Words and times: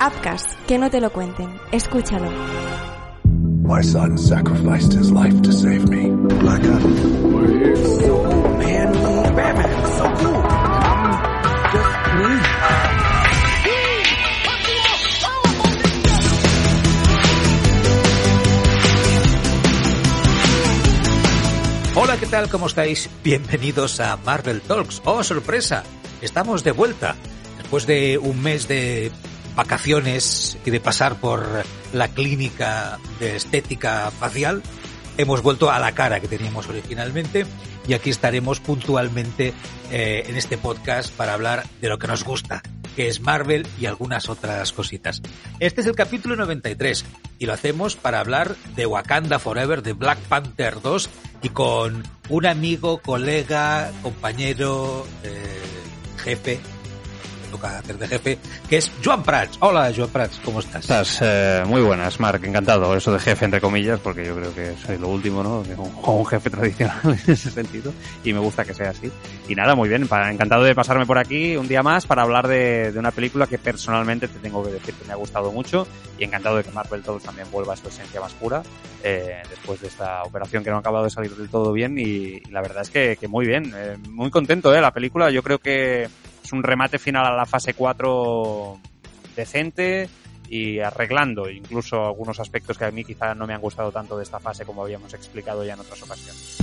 Upcast, 0.00 0.52
que 0.66 0.78
no 0.78 0.90
te 0.90 1.00
lo 1.00 1.12
cuenten. 1.12 1.48
Escúchalo. 1.72 2.30
My 3.64 3.82
son 3.82 4.16
sacrificed 4.16 4.92
his 4.94 5.10
life 5.10 5.42
to 5.42 5.52
save 5.52 5.88
me. 5.88 6.10
Black 6.38 6.62
Adam. 6.62 6.96
So 7.76 8.22
cool, 8.22 8.58
man. 8.58 8.92
Batman, 9.34 9.86
so 9.96 10.04
cool. 10.22 10.36
I'm 10.36 11.12
just 11.72 11.98
me. 12.16 12.58
Hola, 21.96 22.16
¿qué 22.18 22.26
tal? 22.26 22.48
¿Cómo 22.48 22.68
estáis? 22.68 23.10
Bienvenidos 23.24 23.98
a 23.98 24.16
Marvel 24.18 24.60
Talks. 24.60 25.02
¡Oh, 25.04 25.24
sorpresa! 25.24 25.82
Estamos 26.22 26.62
de 26.62 26.70
vuelta. 26.70 27.16
Después 27.58 27.86
de 27.86 28.18
un 28.18 28.40
mes 28.40 28.68
de 28.68 29.10
vacaciones 29.58 30.56
y 30.64 30.70
de 30.70 30.78
pasar 30.78 31.16
por 31.16 31.44
la 31.92 32.06
clínica 32.06 33.00
de 33.18 33.34
estética 33.34 34.08
facial, 34.12 34.62
hemos 35.16 35.42
vuelto 35.42 35.68
a 35.68 35.80
la 35.80 35.90
cara 35.96 36.20
que 36.20 36.28
teníamos 36.28 36.68
originalmente 36.68 37.44
y 37.88 37.94
aquí 37.94 38.10
estaremos 38.10 38.60
puntualmente 38.60 39.52
eh, 39.90 40.22
en 40.28 40.36
este 40.36 40.58
podcast 40.58 41.12
para 41.12 41.34
hablar 41.34 41.66
de 41.80 41.88
lo 41.88 41.98
que 41.98 42.06
nos 42.06 42.22
gusta, 42.22 42.62
que 42.94 43.08
es 43.08 43.20
Marvel 43.20 43.66
y 43.80 43.86
algunas 43.86 44.28
otras 44.28 44.70
cositas. 44.70 45.22
Este 45.58 45.80
es 45.80 45.88
el 45.88 45.96
capítulo 45.96 46.36
93 46.36 47.04
y 47.40 47.46
lo 47.46 47.52
hacemos 47.52 47.96
para 47.96 48.20
hablar 48.20 48.54
de 48.76 48.86
Wakanda 48.86 49.40
Forever, 49.40 49.82
de 49.82 49.92
Black 49.92 50.20
Panther 50.28 50.80
2 50.80 51.10
y 51.42 51.48
con 51.48 52.04
un 52.28 52.46
amigo, 52.46 52.98
colega, 52.98 53.90
compañero, 54.02 55.04
eh, 55.24 55.58
jefe, 56.18 56.60
toca 57.48 57.78
hacer 57.78 57.98
de 57.98 58.08
jefe, 58.08 58.38
que 58.68 58.76
es 58.78 58.90
Joan 59.04 59.22
Prats. 59.22 59.56
Hola, 59.60 59.92
Joan 59.94 60.08
Prats, 60.10 60.40
¿cómo 60.44 60.60
estás? 60.60 60.82
Estás 60.82 61.18
eh, 61.22 61.62
muy 61.66 61.82
buenas, 61.82 62.18
Mark, 62.20 62.40
encantado. 62.44 62.94
Eso 62.96 63.12
de 63.12 63.18
jefe, 63.18 63.44
entre 63.44 63.60
comillas, 63.60 63.98
porque 64.00 64.24
yo 64.24 64.36
creo 64.36 64.54
que 64.54 64.74
soy 64.76 64.98
lo 64.98 65.08
último, 65.08 65.42
¿no? 65.42 65.60
Un, 65.60 65.92
un 66.04 66.26
jefe 66.26 66.50
tradicional 66.50 67.00
en 67.04 67.32
ese 67.32 67.50
sentido. 67.50 67.92
Y 68.24 68.32
me 68.32 68.38
gusta 68.38 68.64
que 68.64 68.74
sea 68.74 68.90
así. 68.90 69.10
Y 69.48 69.54
nada, 69.54 69.74
muy 69.74 69.88
bien. 69.88 70.06
Para, 70.08 70.30
encantado 70.30 70.64
de 70.64 70.74
pasarme 70.74 71.06
por 71.06 71.18
aquí 71.18 71.56
un 71.56 71.68
día 71.68 71.82
más 71.82 72.06
para 72.06 72.22
hablar 72.22 72.46
de, 72.48 72.92
de, 72.92 72.98
una 72.98 73.10
película 73.10 73.46
que 73.46 73.58
personalmente 73.58 74.28
te 74.28 74.38
tengo 74.38 74.62
que 74.62 74.72
decir 74.72 74.94
que 74.94 75.04
me 75.06 75.12
ha 75.12 75.16
gustado 75.16 75.52
mucho. 75.52 75.86
Y 76.18 76.24
encantado 76.24 76.56
de 76.56 76.64
que 76.64 76.70
Marvel 76.70 77.02
Todos 77.02 77.22
también 77.22 77.50
vuelva 77.50 77.74
a 77.74 77.76
su 77.76 77.88
esencia 77.88 78.20
más 78.20 78.34
pura. 78.34 78.62
Eh, 79.02 79.42
después 79.48 79.80
de 79.80 79.88
esta 79.88 80.22
operación 80.22 80.64
que 80.64 80.70
no 80.70 80.76
ha 80.76 80.80
acabado 80.80 81.04
de 81.04 81.10
salir 81.10 81.34
del 81.34 81.48
todo 81.48 81.72
bien. 81.72 81.98
Y, 81.98 82.42
y 82.44 82.50
la 82.50 82.60
verdad 82.60 82.82
es 82.82 82.90
que, 82.90 83.16
que 83.16 83.28
muy 83.28 83.46
bien. 83.46 83.72
Eh, 83.74 83.96
muy 84.10 84.30
contento, 84.30 84.74
¿eh? 84.74 84.80
La 84.80 84.92
película, 84.92 85.30
yo 85.30 85.42
creo 85.42 85.58
que 85.58 86.08
es 86.48 86.52
un 86.54 86.62
remate 86.62 86.98
final 86.98 87.26
a 87.26 87.36
la 87.36 87.44
fase 87.44 87.74
4 87.74 88.80
decente 89.36 90.08
y 90.48 90.78
arreglando 90.78 91.50
incluso 91.50 92.06
algunos 92.06 92.40
aspectos 92.40 92.78
que 92.78 92.86
a 92.86 92.90
mí 92.90 93.04
quizá 93.04 93.34
no 93.34 93.46
me 93.46 93.52
han 93.52 93.60
gustado 93.60 93.92
tanto 93.92 94.16
de 94.16 94.22
esta 94.22 94.40
fase 94.40 94.64
como 94.64 94.82
habíamos 94.82 95.12
explicado 95.12 95.62
ya 95.62 95.74
en 95.74 95.80
otras 95.80 96.02
ocasiones. 96.02 96.56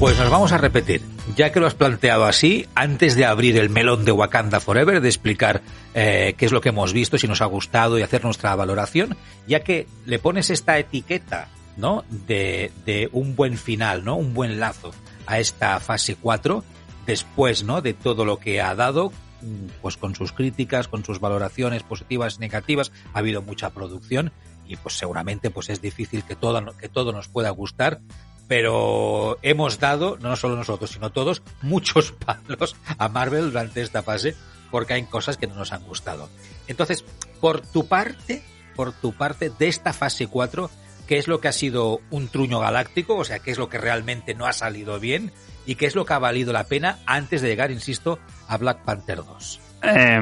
Pues 0.00 0.18
nos 0.18 0.28
vamos 0.28 0.50
a 0.50 0.58
repetir, 0.58 1.02
ya 1.36 1.52
que 1.52 1.60
lo 1.60 1.68
has 1.68 1.76
planteado 1.76 2.24
así, 2.24 2.66
antes 2.74 3.14
de 3.14 3.26
abrir 3.26 3.58
el 3.58 3.70
melón 3.70 4.04
de 4.04 4.10
Wakanda 4.10 4.58
Forever, 4.58 5.00
de 5.00 5.08
explicar 5.08 5.62
eh, 5.94 6.34
qué 6.36 6.46
es 6.46 6.50
lo 6.50 6.60
que 6.60 6.70
hemos 6.70 6.92
visto, 6.92 7.16
si 7.16 7.28
nos 7.28 7.42
ha 7.42 7.46
gustado 7.46 7.96
y 7.96 8.02
hacer 8.02 8.24
nuestra 8.24 8.56
valoración, 8.56 9.16
ya 9.46 9.60
que 9.60 9.86
le 10.04 10.18
pones 10.18 10.50
esta 10.50 10.80
etiqueta, 10.80 11.46
¿no? 11.76 12.02
De, 12.10 12.72
de 12.84 13.08
un 13.12 13.36
buen 13.36 13.56
final, 13.56 14.04
¿no? 14.04 14.16
Un 14.16 14.34
buen 14.34 14.58
lazo 14.58 14.90
a 15.26 15.38
esta 15.38 15.78
fase 15.78 16.16
4, 16.16 16.64
después, 17.06 17.64
¿no? 17.64 17.80
De 17.80 17.94
todo 17.94 18.24
lo 18.24 18.38
que 18.38 18.60
ha 18.60 18.74
dado, 18.74 19.12
pues 19.82 19.96
con 19.96 20.14
sus 20.14 20.32
críticas, 20.32 20.88
con 20.88 21.04
sus 21.04 21.20
valoraciones 21.20 21.82
positivas 21.82 22.38
negativas, 22.38 22.92
ha 23.12 23.18
habido 23.18 23.42
mucha 23.42 23.70
producción 23.70 24.32
y 24.66 24.76
pues 24.76 24.96
seguramente 24.96 25.50
pues 25.50 25.68
es 25.68 25.80
difícil 25.80 26.24
que 26.24 26.36
todo, 26.36 26.76
que 26.76 26.88
todo 26.88 27.12
nos 27.12 27.28
pueda 27.28 27.50
gustar, 27.50 28.00
pero 28.48 29.38
hemos 29.42 29.78
dado, 29.78 30.18
no 30.20 30.36
solo 30.36 30.56
nosotros, 30.56 30.90
sino 30.90 31.10
todos, 31.10 31.42
muchos 31.62 32.12
palos 32.12 32.76
a 32.98 33.08
Marvel 33.08 33.46
durante 33.46 33.82
esta 33.82 34.02
fase 34.02 34.34
porque 34.70 34.94
hay 34.94 35.04
cosas 35.04 35.36
que 35.36 35.46
no 35.46 35.54
nos 35.54 35.72
han 35.72 35.84
gustado. 35.84 36.28
Entonces, 36.66 37.04
por 37.40 37.60
tu 37.60 37.86
parte, 37.86 38.42
por 38.74 38.92
tu 38.92 39.12
parte 39.12 39.50
de 39.50 39.68
esta 39.68 39.92
fase 39.92 40.26
4, 40.26 40.68
¿qué 41.06 41.18
es 41.18 41.28
lo 41.28 41.40
que 41.40 41.48
ha 41.48 41.52
sido 41.52 42.00
un 42.10 42.28
truño 42.28 42.58
galáctico? 42.58 43.16
O 43.16 43.24
sea, 43.24 43.38
¿qué 43.38 43.52
es 43.52 43.58
lo 43.58 43.68
que 43.68 43.78
realmente 43.78 44.34
no 44.34 44.46
ha 44.46 44.52
salido 44.52 44.98
bien? 44.98 45.32
¿Y 45.66 45.76
qué 45.76 45.86
es 45.86 45.94
lo 45.94 46.04
que 46.04 46.12
ha 46.12 46.18
valido 46.18 46.52
la 46.52 46.64
pena 46.64 46.98
antes 47.06 47.42
de 47.42 47.48
llegar, 47.48 47.70
insisto, 47.70 48.18
a 48.48 48.56
Black 48.56 48.84
Panther 48.84 49.18
2? 49.18 49.60
Eh, 49.86 50.18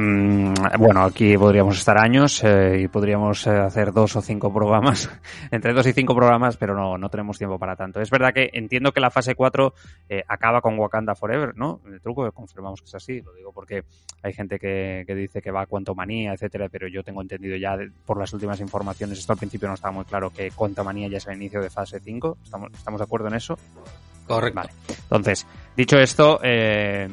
bueno, 0.78 1.04
aquí 1.04 1.38
podríamos 1.38 1.78
estar 1.78 1.97
años 1.97 2.42
eh, 2.42 2.80
y 2.82 2.88
podríamos 2.88 3.47
eh, 3.47 3.50
hacer 3.50 3.92
dos 3.92 4.16
o 4.16 4.20
cinco 4.20 4.53
programas, 4.53 5.08
entre 5.53 5.72
dos 5.72 5.86
y 5.86 5.92
cinco 5.92 6.16
programas, 6.16 6.56
pero 6.56 6.75
no, 6.75 6.98
no 6.98 7.08
tenemos 7.08 7.38
tiempo 7.38 7.58
para 7.60 7.76
tanto. 7.76 8.00
Es 8.00 8.10
verdad 8.10 8.32
que 8.34 8.50
entiendo 8.54 8.91
que 8.92 8.98
la 8.98 9.10
fase 9.10 9.36
4 9.36 9.72
eh, 10.08 10.25
acaba 10.26 10.60
con 10.60 10.76
Wakanda 10.78 11.14
Forever, 11.14 11.56
¿no? 11.56 11.80
El 11.86 12.00
truco 12.00 12.30
confirmamos 12.32 12.80
que 12.80 12.86
es 12.86 12.94
así, 12.97 13.20
lo 13.20 13.32
digo 13.34 13.53
porque 13.53 13.84
hay 14.22 14.32
gente 14.32 14.59
que, 14.59 15.04
que 15.06 15.14
dice 15.14 15.41
que 15.41 15.53
va 15.53 15.62
a 15.62 15.66
Quantumania, 15.66 16.32
etcétera, 16.32 16.69
pero 16.69 16.88
yo 16.88 17.04
tengo 17.04 17.22
entendido 17.22 17.56
ya 17.56 17.76
por 18.04 18.19
las 18.19 18.32
últimas 18.32 18.59
informaciones, 18.60 19.19
esto 19.19 19.32
al 19.32 19.38
principio 19.38 19.69
no 19.69 19.74
estaba 19.74 19.92
muy 19.92 20.04
claro, 20.04 20.30
que 20.30 20.50
Quantumania 20.50 21.09
ya 21.09 21.19
es 21.19 21.26
el 21.28 21.36
inicio 21.36 21.60
de 21.60 21.70
fase 21.70 22.00
5. 22.00 22.38
¿Estamos, 22.42 22.72
¿Estamos 22.72 22.98
de 22.98 23.04
acuerdo 23.04 23.28
en 23.28 23.34
eso? 23.34 23.56
Correcto. 24.27 24.60
Vale. 24.60 24.72
Entonces, 24.88 25.47
dicho 25.77 25.99
esto, 25.99 26.41
eh, 26.43 27.09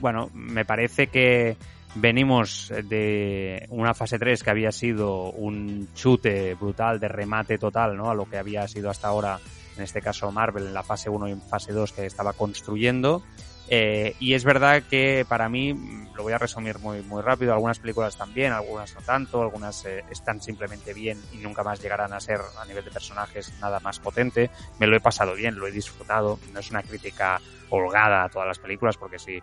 bueno, 0.00 0.30
me 0.34 0.64
parece 0.64 1.08
que 1.08 1.56
venimos 1.96 2.72
de 2.84 3.66
una 3.70 3.94
fase 3.94 4.18
3 4.18 4.42
que 4.42 4.50
había 4.50 4.72
sido 4.72 5.30
un 5.30 5.88
chute 5.94 6.54
brutal 6.54 7.00
de 7.00 7.08
remate 7.08 7.58
total, 7.58 7.96
¿no? 7.96 8.10
A 8.10 8.14
lo 8.14 8.28
que 8.28 8.36
había 8.36 8.68
sido 8.68 8.90
hasta 8.90 9.08
ahora, 9.08 9.38
en 9.76 9.82
este 9.82 10.00
caso 10.00 10.30
Marvel, 10.30 10.66
en 10.66 10.74
la 10.74 10.82
fase 10.82 11.08
1 11.08 11.28
y 11.28 11.32
en 11.32 11.40
fase 11.40 11.72
2 11.72 11.92
que 11.92 12.06
estaba 12.06 12.34
construyendo. 12.34 13.22
Eh, 13.68 14.14
y 14.20 14.34
es 14.34 14.44
verdad 14.44 14.82
que 14.82 15.26
para 15.28 15.48
mí, 15.48 15.74
lo 16.14 16.22
voy 16.22 16.32
a 16.32 16.38
resumir 16.38 16.78
muy, 16.78 17.02
muy 17.02 17.22
rápido, 17.22 17.52
algunas 17.52 17.78
películas 17.78 18.16
también, 18.16 18.52
algunas 18.52 18.94
no 18.94 19.00
tanto, 19.02 19.42
algunas 19.42 19.84
eh, 19.84 20.04
están 20.10 20.40
simplemente 20.40 20.94
bien 20.94 21.20
y 21.32 21.38
nunca 21.38 21.62
más 21.62 21.82
llegarán 21.82 22.12
a 22.12 22.20
ser 22.20 22.40
a 22.58 22.64
nivel 22.64 22.84
de 22.84 22.90
personajes 22.90 23.52
nada 23.60 23.80
más 23.80 23.98
potente. 23.98 24.50
Me 24.78 24.86
lo 24.86 24.96
he 24.96 25.00
pasado 25.00 25.34
bien, 25.34 25.56
lo 25.56 25.66
he 25.66 25.72
disfrutado, 25.72 26.38
no 26.52 26.60
es 26.60 26.70
una 26.70 26.82
crítica 26.82 27.40
holgada 27.70 28.24
a 28.24 28.28
todas 28.28 28.46
las 28.46 28.58
películas, 28.58 28.96
porque 28.96 29.18
si 29.18 29.40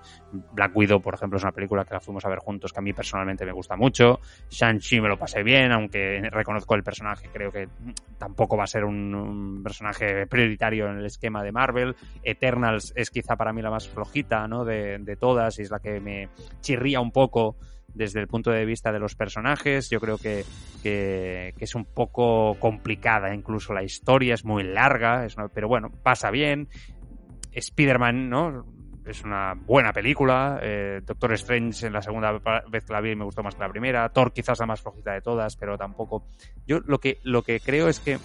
Black 0.54 0.76
Widow, 0.76 1.02
por 1.02 1.14
ejemplo, 1.16 1.38
es 1.38 1.44
una 1.44 1.52
película 1.52 1.86
que 1.86 1.94
la 1.94 2.00
fuimos 2.00 2.26
a 2.26 2.30
ver 2.30 2.40
juntos, 2.40 2.72
que 2.72 2.80
a 2.80 2.82
mí 2.82 2.94
personalmente 2.94 3.46
me 3.46 3.52
gusta 3.52 3.76
mucho, 3.76 4.20
Shang-Chi 4.50 5.02
me 5.02 5.10
lo 5.10 5.18
pasé 5.18 5.44
bien, 5.44 5.72
aunque 5.72 6.22
reconozco 6.32 6.76
el 6.76 6.84
personaje, 6.84 7.30
creo 7.32 7.52
que 7.52 7.68
tampoco 8.18 8.58
va 8.58 8.64
a 8.64 8.68
ser 8.68 8.86
un, 8.86 9.62
personaje 9.64 10.28
prioritario 10.28 10.88
en 10.90 10.98
el 10.98 11.06
esquema 11.06 11.44
de 11.44 11.52
Marvel, 11.52 11.96
Eternals 12.24 12.94
es 12.96 13.10
quizá 13.10 13.36
para 13.36 13.54
mí 13.54 13.62
la 13.62 13.70
más 13.70 13.88
flojita, 13.88 14.48
¿no? 14.48 14.66
De, 14.66 14.98
de 15.00 15.16
todas, 15.16 15.60
y 15.60 15.64
es 15.64 15.72
la 15.72 15.80
que 15.80 16.00
me 16.00 16.30
chirría 16.62 17.00
un 17.00 17.12
poco 17.12 17.56
desde 17.94 18.20
el 18.20 18.28
punto 18.28 18.52
de 18.52 18.66
vista 18.66 18.92
de 18.92 19.00
los 19.00 19.16
personajes. 19.16 19.90
Yo 19.90 20.00
creo 20.00 20.18
que, 20.18 20.44
que, 20.82 21.54
que 21.58 21.66
es 21.66 21.76
un 21.76 21.86
poco 21.86 22.56
complicada, 22.60 23.34
incluso 23.34 23.74
la 23.74 23.84
historia 23.84 24.34
es 24.34 24.46
muy 24.46 24.64
larga, 24.64 25.26
es 25.26 25.38
una, 25.38 25.48
pero 25.48 25.68
bueno, 25.68 25.92
pasa 26.04 26.32
bien. 26.32 26.68
Spider-Man, 27.54 28.30
¿no? 28.30 28.66
Es 29.06 29.24
una 29.24 29.54
buena 29.54 29.92
película. 29.92 30.60
Eh, 30.62 31.02
Doctor 31.06 31.34
Strange 31.34 31.88
en 31.88 31.94
la 31.94 32.02
segunda 32.02 32.32
vez 32.70 32.86
que 32.86 32.94
la 32.94 33.02
vi 33.02 33.16
me 33.16 33.26
gustó 33.26 33.44
más 33.44 33.56
que 33.56 33.62
la 33.62 33.70
primera. 33.70 34.08
Thor 34.10 34.32
quizás 34.32 34.60
la 34.60 34.66
más 34.66 34.82
flojita 34.82 35.14
de 35.14 35.22
todas, 35.22 35.56
pero 35.58 35.78
tampoco. 35.78 36.26
Yo 36.66 36.80
lo 36.86 37.00
que, 37.00 37.20
lo 37.24 37.42
que 37.42 37.60
creo 37.60 37.90
es 37.90 38.00
que 38.00 38.18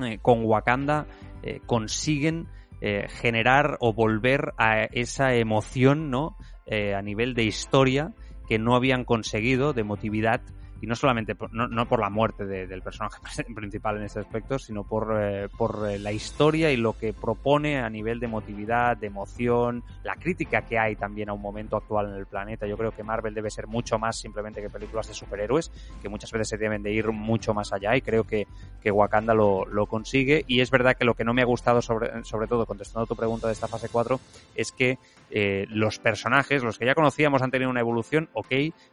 eh, 0.00 0.18
con 0.20 0.44
Wakanda 0.44 1.06
eh, 1.42 1.60
consiguen 1.66 2.48
generar 2.78 3.78
o 3.80 3.94
volver 3.94 4.52
a 4.58 4.82
esa 4.84 5.34
emoción, 5.34 6.10
¿no? 6.10 6.36
A 6.70 7.00
nivel 7.00 7.34
de 7.34 7.42
historia 7.42 8.12
que 8.46 8.58
no 8.58 8.76
habían 8.76 9.04
conseguido, 9.04 9.72
de 9.72 9.80
emotividad, 9.80 10.40
y 10.80 10.86
no 10.86 10.94
solamente 10.94 11.34
por, 11.34 11.52
no, 11.52 11.86
por 11.86 12.00
la 12.00 12.10
muerte 12.10 12.44
de, 12.44 12.66
del 12.66 12.82
personaje 12.82 13.18
principal 13.54 13.96
en 13.96 14.04
este 14.04 14.20
aspecto, 14.20 14.58
sino 14.58 14.84
por, 14.84 15.16
eh, 15.18 15.48
por 15.56 15.88
eh, 15.88 15.98
la 15.98 16.12
historia 16.12 16.70
y 16.70 16.76
lo 16.76 16.98
que 16.98 17.12
propone 17.12 17.78
a 17.78 17.88
nivel 17.88 18.20
de 18.20 18.26
emotividad, 18.26 18.96
de 18.96 19.06
emoción, 19.06 19.82
la 20.02 20.16
crítica 20.16 20.62
que 20.62 20.78
hay 20.78 20.96
también 20.96 21.28
a 21.28 21.32
un 21.32 21.40
momento 21.40 21.76
actual 21.76 22.10
en 22.10 22.14
el 22.16 22.26
planeta. 22.26 22.66
Yo 22.66 22.76
creo 22.76 22.92
que 22.92 23.02
Marvel 23.02 23.34
debe 23.34 23.50
ser 23.50 23.66
mucho 23.66 23.98
más 23.98 24.18
simplemente 24.18 24.60
que 24.60 24.70
películas 24.70 25.08
de 25.08 25.14
superhéroes, 25.14 25.70
que 26.02 26.08
muchas 26.08 26.30
veces 26.30 26.48
se 26.48 26.58
deben 26.58 26.82
de 26.82 26.92
ir 26.92 27.10
mucho 27.10 27.54
más 27.54 27.72
allá 27.72 27.96
y 27.96 28.02
creo 28.02 28.24
que, 28.24 28.46
que 28.82 28.90
Wakanda 28.90 29.34
lo, 29.34 29.64
lo 29.66 29.86
consigue. 29.86 30.44
Y 30.46 30.60
es 30.60 30.70
verdad 30.70 30.96
que 30.96 31.04
lo 31.04 31.14
que 31.14 31.24
no 31.24 31.34
me 31.34 31.42
ha 31.42 31.46
gustado, 31.46 31.80
sobre, 31.82 32.24
sobre 32.24 32.46
todo 32.46 32.66
contestando 32.66 33.04
a 33.04 33.06
tu 33.06 33.16
pregunta 33.16 33.46
de 33.46 33.52
esta 33.52 33.68
fase 33.68 33.88
4, 33.88 34.20
es 34.54 34.72
que 34.72 34.98
eh, 35.30 35.66
los 35.70 35.98
personajes, 35.98 36.62
los 36.62 36.78
que 36.78 36.86
ya 36.86 36.94
conocíamos, 36.94 37.42
han 37.42 37.50
tenido 37.50 37.70
una 37.70 37.80
evolución, 37.80 38.28
ok, 38.32 38.52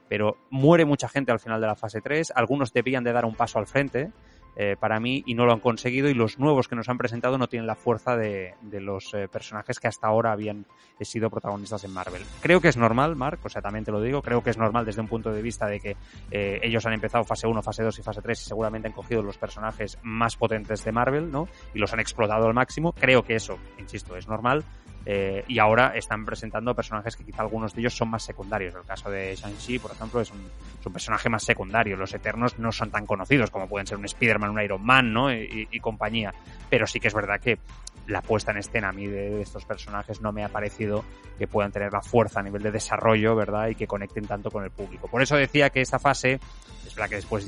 pero 0.10 0.38
muere 0.50 0.86
mucha 0.86 1.08
gente 1.08 1.32
al 1.32 1.40
final 1.40 1.62
de 1.62 1.68
la 1.68 1.73
fase 1.76 2.02
3, 2.02 2.34
algunos 2.36 2.74
debían 2.74 3.04
de 3.04 3.14
dar 3.14 3.26
un 3.26 3.36
paso 3.36 3.60
al 3.60 3.68
frente, 3.68 4.12
eh, 4.56 4.76
para 4.80 5.00
mí 5.00 5.24
y 5.26 5.34
no 5.34 5.46
lo 5.46 5.54
han 5.54 5.60
conseguido 5.60 6.10
y 6.10 6.14
los 6.14 6.38
nuevos 6.38 6.68
que 6.68 6.76
nos 6.76 6.88
han 6.88 7.00
presentado 7.00 7.40
no 7.40 7.48
tienen 7.48 7.66
la 7.66 7.74
fuerza 7.74 8.16
de, 8.16 8.54
los 8.62 9.12
eh, 9.16 9.28
personajes 9.28 9.80
que 9.80 9.88
hasta 9.88 10.06
ahora 10.06 10.32
habían 10.32 10.68
sido 11.02 11.32
protagonistas 11.32 11.84
en 11.86 11.92
Marvel. 11.92 12.22
Creo 12.40 12.62
que 12.62 12.68
es 12.68 12.78
normal, 12.78 13.16
Mark, 13.16 13.40
o 13.44 13.50
sea, 13.50 13.64
también 13.64 13.84
te 13.84 13.92
lo 13.92 14.00
digo, 14.00 14.22
creo 14.22 14.44
que 14.44 14.52
es 14.52 14.58
normal 14.58 14.86
desde 14.86 15.02
un 15.02 15.08
punto 15.08 15.32
de 15.32 15.42
vista 15.42 15.66
de 15.66 15.80
que 15.80 15.98
eh, 16.30 16.60
ellos 16.62 16.86
han 16.86 16.94
empezado 16.94 17.24
fase 17.24 17.48
1, 17.48 17.64
fase 17.64 17.84
2 17.84 17.98
y 17.98 18.04
fase 18.04 18.22
3 18.22 18.42
y 18.42 18.46
seguramente 18.46 18.88
han 18.88 18.94
cogido 18.94 19.24
los 19.24 19.40
personajes 19.40 19.98
más 20.04 20.36
potentes 20.36 20.84
de 20.84 20.92
Marvel, 20.92 21.32
¿no? 21.32 21.48
Y 21.74 21.80
los 21.80 21.92
han 21.92 22.00
explotado 22.00 22.46
al 22.46 22.54
máximo. 22.54 22.94
Creo 22.94 23.24
que 23.24 23.36
eso, 23.36 23.58
insisto, 23.80 24.16
es 24.16 24.28
normal. 24.28 24.64
Eh, 25.06 25.44
y 25.48 25.60
ahora 25.60 25.94
están 25.96 26.26
presentando 26.26 26.74
personajes 26.74 27.18
que 27.18 27.26
quizá 27.26 27.42
algunos 27.42 27.74
de 27.74 27.82
ellos 27.82 27.96
son 27.96 28.10
más 28.10 28.24
secundarios. 28.24 28.74
El 28.76 28.84
caso 28.84 29.10
de 29.10 29.36
Shang-Chi, 29.36 29.80
por 29.80 29.92
ejemplo, 29.92 30.22
es 30.22 30.32
un, 30.32 30.92
personaje 30.92 31.30
más 31.30 31.44
secundario. 31.44 31.98
Los 31.98 32.14
Eternos 32.14 32.58
no 32.60 32.72
son 32.72 32.90
tan 32.90 33.06
conocidos 33.06 33.50
como 33.52 33.68
pueden 33.68 33.88
ser 33.88 33.98
un 33.98 34.06
Spider-Man, 34.06 34.52
un 34.52 34.62
Iron 34.62 34.86
Man, 34.86 35.14
¿no? 35.14 35.34
Y, 35.34 35.68
y, 35.70 35.80
compañía. 35.80 36.34
Pero 36.70 36.88
sí 36.88 37.00
que 37.00 37.10
es 37.10 37.14
verdad 37.14 37.40
que 37.40 37.60
la 38.08 38.22
puesta 38.22 38.52
en 38.52 38.58
escena 38.58 38.90
a 38.90 38.92
mí 38.92 39.08
de, 39.08 39.30
de, 39.30 39.42
estos 39.42 39.66
personajes 39.66 40.22
no 40.22 40.32
me 40.32 40.44
ha 40.44 40.50
parecido 40.50 41.04
que 41.38 41.48
puedan 41.48 41.72
tener 41.72 41.92
la 41.92 42.02
fuerza 42.02 42.42
a 42.42 42.44
nivel 42.44 42.62
de 42.64 42.72
desarrollo, 42.72 43.36
¿verdad? 43.36 43.70
Y 43.70 43.76
que 43.76 43.88
conecten 43.88 44.28
tanto 44.28 44.52
con 44.52 44.64
el 44.64 44.72
público. 44.72 45.08
Por 45.08 45.22
eso 45.22 45.36
decía 45.36 45.70
que 45.70 45.82
esta 45.82 46.00
fase, 46.00 46.40
es 46.86 46.96
verdad 46.96 47.10
que 47.10 47.16
después 47.16 47.46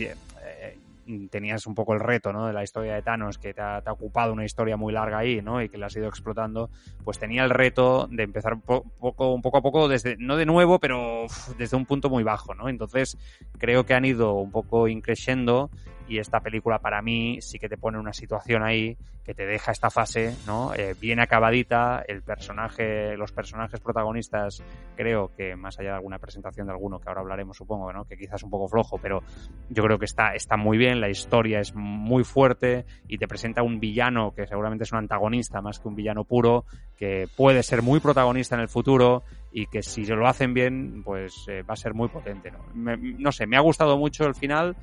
tenías 1.29 1.67
un 1.67 1.75
poco 1.75 1.93
el 1.93 1.99
reto, 1.99 2.33
¿no? 2.33 2.47
De 2.47 2.53
la 2.53 2.63
historia 2.63 2.95
de 2.95 3.01
Thanos, 3.01 3.37
que 3.37 3.53
te 3.53 3.61
ha, 3.61 3.81
ocupado 3.87 4.33
una 4.33 4.45
historia 4.45 4.77
muy 4.77 4.93
larga 4.93 5.19
ahí, 5.19 5.41
¿no? 5.41 5.61
Y 5.61 5.69
que 5.69 5.77
la 5.77 5.87
has 5.87 5.95
ido 5.95 6.07
explotando, 6.07 6.69
pues 7.03 7.19
tenía 7.19 7.43
el 7.43 7.49
reto 7.49 8.07
de 8.11 8.23
empezar 8.23 8.53
un 8.53 8.61
po 8.61 8.83
poco, 8.99 9.33
un 9.33 9.41
poco 9.41 9.57
a 9.57 9.61
poco 9.61 9.87
desde, 9.87 10.17
no 10.17 10.35
de 10.37 10.45
nuevo, 10.45 10.79
pero 10.79 11.25
desde 11.57 11.77
un 11.77 11.85
punto 11.85 12.09
muy 12.09 12.23
bajo, 12.23 12.55
¿no? 12.55 12.69
Entonces, 12.69 13.17
creo 13.57 13.85
que 13.85 13.93
han 13.93 14.05
ido 14.05 14.33
un 14.33 14.51
poco 14.51 14.87
increciendo 14.87 15.69
y 16.07 16.19
esta 16.19 16.39
película 16.39 16.79
para 16.79 17.01
mí 17.01 17.39
sí 17.41 17.59
que 17.59 17.69
te 17.69 17.77
pone 17.77 17.97
una 17.97 18.13
situación 18.13 18.63
ahí 18.63 18.97
que 19.25 19.33
te 19.33 19.47
deja 19.47 19.71
esta 19.71 19.89
fase, 19.89 20.35
¿no? 20.45 20.73
Eh, 20.75 20.93
bien 21.01 21.19
acabadita, 21.19 22.03
el 22.07 22.21
personaje, 22.21 23.17
los 23.17 23.31
personajes 23.31 23.79
protagonistas, 23.79 24.63
creo 24.95 25.31
que 25.35 25.55
más 25.55 25.79
allá 25.79 25.89
de 25.89 25.95
alguna 25.95 26.19
presentación 26.19 26.67
de 26.67 26.73
alguno, 26.73 26.99
que 26.99 27.09
ahora 27.09 27.21
hablaremos 27.21 27.57
supongo, 27.57 27.91
¿no? 27.91 28.05
Que 28.05 28.17
quizás 28.17 28.43
un 28.43 28.51
poco 28.51 28.67
flojo, 28.67 28.99
pero 28.99 29.23
yo 29.69 29.83
creo 29.83 29.97
que 29.97 30.05
está, 30.05 30.35
está 30.35 30.57
muy 30.57 30.77
bien, 30.77 31.01
la 31.01 31.09
historia 31.09 31.59
es 31.59 31.73
muy 31.73 32.23
fuerte 32.23 32.85
y 33.07 33.17
te 33.17 33.27
presenta 33.27 33.63
un 33.63 33.79
villano 33.79 34.31
que 34.35 34.45
seguramente 34.45 34.83
es 34.83 34.91
un 34.91 34.99
antagonista 34.99 35.59
más 35.59 35.79
que 35.79 35.87
un 35.87 35.95
villano 35.95 36.23
puro, 36.23 36.65
que 36.95 37.27
puede 37.35 37.63
ser 37.63 37.81
muy 37.81 37.99
protagonista 37.99 38.53
en 38.53 38.61
el 38.61 38.69
futuro 38.69 39.23
y 39.51 39.65
que 39.65 39.81
si 39.81 40.05
lo 40.05 40.27
hacen 40.27 40.53
bien, 40.53 41.01
pues 41.03 41.45
eh, 41.47 41.63
va 41.63 41.73
a 41.73 41.77
ser 41.77 41.95
muy 41.95 42.09
potente, 42.09 42.51
¿no? 42.51 42.59
No 42.75 43.31
sé, 43.31 43.47
me 43.47 43.57
ha 43.57 43.61
gustado 43.61 43.97
mucho 43.97 44.25
el 44.25 44.35
final, 44.35 44.75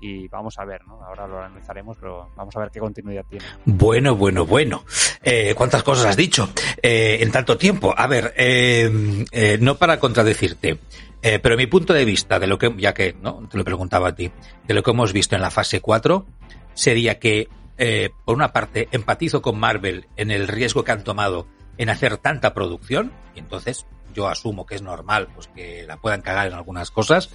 y 0.00 0.28
vamos 0.28 0.58
a 0.58 0.64
ver, 0.64 0.86
¿no? 0.86 1.02
Ahora 1.02 1.26
lo 1.26 1.42
analizaremos, 1.42 1.96
pero 1.98 2.30
vamos 2.36 2.54
a 2.56 2.60
ver 2.60 2.70
qué 2.70 2.80
continuidad 2.80 3.24
tiene. 3.28 3.44
Bueno, 3.64 4.16
bueno, 4.16 4.46
bueno. 4.46 4.84
Eh, 5.22 5.54
¿Cuántas 5.56 5.82
cosas 5.82 6.06
has 6.06 6.16
dicho 6.16 6.48
eh, 6.82 7.18
en 7.20 7.30
tanto 7.30 7.56
tiempo? 7.56 7.94
A 7.96 8.06
ver, 8.06 8.34
eh, 8.36 9.24
eh, 9.32 9.58
no 9.60 9.76
para 9.76 9.98
contradecirte, 9.98 10.78
eh, 11.22 11.38
pero 11.40 11.56
mi 11.56 11.66
punto 11.66 11.92
de 11.92 12.04
vista 12.04 12.38
de 12.38 12.46
lo 12.46 12.58
que, 12.58 12.72
ya 12.78 12.94
que 12.94 13.16
no 13.20 13.48
te 13.50 13.58
lo 13.58 13.64
preguntaba 13.64 14.08
a 14.08 14.14
ti, 14.14 14.30
de 14.66 14.74
lo 14.74 14.82
que 14.82 14.90
hemos 14.90 15.12
visto 15.12 15.34
en 15.34 15.42
la 15.42 15.50
fase 15.50 15.80
4, 15.80 16.26
sería 16.74 17.18
que, 17.18 17.48
eh, 17.76 18.10
por 18.24 18.36
una 18.36 18.52
parte, 18.52 18.88
empatizo 18.92 19.42
con 19.42 19.58
Marvel 19.58 20.06
en 20.16 20.30
el 20.30 20.48
riesgo 20.48 20.84
que 20.84 20.92
han 20.92 21.04
tomado 21.04 21.46
en 21.76 21.90
hacer 21.90 22.18
tanta 22.18 22.54
producción, 22.54 23.12
y 23.34 23.40
entonces 23.40 23.86
yo 24.14 24.28
asumo 24.28 24.66
que 24.66 24.74
es 24.74 24.82
normal 24.82 25.28
pues 25.34 25.48
que 25.48 25.84
la 25.86 25.96
puedan 25.96 26.22
cagar 26.22 26.46
en 26.48 26.54
algunas 26.54 26.90
cosas, 26.90 27.30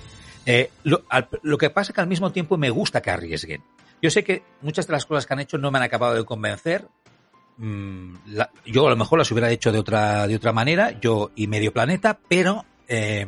eh, 0.45 0.69
lo, 0.84 1.57
que 1.57 1.69
pasa 1.69 1.92
es 1.92 1.95
que 1.95 2.01
al 2.01 2.07
mismo 2.07 2.31
tiempo 2.31 2.57
me 2.57 2.69
gusta 2.69 3.01
que 3.01 3.12
arriesguen. 3.12 3.63
Yo 4.01 4.10
sé 4.10 4.24
que 4.24 4.44
muchas 4.62 4.88
de 4.88 4.94
las 4.94 5.06
cosas 5.06 5.25
que 5.25 5.34
han 5.34 5.40
hecho 5.40 5.57
no 5.57 5.72
me 5.72 5.78
han 5.78 5.84
acabado 5.84 6.16
de 6.16 6.25
convencer. 6.25 6.88
Mm, 7.57 8.16
la, 8.28 8.50
yo 8.66 8.88
a 8.88 8.90
lo 8.90 8.95
mejor 8.95 9.19
las 9.19 9.31
hubiera 9.31 9.51
hecho 9.51 9.72
de 9.72 9.80
otra, 9.80 10.28
de 10.28 10.36
otra 10.36 10.51
manera, 10.51 11.00
yo 11.00 11.31
y 11.36 11.48
medio 11.48 11.72
planeta, 11.72 12.19
pero 12.28 12.66
eh, 12.88 13.28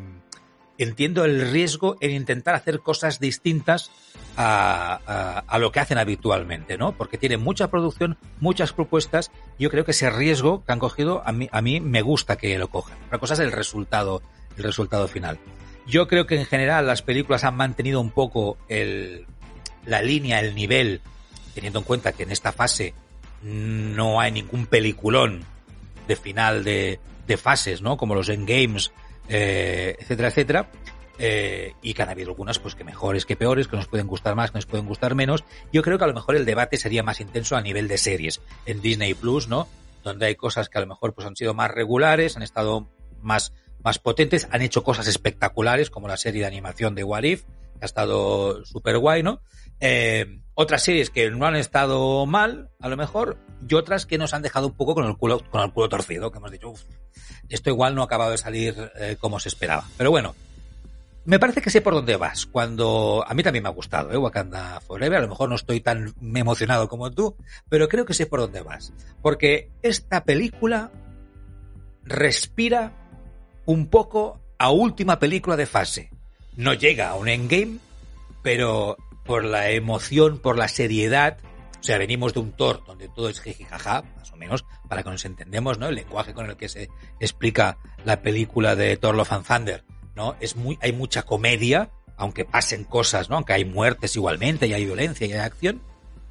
entiendo 0.78 1.24
el 1.24 1.52
riesgo 1.52 1.96
en 2.02 2.12
intentar 2.12 2.56
hacer 2.56 2.80
cosas 2.80 3.20
distintas 3.20 3.92
a, 4.36 5.44
a, 5.48 5.60
lo 5.60 5.72
que 5.72 5.80
hacen 5.80 5.98
habitualmente, 5.98 6.78
¿no? 6.78 6.98
Porque 6.98 7.18
tienen 7.18 7.42
mucha 7.42 7.70
producción, 7.70 8.18
muchas 8.42 8.74
propuestas. 8.74 9.32
Yo 9.58 9.70
creo 9.70 9.86
que 9.86 9.92
ese 9.92 10.10
riesgo 10.10 10.66
que 10.66 10.74
han 10.74 10.80
cogido, 10.80 11.22
a 11.26 11.32
mí, 11.32 11.48
a 11.54 11.62
mí 11.62 11.80
me 11.80 12.02
gusta 12.02 12.36
que 12.36 12.58
lo 12.58 12.70
cojan. 12.70 12.98
Otra 13.06 13.20
cosa 13.20 13.36
es 13.36 13.40
el 13.40 13.54
resultado, 13.54 14.22
el 14.58 14.64
resultado 14.64 15.08
final. 15.08 15.40
Yo 15.88 16.08
creo 16.08 16.26
que 16.26 16.36
en 16.40 16.46
general 16.46 16.88
las 16.88 17.02
películas 17.02 17.44
han 17.44 17.56
mantenido 17.56 18.02
un 18.02 18.12
poco 18.12 18.58
el, 18.68 19.26
la 19.86 20.02
línea, 20.02 20.40
el 20.40 20.56
nivel, 20.56 21.02
teniendo 21.54 21.80
en 21.80 21.86
cuenta 21.86 22.12
que 22.14 22.24
en 22.24 22.32
esta 22.32 22.52
fase 22.52 22.94
no 23.42 24.20
hay 24.20 24.32
ningún 24.32 24.66
peliculón 24.66 25.44
de 26.08 26.16
final 26.16 26.64
de, 26.64 27.00
de 27.28 27.38
fases, 27.38 27.82
¿no? 27.82 27.98
Como 27.98 28.16
los 28.16 28.30
endgames, 28.30 28.92
eh, 29.30 29.96
etcétera, 30.00 30.30
etcétera. 30.30 30.70
Eh, 31.18 31.74
y 31.82 31.94
que 31.94 32.02
han 32.02 32.10
habido 32.10 32.32
algunas 32.32 32.60
pues 32.60 32.76
que 32.76 32.84
mejores 32.84 33.26
que 33.26 33.38
peores, 33.38 33.70
que 33.70 33.78
nos 33.78 33.88
pueden 33.88 34.08
gustar 34.08 34.36
más, 34.36 34.52
que 34.52 34.58
nos 34.58 34.66
pueden 34.66 34.86
gustar 34.86 35.16
menos. 35.16 35.46
Yo 35.72 35.82
creo 35.82 35.98
que 35.98 36.04
a 36.04 36.08
lo 36.08 36.14
mejor 36.14 36.36
el 36.36 36.46
debate 36.46 36.78
sería 36.78 37.04
más 37.04 37.22
intenso 37.22 37.56
a 37.56 37.62
nivel 37.62 37.88
de 37.88 37.98
series 37.98 38.42
en 38.66 38.82
Disney 38.82 39.14
Plus, 39.14 39.48
¿no? 39.48 39.68
Donde 40.04 40.26
hay 40.26 40.36
cosas 40.36 40.68
que 40.68 40.78
a 40.78 40.82
lo 40.82 40.88
mejor 40.88 41.14
pues 41.14 41.26
han 41.26 41.36
sido 41.36 41.54
más 41.54 41.72
regulares, 41.72 42.36
han 42.36 42.44
estado 42.44 42.90
más 43.22 43.54
más 43.86 44.00
potentes, 44.00 44.48
han 44.52 44.64
hecho 44.64 44.84
cosas 44.84 45.08
espectaculares, 45.08 45.92
como 45.92 46.08
la 46.08 46.18
serie 46.18 46.42
de 46.42 46.48
animación 46.48 46.96
de 46.96 47.04
What 47.04 47.24
If, 47.24 47.44
que 47.44 47.84
ha 47.84 47.86
estado 47.86 48.66
súper 48.66 48.98
guay, 48.98 49.22
¿no? 49.22 49.42
Eh, 49.80 50.42
otras 50.56 50.84
series 50.84 51.12
que 51.12 51.30
no 51.30 51.46
han 51.46 51.56
estado 51.56 52.26
mal, 52.26 52.72
a 52.80 52.90
lo 52.90 52.98
mejor, 52.98 53.38
y 53.70 53.76
otras 53.76 54.08
que 54.08 54.18
nos 54.18 54.34
han 54.34 54.42
dejado 54.42 54.68
un 54.68 54.74
poco 54.74 54.96
con 54.96 55.06
el 55.06 55.16
culo, 55.16 55.40
con 55.52 55.62
el 55.62 55.72
culo 55.72 55.88
torcido, 55.88 56.32
que 56.32 56.40
hemos 56.40 56.52
dicho, 56.52 56.70
uff, 56.70 56.82
esto 57.48 57.70
igual 57.70 57.94
no 57.94 58.02
ha 58.02 58.06
acabado 58.06 58.32
de 58.32 58.40
salir 58.40 58.92
eh, 59.00 59.18
como 59.20 59.40
se 59.40 59.50
esperaba. 59.50 59.86
Pero 59.98 60.10
bueno, 60.10 60.34
me 61.26 61.38
parece 61.40 61.62
que 61.62 61.70
sé 61.70 61.82
por 61.82 61.94
dónde 61.94 62.18
vas. 62.18 62.48
Cuando 62.48 63.24
a 63.28 63.34
mí 63.36 63.44
también 63.44 63.64
me 63.64 63.70
ha 63.70 63.74
gustado, 63.74 64.12
¿eh? 64.12 64.18
Wakanda 64.18 64.80
Forever. 64.80 65.20
A 65.20 65.22
lo 65.22 65.28
mejor 65.28 65.50
no 65.50 65.56
estoy 65.56 65.82
tan 65.82 66.14
emocionado 66.34 66.88
como 66.88 67.12
tú, 67.12 67.36
pero 67.70 67.88
creo 67.88 68.06
que 68.06 68.14
sé 68.16 68.26
por 68.26 68.40
dónde 68.40 68.62
vas. 68.62 68.94
Porque 69.22 69.70
esta 69.84 70.24
película 70.24 70.92
respira 72.04 73.05
un 73.66 73.88
poco 73.88 74.40
a 74.58 74.70
última 74.70 75.20
película 75.20 75.56
de 75.56 75.66
fase. 75.66 76.10
No 76.56 76.74
llega 76.74 77.10
a 77.10 77.16
un 77.16 77.28
endgame, 77.28 77.80
pero 78.42 78.98
por 79.26 79.44
la 79.44 79.72
emoción, 79.72 80.40
por 80.40 80.58
la 80.58 80.68
seriedad, 80.68 81.38
o 81.80 81.84
sea, 81.84 81.98
venimos 81.98 82.34
de 82.34 82.40
un 82.40 82.52
Thor 82.52 82.84
donde 82.86 83.10
todo 83.10 83.30
es 83.30 83.42
jijijaja, 83.42 84.04
más 84.18 84.32
o 84.32 84.38
menos, 84.38 84.66
para 84.88 85.04
que 85.04 85.10
nos 85.10 85.26
entendemos, 85.26 85.78
¿no? 85.78 85.88
El 85.88 85.96
lenguaje 85.96 86.34
con 86.34 86.50
el 86.50 86.58
que 86.58 86.70
se 86.70 86.90
explica 87.20 87.78
la 88.06 88.22
película 88.22 88.76
de 88.76 88.98
Thor 88.98 89.16
Love 89.16 89.34
and 89.34 89.46
Thunder, 89.46 89.84
¿no? 90.16 90.36
Es 90.40 90.56
muy, 90.56 90.78
hay 90.82 90.94
mucha 90.94 91.24
comedia, 91.24 91.92
aunque 92.18 92.46
pasen 92.46 92.86
cosas, 92.86 93.30
¿no? 93.30 93.36
Aunque 93.36 93.54
hay 93.54 93.66
muertes 93.66 94.16
igualmente, 94.16 94.68
y 94.68 94.74
hay 94.74 94.86
violencia 94.86 95.28
y 95.28 95.34
hay 95.34 95.40
acción, 95.40 95.82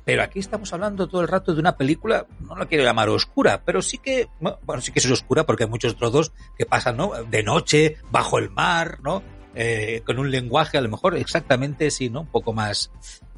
pero 0.04 0.22
aquí 0.22 0.38
estamos 0.38 0.72
hablando 0.72 1.08
todo 1.08 1.22
el 1.22 1.28
rato 1.28 1.54
de 1.54 1.60
una 1.60 1.76
película, 1.76 2.26
no 2.40 2.56
la 2.56 2.66
quiero 2.66 2.84
llamar 2.84 3.08
oscura, 3.08 3.62
pero 3.64 3.80
sí 3.80 3.98
que, 3.98 4.28
bueno, 4.38 4.82
sí 4.82 4.92
que 4.92 4.98
es 4.98 5.10
oscura 5.10 5.44
porque 5.46 5.64
hay 5.64 5.70
muchos 5.70 5.96
trozos 5.96 6.32
que 6.58 6.66
pasan, 6.66 6.98
¿no? 6.98 7.12
De 7.24 7.42
noche, 7.42 7.96
bajo 8.10 8.38
el 8.38 8.50
mar, 8.50 8.98
¿no? 9.02 9.22
Eh, 9.54 10.02
con 10.04 10.18
un 10.18 10.30
lenguaje 10.30 10.76
a 10.76 10.82
lo 10.82 10.90
mejor 10.90 11.16
exactamente, 11.16 11.90
sí, 11.90 12.10
¿no? 12.10 12.22
Un 12.22 12.26
poco 12.26 12.52
más, 12.52 12.90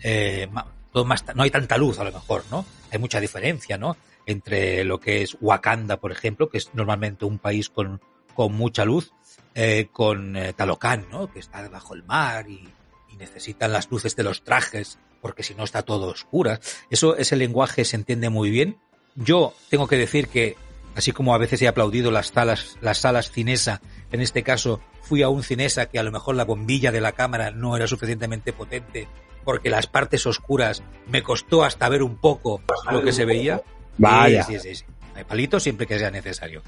eh, 0.03 0.49
todo 0.93 1.05
más, 1.05 1.25
no 1.37 1.45
hay 1.45 1.51
tanta 1.51 1.77
luz 1.77 2.01
a 2.01 2.05
lo 2.05 2.13
mejor, 2.13 2.43
¿no? 2.51 2.65
Hay 2.91 2.99
mucha 2.99 3.21
diferencia, 3.21 3.79
¿no? 3.79 3.97
Entre 4.25 4.83
lo 4.83 4.99
que 4.99 5.23
es 5.23 5.37
Wakanda, 5.41 5.99
por 5.99 6.11
ejemplo, 6.11 6.49
que 6.49 6.59
es 6.59 6.75
normalmente 6.75 7.25
un 7.25 7.39
país 7.39 7.71
con, 7.71 8.01
con 8.35 8.53
mucha 8.55 8.85
luz, 8.85 9.13
eh, 9.55 9.89
con 9.93 10.37
eh, 10.37 10.53
Talocan, 10.53 11.07
¿no? 11.13 11.31
Que 11.31 11.39
está 11.39 11.63
debajo 11.63 11.95
del 11.95 12.03
mar 12.03 12.49
y 12.49 12.69
necesitan 13.17 13.73
las 13.73 13.91
luces 13.91 14.15
de 14.15 14.25
los 14.25 14.43
trajes 14.43 14.99
porque 15.21 15.43
si 15.43 15.55
no 15.55 15.65
está 15.65 15.83
todo 15.83 16.09
oscura. 16.09 16.61
Eso, 16.91 17.17
ese 17.17 17.37
lenguaje 17.37 17.85
se 17.85 17.97
entiende 17.97 18.31
muy 18.31 18.51
bien. 18.51 18.79
Yo 19.15 19.55
tengo 19.71 19.87
que 19.87 19.97
decir 19.97 20.29
que, 20.29 20.57
así 20.95 21.13
como 21.13 21.35
a 21.35 21.39
veces 21.39 21.63
he 21.63 21.69
aplaudido 21.69 22.11
las 22.11 22.29
salas, 22.29 22.77
las 22.81 22.99
salas 22.99 23.31
cinesa, 23.31 23.81
en 24.13 24.21
este 24.21 24.43
caso 24.43 24.81
fui 25.03 25.23
a 25.23 25.29
un 25.29 25.43
cinesa 25.43 25.87
que 25.87 25.99
a 25.99 26.03
lo 26.03 26.13
mejor 26.13 26.35
la 26.35 26.45
bombilla 26.45 26.93
de 26.93 27.01
la 27.01 27.13
cámara 27.13 27.51
no 27.51 27.77
era 27.77 27.87
suficientemente 27.87 28.53
potente 28.53 29.09
porque 29.47 29.71
las 29.71 29.87
partes 29.87 30.27
oscuras 30.27 30.83
me 31.07 31.23
costó 31.23 31.65
hasta 31.65 31.89
ver 31.89 32.03
un 32.03 32.17
poco 32.17 32.61
lo 32.91 33.03
que 33.03 33.13
se 33.13 33.25
veía. 33.25 33.63
Vaya. 33.97 34.43
Sí, 34.43 34.59
sí, 34.59 34.75
sí. 34.75 34.85
Hay 35.15 35.23
palitos 35.23 35.63
siempre 35.63 35.87
que 35.87 35.99
sea 35.99 36.11
necesario. 36.11 36.63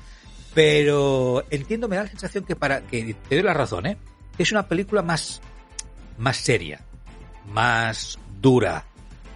Pero 0.55 1.45
entiendo, 1.50 1.88
me 1.88 1.97
da 1.97 2.05
la 2.05 2.09
sensación 2.09 2.45
que 2.45 2.55
para, 2.55 2.81
que 2.83 3.17
te 3.28 3.35
doy 3.35 3.43
la 3.43 3.52
razón, 3.52 3.87
¿eh? 3.87 3.99
Es 4.38 4.52
una 4.52 4.69
película 4.69 5.02
más, 5.02 5.43
más 6.17 6.37
seria, 6.37 6.81
más 7.47 8.19
dura, 8.40 8.85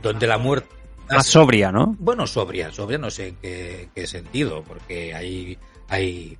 donde 0.03 0.27
la 0.27 0.39
muerte... 0.39 0.69
Más 1.11 1.27
sobria, 1.27 1.71
¿no? 1.71 1.97
Bueno, 1.99 2.27
sobria, 2.27 2.73
sobria 2.73 2.99
no 2.99 3.11
sé 3.11 3.29
en 3.29 3.37
qué, 3.37 3.89
qué 3.95 4.07
sentido, 4.07 4.63
porque 4.63 5.15
hay, 5.15 5.59
hay, 5.89 6.39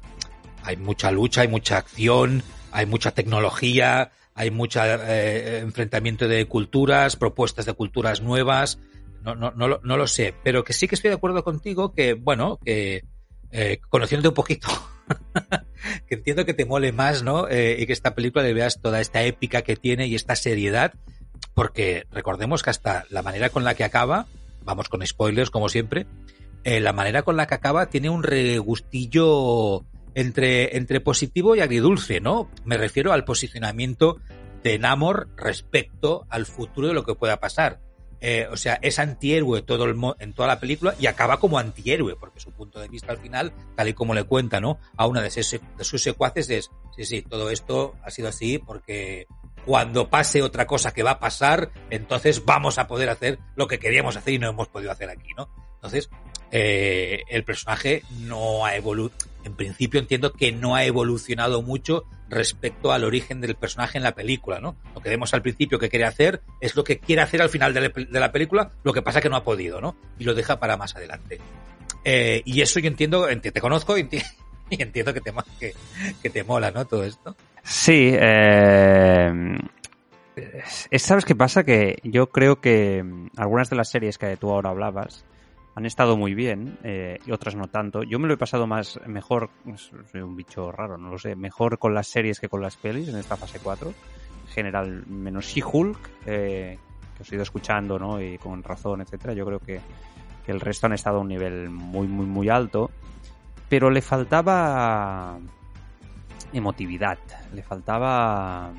hay 0.63 0.77
mucha 0.77 1.11
lucha, 1.11 1.43
hay 1.43 1.49
mucha 1.49 1.79
acción, 1.79 2.43
hay 2.71 2.87
mucha 2.87 3.11
tecnología, 3.11 4.13
hay 4.35 4.51
mucho 4.51 4.81
eh, 4.83 5.59
enfrentamiento 5.59 6.27
de 6.27 6.47
culturas, 6.47 7.17
propuestas 7.17 7.67
de 7.67 7.75
culturas 7.75 8.23
nuevas, 8.23 8.79
no, 9.23 9.35
no, 9.35 9.53
no, 9.53 9.69
lo, 9.69 9.81
no 9.85 9.97
lo 9.97 10.07
sé, 10.07 10.35
pero 10.43 10.65
que 10.65 10.73
sí 10.73 10.89
que 10.89 10.95
estoy 10.95 11.11
de 11.11 11.17
acuerdo 11.17 11.45
contigo 11.45 11.93
que, 11.93 12.15
bueno, 12.15 12.59
que 12.65 13.05
eh, 13.51 13.81
conociéndote 13.89 14.29
un 14.29 14.35
poquito, 14.35 14.69
que 16.09 16.15
entiendo 16.15 16.45
que 16.45 16.55
te 16.55 16.65
mole 16.65 16.93
más, 16.93 17.23
¿no? 17.23 17.49
Eh, 17.49 17.77
y 17.79 17.87
que 17.87 17.93
esta 17.93 18.15
película 18.15 18.45
le 18.45 18.55
veas 18.55 18.81
toda 18.81 19.01
esta 19.01 19.23
épica 19.23 19.63
que 19.63 19.77
tiene 19.77 20.07
y 20.07 20.15
esta 20.15 20.35
seriedad, 20.35 20.95
porque 21.55 22.07
recordemos 22.11 22.63
que 22.63 22.71
hasta 22.71 23.05
la 23.11 23.23
manera 23.23 23.51
con 23.51 23.65
la 23.65 23.75
que 23.75 23.85
acaba, 23.85 24.27
vamos 24.65 24.89
con 24.89 25.07
spoilers 25.07 25.51
como 25.51 25.69
siempre, 25.69 26.07
eh, 26.65 26.81
la 26.81 26.93
manera 26.93 27.23
con 27.23 27.37
la 27.37 27.47
que 27.47 27.55
acaba 27.55 27.87
tiene 27.87 28.11
un 28.11 28.23
regustillo 28.23 29.85
entre, 30.15 30.77
entre 30.77 31.01
positivo 31.01 31.57
y 31.57 31.61
agridulce, 31.61 32.21
¿no? 32.21 32.51
Me 32.65 32.77
refiero 32.77 33.13
al 33.13 33.25
posicionamiento 33.25 34.19
de 34.63 34.79
Namor 34.79 35.29
respecto 35.37 36.27
al 36.29 36.47
futuro 36.47 36.89
de 36.89 36.95
lo 36.95 37.05
que 37.05 37.15
pueda 37.15 37.41
pasar. 37.41 37.81
Eh, 38.25 38.47
o 38.53 38.57
sea, 38.57 38.79
es 38.83 39.01
antihéroe 39.01 39.63
todo 39.63 39.85
el 39.85 39.97
en 40.21 40.33
toda 40.33 40.47
la 40.47 40.61
película 40.61 40.95
y 41.01 41.07
acaba 41.07 41.41
como 41.41 41.59
antihéroe, 41.59 42.15
porque 42.15 42.39
su 42.39 42.53
punto 42.53 42.79
de 42.79 42.87
vista 42.87 43.11
al 43.11 43.19
final, 43.19 43.53
tal 43.75 43.89
y 43.89 43.95
como 43.95 44.15
le 44.15 44.23
cuenta, 44.23 44.61
¿no? 44.61 44.79
A 44.97 45.09
una 45.09 45.21
de 45.21 45.31
sus 45.31 46.03
secuaces 46.03 46.49
es, 46.49 46.71
sí, 46.97 47.05
sí, 47.05 47.23
todo 47.23 47.51
esto 47.51 47.97
ha 48.05 48.11
sido 48.11 48.29
así 48.29 48.59
porque 48.59 49.27
cuando 49.65 50.09
pase 50.09 50.43
otra 50.43 50.67
cosa 50.67 50.93
que 50.93 51.03
va 51.03 51.13
a 51.13 51.21
pasar, 51.21 51.71
entonces 51.91 52.45
vamos 52.45 52.79
a 52.79 52.87
poder 52.87 53.09
hacer 53.09 53.39
lo 53.57 53.69
que 53.69 53.79
queríamos 53.79 54.17
hacer 54.17 54.35
y 54.35 54.39
no 54.39 54.49
hemos 54.49 54.69
podido 54.69 54.91
hacer 54.91 55.11
aquí, 55.11 55.31
¿no? 55.37 55.49
Entonces, 55.75 56.11
eh, 56.51 57.23
el 57.29 57.45
personaje 57.45 58.03
no 58.21 58.65
ha 58.65 58.77
evolucionado, 58.77 59.33
en 59.45 59.55
principio 59.55 59.99
entiendo 59.99 60.33
que 60.33 60.53
no 60.53 60.75
ha 60.75 60.85
evolucionado 60.85 61.63
mucho 61.63 62.05
respecto 62.29 62.93
al 62.93 63.05
origen 63.05 63.41
del 63.41 63.57
personaje 63.57 63.99
en 63.99 64.05
la 64.05 64.15
película, 64.15 64.61
¿no? 64.61 64.77
Lo 64.95 65.01
que 65.01 65.11
vemos 65.11 65.35
al 65.35 65.43
principio 65.43 65.79
que 65.79 65.89
quiere 65.89 66.05
hacer 66.05 66.43
es 66.61 66.77
lo 66.77 66.85
que 66.85 66.99
quiere 66.99 67.23
hacer 67.23 67.43
al 67.43 67.49
final 67.49 67.75
de 67.75 67.81
la, 68.11 68.33
película, 68.33 68.71
lo 68.85 68.93
que 68.93 69.03
pasa 69.03 69.21
que 69.21 69.29
no 69.29 69.37
ha 69.37 69.45
podido, 69.45 69.81
¿no? 69.81 69.97
Y 70.19 70.25
lo 70.25 70.35
deja 70.35 70.59
para 70.59 70.77
más 70.77 70.95
adelante. 70.95 71.41
Eh, 72.05 72.43
y 72.45 72.61
eso 72.63 72.81
yo 72.81 72.89
entiendo, 72.89 73.27
te 73.27 73.61
conozco 73.61 73.99
y, 73.99 74.09
entiendo 74.71 75.13
te, 75.15 75.75
que 76.23 76.31
te 76.31 76.45
mola, 76.45 76.71
¿no? 76.71 76.87
Todo 76.87 77.05
esto. 77.05 77.37
Sí, 77.63 78.13
eh, 78.13 79.59
¿sabes 80.97 81.25
qué 81.25 81.35
pasa? 81.35 81.65
Que 81.65 81.99
yo 82.03 82.29
creo 82.29 82.61
que 82.61 83.05
algunas 83.37 83.71
de 83.71 83.77
las 83.77 83.91
series 83.91 84.19
que 84.19 84.37
tú 84.37 84.51
ahora 84.51 84.71
hablabas 84.71 85.25
han 85.75 85.87
estado 85.87 86.17
muy 86.17 86.35
bien 86.35 86.79
eh, 86.83 87.19
y 87.25 87.33
otras 87.33 87.55
no 87.55 87.69
tanto. 87.69 88.03
Yo 88.03 88.19
me 88.19 88.29
lo 88.29 88.35
he 88.35 88.39
pasado 88.39 88.67
más, 88.67 89.01
mejor, 89.07 89.51
soy 90.11 90.21
un 90.21 90.37
bicho 90.37 90.71
raro, 90.71 90.99
no 90.99 91.11
lo 91.11 91.19
sé, 91.19 91.35
mejor 91.35 91.79
con 91.79 91.95
las 91.95 92.09
series 92.09 92.41
que 92.41 92.49
con 92.49 92.61
las 92.61 92.77
pelis 92.77 93.09
en 93.09 93.17
esta 93.17 93.37
fase 93.37 93.59
4. 93.63 93.89
En 93.89 94.49
general, 94.49 95.07
menos 95.07 95.47
She-Hulk, 95.47 96.11
eh, 96.27 96.79
que 97.17 97.23
os 97.23 97.33
he 97.33 97.37
ido 97.37 97.43
escuchando, 97.43 97.99
¿no? 97.99 98.21
Y 98.21 98.37
con 98.39 98.63
razón, 98.63 99.01
etcétera. 99.01 99.33
Yo 99.33 99.47
creo 99.47 99.61
que, 99.61 99.81
que 100.45 100.53
el 100.53 100.61
resto 100.61 100.87
han 100.87 100.93
estado 100.93 101.19
a 101.19 101.21
un 101.21 101.29
nivel 101.29 101.71
muy, 101.71 102.07
muy, 102.07 102.27
muy 102.27 102.49
alto. 102.51 102.91
Pero 103.69 103.89
le 103.89 104.03
faltaba 104.03 105.39
emotividad, 106.53 107.19
le 107.55 107.63
faltaba... 107.63 108.71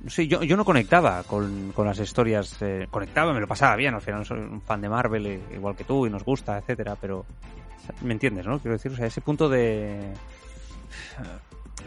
No 0.00 0.10
sé, 0.10 0.26
yo, 0.26 0.42
yo 0.42 0.56
no 0.56 0.66
conectaba 0.66 1.22
con, 1.22 1.72
con 1.72 1.86
las 1.86 1.98
historias, 1.98 2.60
eh, 2.60 2.86
conectaba, 2.90 3.32
me 3.32 3.40
lo 3.40 3.48
pasaba 3.48 3.74
bien, 3.74 3.94
al 3.94 4.02
final 4.02 4.26
soy 4.26 4.38
un 4.38 4.60
fan 4.60 4.82
de 4.82 4.88
Marvel, 4.90 5.26
eh, 5.26 5.40
igual 5.54 5.74
que 5.74 5.84
tú, 5.84 6.06
y 6.06 6.10
nos 6.10 6.24
gusta, 6.24 6.58
etcétera, 6.58 6.94
pero 7.00 7.24
me 8.02 8.12
entiendes, 8.12 8.46
¿no? 8.46 8.58
Quiero 8.58 8.74
decir, 8.74 8.92
o 8.92 8.96
sea, 8.96 9.06
ese 9.06 9.22
punto 9.22 9.48
de 9.48 10.12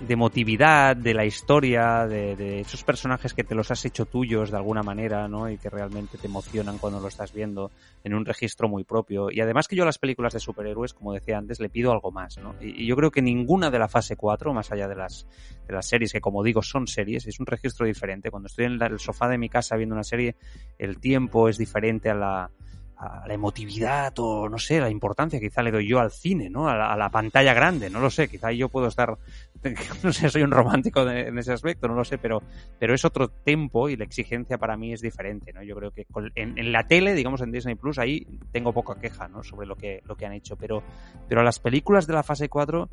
de 0.06 0.14
emotividad, 0.14 0.96
de 0.96 1.14
la 1.14 1.26
historia, 1.26 2.06
de, 2.06 2.60
esos 2.60 2.84
personajes 2.84 3.34
que 3.34 3.44
te 3.44 3.56
los 3.56 3.72
has 3.72 3.84
hecho 3.86 4.06
tuyos 4.06 4.52
de 4.52 4.58
alguna 4.58 4.84
manera, 4.84 5.28
¿no? 5.28 5.50
Y 5.50 5.58
que 5.58 5.70
realmente 5.70 6.18
te 6.18 6.28
emocionan 6.28 6.78
cuando 6.78 7.00
lo 7.00 7.08
estás 7.08 7.34
viendo 7.34 7.72
en 8.04 8.14
un 8.14 8.26
registro 8.26 8.70
muy 8.70 8.84
propio. 8.84 9.32
Y 9.32 9.42
además 9.42 9.68
que 9.68 9.76
yo 9.76 9.84
a 9.84 9.86
las 9.86 9.98
películas 9.98 10.34
de 10.34 10.40
superhéroes, 10.40 10.94
como 10.94 11.14
decía 11.14 11.38
antes, 11.38 11.60
le 11.60 11.70
pido 11.70 11.92
algo 11.92 12.12
más, 12.12 12.38
¿no? 12.38 12.56
Y, 12.62 12.86
yo 12.86 12.96
creo 12.96 13.12
que 13.12 13.22
ninguna 13.22 13.72
de 13.72 13.80
la 13.80 13.88
fase 13.88 14.16
4, 14.16 14.54
más 14.54 14.72
allá 14.72 14.88
de 14.88 14.96
las, 14.96 15.26
de 15.68 15.74
las 15.74 15.88
series, 15.88 16.14
que 16.14 16.22
como 16.22 16.44
digo 16.44 16.62
son 16.62 16.88
series, 16.88 17.26
es 17.28 17.40
un 17.40 17.46
registro 17.46 17.86
diferente. 17.86 18.30
Cuando 18.30 18.48
estoy 18.48 18.66
en 18.66 18.82
el 18.82 19.00
sofá 19.00 19.28
de 19.28 19.38
mi 19.38 19.50
casa 19.50 19.76
viendo 19.76 19.96
una 19.96 20.04
serie, 20.04 20.36
el 20.78 21.00
tiempo 21.00 21.50
es 21.50 21.58
diferente 21.58 22.10
a 22.10 22.16
la, 22.16 22.52
a 23.00 23.28
la 23.28 23.34
emotividad 23.34 24.12
o 24.18 24.50
no 24.50 24.58
sé, 24.58 24.80
la 24.80 24.90
importancia 24.90 25.40
quizá 25.40 25.62
le 25.62 25.72
doy 25.72 25.88
yo 25.88 26.00
al 26.00 26.12
cine, 26.12 26.50
¿no? 26.50 26.68
A 26.68 26.96
la, 26.96 27.10
pantalla 27.10 27.54
grande, 27.54 27.90
no 27.90 28.00
lo 28.00 28.10
sé, 28.10 28.28
quizá 28.28 28.52
yo 28.52 28.70
puedo 28.70 28.88
estar, 28.88 29.18
no 30.04 30.12
sé, 30.12 30.30
soy 30.30 30.42
un 30.42 30.52
romántico 30.52 31.08
en 31.08 31.38
ese 31.38 31.54
aspecto, 31.54 31.88
no 31.88 31.94
lo 31.94 32.04
sé, 32.04 32.18
pero, 32.18 32.42
pero 32.80 32.96
es 32.96 33.06
otro 33.06 33.30
tempo 33.30 33.88
y 33.90 33.96
la 33.96 34.04
exigencia 34.04 34.58
para 34.58 34.78
mí 34.78 34.94
es 34.94 35.02
diferente, 35.02 35.54
¿no? 35.54 35.62
Yo 35.62 35.76
creo 35.76 35.92
que 35.92 36.08
en, 36.36 36.72
la 36.72 36.88
tele, 36.88 37.14
digamos 37.14 37.42
en 37.42 37.52
Disney 37.52 37.76
Plus, 37.76 38.00
ahí 38.00 38.26
tengo 38.52 38.74
poca 38.74 39.00
queja, 39.00 39.28
¿no? 39.28 39.44
Sobre 39.44 39.68
lo 39.68 39.76
que, 39.76 40.02
lo 40.06 40.16
que 40.16 40.26
han 40.26 40.34
hecho, 40.34 40.56
pero, 40.56 40.82
pero 41.30 41.44
las 41.44 41.60
películas 41.60 42.08
de 42.08 42.14
la 42.14 42.24
fase 42.24 42.50
4, 42.50 42.90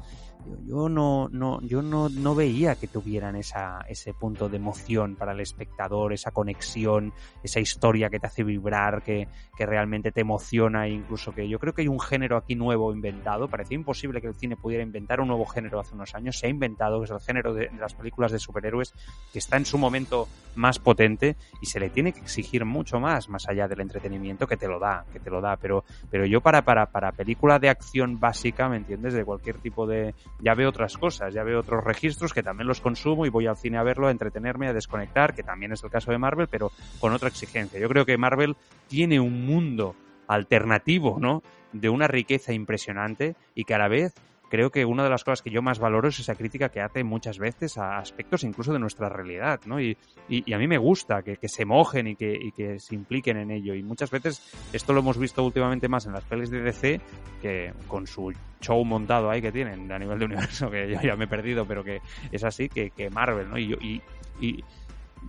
yo, 0.67 0.89
no, 0.91 1.31
no, 1.31 1.63
yo 1.63 1.81
no, 1.81 2.11
no 2.11 2.35
veía 2.35 2.75
que 2.75 2.89
tuvieran 2.89 3.37
esa, 3.37 3.81
ese 3.89 4.13
punto 4.13 4.51
de 4.51 4.57
emoción 4.57 5.17
para 5.17 5.33
el 5.33 5.41
espectador, 5.41 6.13
esa 6.13 6.31
conexión, 6.31 7.15
esa 7.43 7.61
historia 7.61 8.11
que 8.11 8.21
te 8.21 8.27
hace 8.27 8.45
vibrar, 8.45 9.03
que, 9.03 9.29
que 9.57 9.65
realmente 9.67 9.94
te 10.03 10.21
emociona, 10.21 10.89
incluso 10.89 11.33
que 11.33 11.49
yo 11.49 11.59
creo 11.59 11.73
que 11.73 11.83
hay 11.83 11.89
un 11.89 12.01
género 12.01 12.37
aquí 12.37 12.55
nuevo 12.55 12.93
inventado. 12.93 13.49
Parecía 13.49 13.77
imposible 13.77 14.21
que 14.21 14.27
el 14.27 14.35
cine 14.35 14.57
pudiera 14.57 14.83
inventar 14.83 15.21
un 15.21 15.29
nuevo 15.29 15.47
género 15.47 15.81
hace 15.81 15.95
unos 15.95 16.15
años. 16.15 16.39
Se 16.39 16.47
ha 16.47 16.51
inventado, 16.51 16.99
que 17.01 17.05
es 17.05 17.11
el 17.11 17.21
género 17.21 17.55
de, 17.55 17.71
las 17.79 17.95
películas 17.95 18.33
de 18.33 18.39
superhéroes, 18.39 18.95
que 19.33 19.39
está 19.39 19.57
en 19.57 19.65
su 19.65 19.79
momento 19.79 20.29
más 20.55 20.79
potente 20.79 21.37
y 21.61 21.67
se 21.67 21.81
le 21.81 21.91
tiene 21.91 22.13
que 22.13 22.21
exigir 22.21 22.65
mucho 22.65 23.01
más, 23.01 23.29
más 23.29 23.49
allá 23.49 23.69
del 23.69 23.81
entretenimiento 23.81 24.47
que 24.47 24.57
te 24.57 24.69
lo 24.69 24.79
da, 24.79 25.05
que 25.13 25.21
te 25.21 25.31
lo 25.31 25.41
da. 25.41 25.57
Pero, 25.57 25.85
pero 26.11 26.27
yo 26.27 26.41
para, 26.41 26.63
para, 26.63 26.87
para 26.87 27.13
película 27.13 27.59
de 27.59 27.69
acción 27.69 28.21
básica, 28.21 28.69
¿me 28.69 28.77
entiendes? 28.77 29.15
De 29.15 29.25
cualquier 29.25 29.59
tipo 29.59 29.87
de... 29.87 30.15
Ya 30.41 30.55
veo 30.55 30.69
otras 30.69 30.97
cosas, 30.97 31.33
ya 31.33 31.43
veo 31.43 31.61
otros 31.61 31.85
registros 31.85 32.33
que 32.33 32.43
también 32.43 32.67
los 32.67 32.81
consumo 32.81 33.27
y 33.27 33.31
voy 33.31 33.47
al 33.47 33.57
cine 33.57 33.79
a 33.79 33.83
verlo, 33.83 34.09
a 34.09 34.11
entretenerme, 34.11 34.69
a 34.69 34.73
desconectar, 34.73 35.35
que 35.35 35.43
también 35.43 35.73
es 35.73 35.83
el 35.85 35.91
caso 35.91 36.11
de 36.11 36.19
Marvel, 36.19 36.49
pero 36.49 36.71
con 37.01 37.13
otra 37.13 37.29
exigencia. 37.29 37.79
Yo 37.79 37.89
creo 37.89 38.05
que 38.05 38.17
Marvel 38.17 38.57
tiene 38.89 39.21
un 39.21 39.47
mundo 39.47 39.95
alternativo, 40.29 41.19
¿no? 41.21 41.43
De 41.73 41.89
una 41.89 42.07
riqueza 42.07 42.53
impresionante 42.53 43.37
y 43.55 43.65
que 43.65 43.75
a 43.75 43.79
la 43.79 43.89
vez 43.89 44.15
creo 44.55 44.71
que 44.71 44.85
una 44.85 45.03
de 45.03 45.11
las 45.11 45.25
cosas 45.25 45.43
que 45.43 45.51
yo 45.51 45.63
más 45.63 45.81
valoro 45.81 46.09
es 46.09 46.21
esa 46.21 46.37
crítica 46.37 46.69
que 46.69 46.81
hace 46.81 47.03
muchas 47.03 47.39
veces 47.39 47.77
a 47.77 47.99
aspectos 47.99 48.45
incluso 48.45 48.73
de 48.73 48.79
nuestra 48.79 49.09
realidad, 49.09 49.61
¿no? 49.67 49.81
Y, 49.81 49.97
y, 50.29 50.53
a 50.53 50.59
mí 50.59 50.69
me 50.69 50.79
gusta 50.79 51.23
que, 51.23 51.39
que 51.39 51.49
se 51.49 51.65
mojen 51.65 52.07
y 52.07 52.15
que, 52.15 52.33
y 52.33 52.53
que, 52.53 52.79
se 52.79 52.95
impliquen 52.95 53.37
en 53.37 53.51
ello. 53.51 53.75
Y 53.75 53.83
muchas 53.83 54.13
veces 54.13 54.55
esto 54.73 54.93
lo 54.93 55.01
hemos 55.01 55.19
visto 55.19 55.43
últimamente 55.43 55.89
más 55.89 56.07
en 56.07 56.13
las 56.13 56.23
pelis 56.23 56.51
de 56.51 56.61
DC, 56.61 57.01
que 57.43 57.73
con 57.89 58.07
su 58.07 58.33
show 58.61 58.85
montado 58.85 59.29
ahí 59.29 59.43
que 59.43 59.51
tienen 59.51 59.91
a 59.91 59.99
nivel 59.99 60.21
de 60.21 60.25
universo, 60.27 60.71
que 60.71 60.89
yo 60.89 61.01
ya 61.01 61.17
me 61.17 61.25
he 61.25 61.29
perdido, 61.29 61.67
pero 61.67 61.83
que 61.83 62.01
es 62.31 62.45
así, 62.45 62.69
que, 62.69 62.91
que 62.91 63.11
Marvel, 63.11 63.51
¿no? 63.51 63.59
Y, 63.59 64.01
y, 64.41 64.63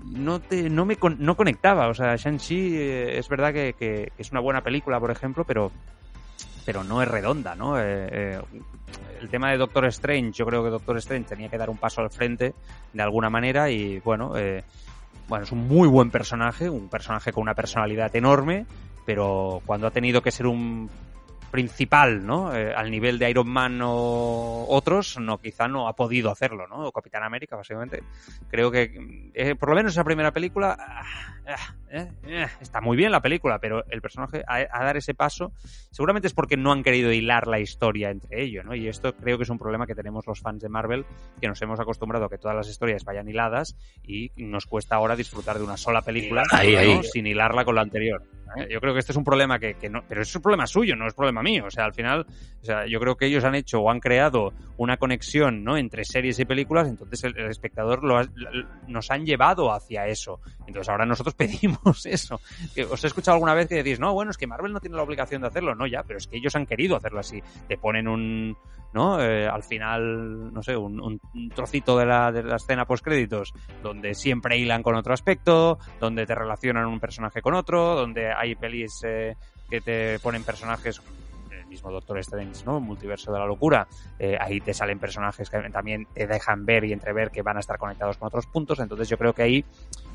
no 0.03 0.39
te 0.39 0.69
no 0.69 0.85
me 0.85 0.97
no 1.17 1.35
conectaba. 1.35 1.87
O 1.87 1.93
sea 1.93 2.15
Shang-Chi 2.15 2.77
eh, 2.77 3.17
es 3.19 3.27
verdad 3.29 3.53
que, 3.53 4.11
es 4.17 4.31
una 4.31 4.39
buena 4.39 4.61
película 4.61 4.99
por 4.99 5.11
ejemplo 5.11 5.43
pero 5.43 5.71
pero 6.65 6.83
no 6.83 7.01
es 7.01 7.07
redonda 7.07 7.55
no 7.55 7.79
eh, 7.79 7.83
eh, 8.11 8.41
el 9.21 9.29
tema 9.29 9.51
de 9.51 9.57
Doctor 9.57 9.85
Strange 9.85 10.31
yo 10.31 10.45
creo 10.45 10.63
que 10.63 10.69
Doctor 10.69 10.97
Strange 10.97 11.29
tenía 11.29 11.49
que 11.49 11.57
dar 11.57 11.69
un 11.69 11.77
paso 11.77 12.01
al 12.01 12.09
frente 12.09 12.55
de 12.91 13.03
alguna 13.03 13.29
manera 13.29 13.69
y 13.69 13.99
bueno 13.99 14.33
bueno 15.27 15.43
es 15.43 15.51
un 15.51 15.67
muy 15.67 15.87
buen 15.87 16.09
personaje 16.09 16.69
un 16.69 16.89
personaje 16.89 17.31
con 17.31 17.43
una 17.43 17.53
personalidad 17.53 18.15
enorme 18.15 18.65
pero 19.05 19.61
cuando 19.65 19.85
ha 19.85 19.91
tenido 19.91 20.21
que 20.23 20.31
ser 20.31 20.47
un 20.47 20.89
principal, 21.51 22.25
¿no? 22.25 22.55
Eh, 22.55 22.73
al 22.73 22.91
nivel 22.91 23.19
de 23.19 23.29
Iron 23.29 23.47
Man 23.47 23.79
o 23.83 24.65
otros, 24.69 25.19
no, 25.19 25.37
quizá 25.37 25.67
no 25.67 25.87
ha 25.87 25.95
podido 25.95 26.31
hacerlo, 26.31 26.67
¿no? 26.67 26.87
O 26.87 26.91
Capitán 26.91 27.23
América, 27.23 27.55
básicamente. 27.55 28.03
Creo 28.49 28.71
que, 28.71 29.31
eh, 29.33 29.55
por 29.55 29.69
lo 29.69 29.75
menos 29.75 29.93
esa 29.93 30.03
primera 30.03 30.31
película, 30.31 30.77
ah, 30.79 31.75
eh, 31.91 32.47
está 32.59 32.81
muy 32.81 32.97
bien 32.97 33.11
la 33.11 33.21
película, 33.21 33.59
pero 33.59 33.85
el 33.89 34.01
personaje 34.01 34.43
a, 34.47 34.83
dar 34.83 34.97
ese 34.97 35.13
paso, 35.13 35.53
seguramente 35.91 36.27
es 36.27 36.33
porque 36.33 36.57
no 36.57 36.71
han 36.71 36.83
querido 36.83 37.11
hilar 37.11 37.47
la 37.47 37.59
historia 37.59 38.09
entre 38.09 38.43
ellos, 38.43 38.65
¿no? 38.65 38.75
Y 38.75 38.87
esto 38.87 39.15
creo 39.15 39.37
que 39.37 39.43
es 39.43 39.49
un 39.49 39.59
problema 39.59 39.87
que 39.87 39.95
tenemos 39.95 40.27
los 40.27 40.41
fans 40.41 40.61
de 40.61 40.69
Marvel, 40.69 41.05
que 41.39 41.47
nos 41.47 41.61
hemos 41.61 41.79
acostumbrado 41.79 42.25
a 42.25 42.29
que 42.29 42.37
todas 42.37 42.57
las 42.57 42.67
historias 42.67 43.05
vayan 43.05 43.29
hiladas 43.29 43.75
y 44.03 44.31
nos 44.35 44.65
cuesta 44.65 44.95
ahora 44.95 45.15
disfrutar 45.15 45.57
de 45.57 45.63
una 45.63 45.77
sola 45.77 46.01
película 46.01 46.43
sin 47.13 47.27
hilarla 47.27 47.65
con 47.65 47.75
la 47.75 47.81
anterior. 47.81 48.23
Yo 48.69 48.79
creo 48.79 48.93
que 48.93 48.99
este 48.99 49.11
es 49.11 49.17
un 49.17 49.23
problema 49.23 49.59
que, 49.59 49.75
que 49.75 49.89
no, 49.89 50.03
pero 50.07 50.21
es 50.21 50.35
un 50.35 50.41
problema 50.41 50.67
suyo, 50.67 50.95
no 50.95 51.07
es 51.07 51.13
problema 51.13 51.41
mío. 51.41 51.65
O 51.67 51.71
sea, 51.71 51.85
al 51.85 51.93
final, 51.93 52.25
o 52.61 52.65
sea, 52.65 52.85
yo 52.87 52.99
creo 52.99 53.15
que 53.15 53.25
ellos 53.25 53.43
han 53.43 53.55
hecho 53.55 53.79
o 53.79 53.89
han 53.89 53.99
creado 53.99 54.53
una 54.77 54.97
conexión, 54.97 55.63
¿no? 55.63 55.77
Entre 55.77 56.03
series 56.05 56.39
y 56.39 56.45
películas, 56.45 56.87
entonces 56.87 57.23
el, 57.23 57.37
espectador 57.49 58.03
lo 58.03 58.21
nos 58.87 59.11
han 59.11 59.25
llevado 59.25 59.71
hacia 59.71 60.07
eso. 60.07 60.39
Entonces 60.67 60.89
ahora 60.89 61.05
nosotros 61.05 61.33
pedimos 61.35 62.05
eso. 62.05 62.39
Os 62.89 63.03
he 63.03 63.07
escuchado 63.07 63.35
alguna 63.35 63.53
vez 63.53 63.67
que 63.67 63.75
decís, 63.75 63.99
no, 63.99 64.13
bueno, 64.13 64.31
es 64.31 64.37
que 64.37 64.47
Marvel 64.47 64.73
no 64.73 64.79
tiene 64.79 64.95
la 64.95 65.03
obligación 65.03 65.41
de 65.41 65.47
hacerlo, 65.47 65.75
no, 65.75 65.87
ya, 65.87 66.03
pero 66.03 66.17
es 66.17 66.27
que 66.27 66.37
ellos 66.37 66.55
han 66.55 66.65
querido 66.65 66.95
hacerlo 66.95 67.19
así. 67.19 67.41
Te 67.67 67.77
ponen 67.77 68.07
un, 68.07 68.57
¿no? 68.93 69.21
Eh, 69.21 69.47
al 69.47 69.63
final, 69.63 70.53
no 70.53 70.63
sé, 70.63 70.75
un, 70.75 70.99
un 71.01 71.49
trocito 71.49 71.97
de 71.97 72.05
la, 72.05 72.31
de 72.31 72.43
la 72.43 72.55
escena 72.55 72.85
post 72.85 73.03
créditos 73.03 73.53
donde 73.83 74.13
siempre 74.13 74.57
hilan 74.57 74.83
con 74.83 74.95
otro 74.95 75.13
aspecto, 75.13 75.77
donde 75.99 76.25
te 76.25 76.35
relacionan 76.35 76.85
un 76.85 76.99
personaje 76.99 77.41
con 77.41 77.53
otro, 77.53 77.95
donde 77.95 78.31
hay 78.31 78.44
pelis 78.53 79.01
eh, 79.03 79.35
que 79.67 79.81
te 79.81 80.19
ponen 80.19 80.43
personajes 80.43 81.01
el 81.65 81.69
mismo 81.69 81.91
Doctor 81.91 82.19
Strange, 82.19 82.63
¿no? 82.65 82.79
Multiverso 82.79 83.31
de 83.31 83.39
la 83.39 83.45
locura. 83.45 83.87
Eh, 84.19 84.37
ahí 84.39 84.61
te 84.61 84.73
salen 84.73 84.99
personajes 84.99 85.49
que 85.49 85.57
también 85.69 86.07
te 86.13 86.27
dejan 86.27 86.65
ver 86.65 86.85
y 86.85 86.93
entrever 86.93 87.31
que 87.31 87.41
van 87.41 87.57
a 87.57 87.59
estar 87.59 87.77
conectados 87.77 88.17
con 88.17 88.27
otros 88.27 88.45
puntos. 88.47 88.79
Entonces 88.79 89.09
yo 89.09 89.17
creo 89.17 89.33
que 89.33 89.43
ahí, 89.43 89.65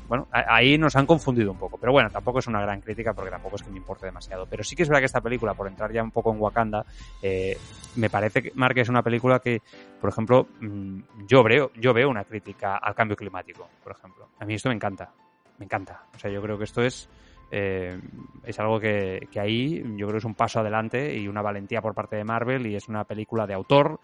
bueno, 0.07 0.27
ahí 0.31 0.77
nos 0.77 0.95
han 0.95 1.05
confundido 1.05 1.51
un 1.51 1.57
poco. 1.57 1.77
Pero 1.77 1.91
bueno, 1.91 2.09
tampoco 2.09 2.39
es 2.39 2.47
una 2.47 2.61
gran 2.61 2.81
crítica 2.81 3.13
porque 3.13 3.29
tampoco 3.29 3.57
es 3.57 3.63
que 3.63 3.69
me 3.69 3.77
importe 3.77 4.05
demasiado. 4.05 4.45
Pero 4.49 4.63
sí 4.63 4.75
que 4.75 4.83
es 4.83 4.89
verdad 4.89 5.01
que 5.01 5.07
esta 5.07 5.21
película, 5.21 5.53
por 5.53 5.67
entrar 5.67 5.91
ya 5.91 6.03
un 6.03 6.11
poco 6.11 6.31
en 6.31 6.39
Wakanda, 6.39 6.85
eh, 7.21 7.57
me 7.95 8.09
parece 8.09 8.41
que 8.41 8.51
Mark 8.55 8.77
es 8.77 8.89
una 8.89 9.03
película 9.03 9.39
que, 9.39 9.61
por 9.99 10.09
ejemplo, 10.09 10.47
mm, 10.59 10.99
yo 11.27 11.43
veo, 11.43 11.71
yo 11.75 11.93
veo 11.93 12.09
una 12.09 12.23
crítica 12.23 12.77
al 12.77 12.95
cambio 12.95 13.17
climático, 13.17 13.67
por 13.83 13.93
ejemplo. 13.93 14.29
A 14.39 14.45
mí 14.45 14.53
esto 14.53 14.69
me 14.69 14.75
encanta. 14.75 15.11
Me 15.57 15.65
encanta. 15.65 16.05
O 16.15 16.17
sea, 16.17 16.31
yo 16.31 16.41
creo 16.41 16.57
que 16.57 16.63
esto 16.63 16.81
es 16.81 17.07
eh, 17.51 17.99
es 18.45 18.59
algo 18.59 18.79
que, 18.79 19.27
que, 19.29 19.39
ahí 19.39 19.83
yo 19.97 20.07
creo 20.07 20.11
que 20.11 20.17
es 20.19 20.25
un 20.25 20.35
paso 20.35 20.61
adelante 20.61 21.17
y 21.17 21.27
una 21.27 21.41
valentía 21.41 21.81
por 21.81 21.93
parte 21.93 22.15
de 22.15 22.23
Marvel 22.23 22.65
y 22.65 22.75
es 22.75 22.87
una 22.87 23.03
película 23.03 23.45
de 23.45 23.53
autor. 23.53 23.99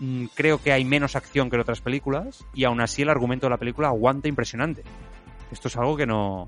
Mm, 0.00 0.26
creo 0.34 0.62
que 0.62 0.72
hay 0.72 0.84
menos 0.84 1.16
acción 1.16 1.48
que 1.48 1.56
en 1.56 1.62
otras 1.62 1.80
películas 1.80 2.46
y 2.54 2.64
aún 2.64 2.80
así 2.80 3.02
el 3.02 3.08
argumento 3.08 3.46
de 3.46 3.50
la 3.50 3.56
película 3.56 3.88
aguanta 3.88 4.28
impresionante. 4.28 4.82
Esto 5.50 5.68
es 5.68 5.76
algo 5.76 5.96
que 5.96 6.06
no 6.06 6.46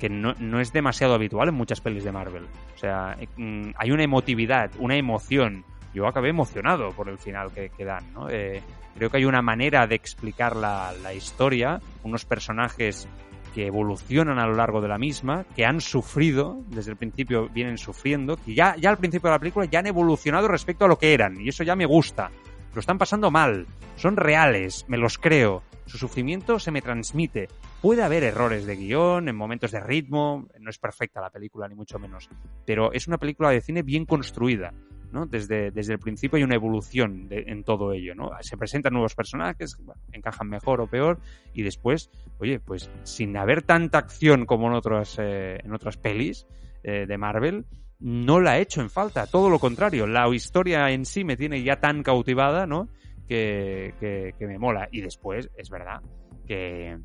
que 0.00 0.08
no, 0.08 0.34
no 0.38 0.60
es 0.60 0.72
demasiado 0.72 1.14
habitual 1.14 1.48
en 1.48 1.54
muchas 1.54 1.80
pelis 1.80 2.04
de 2.04 2.12
Marvel. 2.12 2.44
O 2.74 2.78
sea, 2.78 3.16
mm, 3.36 3.70
hay 3.76 3.90
una 3.90 4.04
emotividad, 4.04 4.70
una 4.78 4.96
emoción. 4.96 5.64
Yo 5.94 6.06
acabé 6.06 6.28
emocionado 6.30 6.90
por 6.90 7.08
el 7.08 7.18
final 7.18 7.50
que, 7.52 7.84
dan, 7.84 8.12
¿no? 8.12 8.28
Eh, 8.30 8.62
creo 8.94 9.10
que 9.10 9.16
hay 9.16 9.24
una 9.24 9.42
manera 9.42 9.86
de 9.86 9.96
explicar 9.96 10.54
la, 10.54 10.92
la 11.02 11.14
historia, 11.14 11.80
unos 12.04 12.24
personajes 12.24 13.08
que 13.54 13.66
evolucionan 13.66 14.38
a 14.38 14.46
lo 14.46 14.54
largo 14.54 14.80
de 14.80 14.88
la 14.88 14.98
misma, 14.98 15.44
que 15.56 15.64
han 15.64 15.80
sufrido, 15.80 16.62
desde 16.68 16.92
el 16.92 16.96
principio 16.96 17.48
vienen 17.48 17.78
sufriendo, 17.78 18.36
que 18.36 18.54
ya, 18.54 18.76
ya 18.76 18.90
al 18.90 18.98
principio 18.98 19.28
de 19.28 19.34
la 19.34 19.40
película 19.40 19.66
ya 19.66 19.80
han 19.80 19.86
evolucionado 19.86 20.48
respecto 20.48 20.84
a 20.84 20.88
lo 20.88 20.98
que 20.98 21.14
eran, 21.14 21.40
y 21.40 21.48
eso 21.48 21.64
ya 21.64 21.76
me 21.76 21.86
gusta. 21.86 22.30
Lo 22.74 22.80
están 22.80 22.98
pasando 22.98 23.30
mal, 23.30 23.66
son 23.96 24.16
reales, 24.16 24.84
me 24.88 24.98
los 24.98 25.18
creo, 25.18 25.62
su 25.88 25.96
sufrimiento 25.96 26.58
se 26.58 26.70
me 26.70 26.82
transmite. 26.82 27.48
Puede 27.80 28.02
haber 28.02 28.22
errores 28.22 28.66
de 28.66 28.76
guion, 28.76 29.28
en 29.28 29.36
momentos 29.36 29.70
de 29.70 29.80
ritmo, 29.80 30.46
no 30.60 30.70
es 30.70 30.78
perfecta 30.78 31.20
la 31.20 31.30
película, 31.30 31.66
ni 31.66 31.74
mucho 31.74 31.98
menos, 31.98 32.28
pero 32.66 32.92
es 32.92 33.08
una 33.08 33.18
película 33.18 33.50
de 33.50 33.60
cine 33.60 33.82
bien 33.82 34.04
construida. 34.04 34.74
¿No? 35.12 35.26
Desde, 35.26 35.70
desde 35.70 35.94
el 35.94 35.98
principio 35.98 36.36
hay 36.36 36.42
una 36.42 36.54
evolución 36.54 37.28
en 37.30 37.64
todo 37.64 37.92
ello, 37.92 38.14
¿no? 38.14 38.30
Se 38.40 38.56
presentan 38.56 38.92
nuevos 38.92 39.14
personajes, 39.14 39.76
encajan 40.12 40.48
mejor 40.48 40.80
o 40.80 40.86
peor, 40.86 41.18
y 41.52 41.62
después, 41.62 42.10
oye, 42.38 42.60
pues 42.60 42.90
sin 43.02 43.36
haber 43.36 43.62
tanta 43.62 43.98
acción 43.98 44.46
como 44.46 44.68
en 44.68 44.74
otras, 44.74 45.16
eh, 45.18 45.58
en 45.62 45.72
otras 45.72 45.96
pelis 45.96 46.46
eh, 46.82 47.06
de 47.06 47.18
Marvel, 47.18 47.66
no 48.00 48.40
la 48.40 48.58
he 48.58 48.62
hecho 48.62 48.80
en 48.80 48.90
falta, 48.90 49.26
todo 49.26 49.50
lo 49.50 49.58
contrario, 49.58 50.06
la 50.06 50.28
historia 50.32 50.90
en 50.90 51.04
sí 51.04 51.24
me 51.24 51.36
tiene 51.36 51.62
ya 51.62 51.80
tan 51.80 52.02
cautivada, 52.02 52.66
¿no? 52.66 52.88
Que, 53.26 53.94
que, 54.00 54.34
que 54.38 54.46
me 54.46 54.58
mola. 54.58 54.88
Y 54.90 55.00
después, 55.02 55.50
es 55.56 55.68
verdad, 55.68 56.00
que 56.46 56.96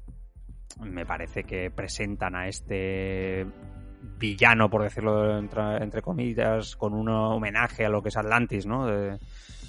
me 0.79 1.05
parece 1.05 1.43
que 1.43 1.69
presentan 1.69 2.35
a 2.35 2.47
este 2.47 3.45
villano, 4.03 4.69
por 4.69 4.83
decirlo 4.83 5.37
entre, 5.37 6.01
comillas, 6.01 6.75
con 6.75 6.93
un 6.93 7.09
homenaje 7.09 7.85
a 7.85 7.89
lo 7.89 8.01
que 8.01 8.09
es 8.09 8.17
Atlantis, 8.17 8.65
¿no? 8.65 8.85
De, 8.85 9.17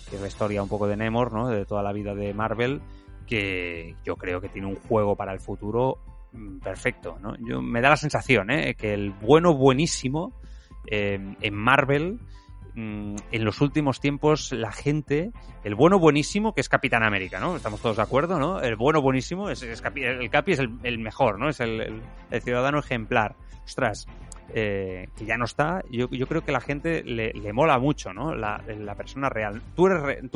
que 0.08 0.16
es 0.16 0.22
la 0.22 0.28
historia 0.28 0.62
un 0.62 0.68
poco 0.68 0.86
de 0.86 0.96
Nemor, 0.96 1.32
¿no? 1.32 1.48
De 1.48 1.64
toda 1.64 1.82
la 1.82 1.92
vida 1.92 2.14
de 2.14 2.34
Marvel, 2.34 2.82
que 3.26 3.96
yo 4.04 4.16
creo 4.16 4.40
que 4.40 4.48
tiene 4.48 4.68
un 4.68 4.76
juego 4.76 5.16
para 5.16 5.32
el 5.32 5.40
futuro 5.40 5.98
perfecto, 6.62 7.16
¿no? 7.20 7.34
Yo, 7.38 7.62
me 7.62 7.80
da 7.80 7.90
la 7.90 7.96
sensación, 7.96 8.50
¿eh? 8.50 8.74
Que 8.74 8.92
el 8.92 9.12
bueno 9.12 9.54
buenísimo 9.54 10.32
eh, 10.86 11.36
en 11.40 11.54
Marvel 11.54 12.18
en 12.76 13.44
los 13.44 13.60
últimos 13.60 14.00
tiempos 14.00 14.52
la 14.52 14.72
gente, 14.72 15.32
el 15.62 15.74
bueno 15.74 15.98
buenísimo, 15.98 16.54
que 16.54 16.60
es 16.60 16.68
Capitán 16.68 17.04
América, 17.04 17.38
¿no? 17.38 17.56
Estamos 17.56 17.80
todos 17.80 17.96
de 17.96 18.02
acuerdo, 18.02 18.38
¿no? 18.38 18.60
El 18.60 18.76
bueno 18.76 19.00
buenísimo, 19.00 19.48
es, 19.48 19.64
Capi, 19.80 20.02
el 20.02 20.30
Capi 20.30 20.52
es 20.52 20.60
el, 20.82 20.98
mejor, 20.98 21.38
¿no? 21.38 21.48
Es 21.48 21.60
el, 21.60 22.02
ciudadano 22.42 22.80
ejemplar. 22.80 23.36
Ostras, 23.64 24.06
eh, 24.52 25.08
que 25.16 25.24
ya 25.24 25.36
no 25.36 25.44
está, 25.44 25.82
yo, 25.90 26.08
yo, 26.10 26.26
creo 26.26 26.44
que 26.44 26.52
la 26.52 26.60
gente 26.60 27.02
le, 27.04 27.52
mola 27.52 27.78
mucho, 27.78 28.12
¿no? 28.12 28.34
La, 28.34 28.58
persona 28.96 29.28
real. 29.28 29.62
Tú 29.76 29.86
eres, 29.86 30.02
re, 30.02 30.28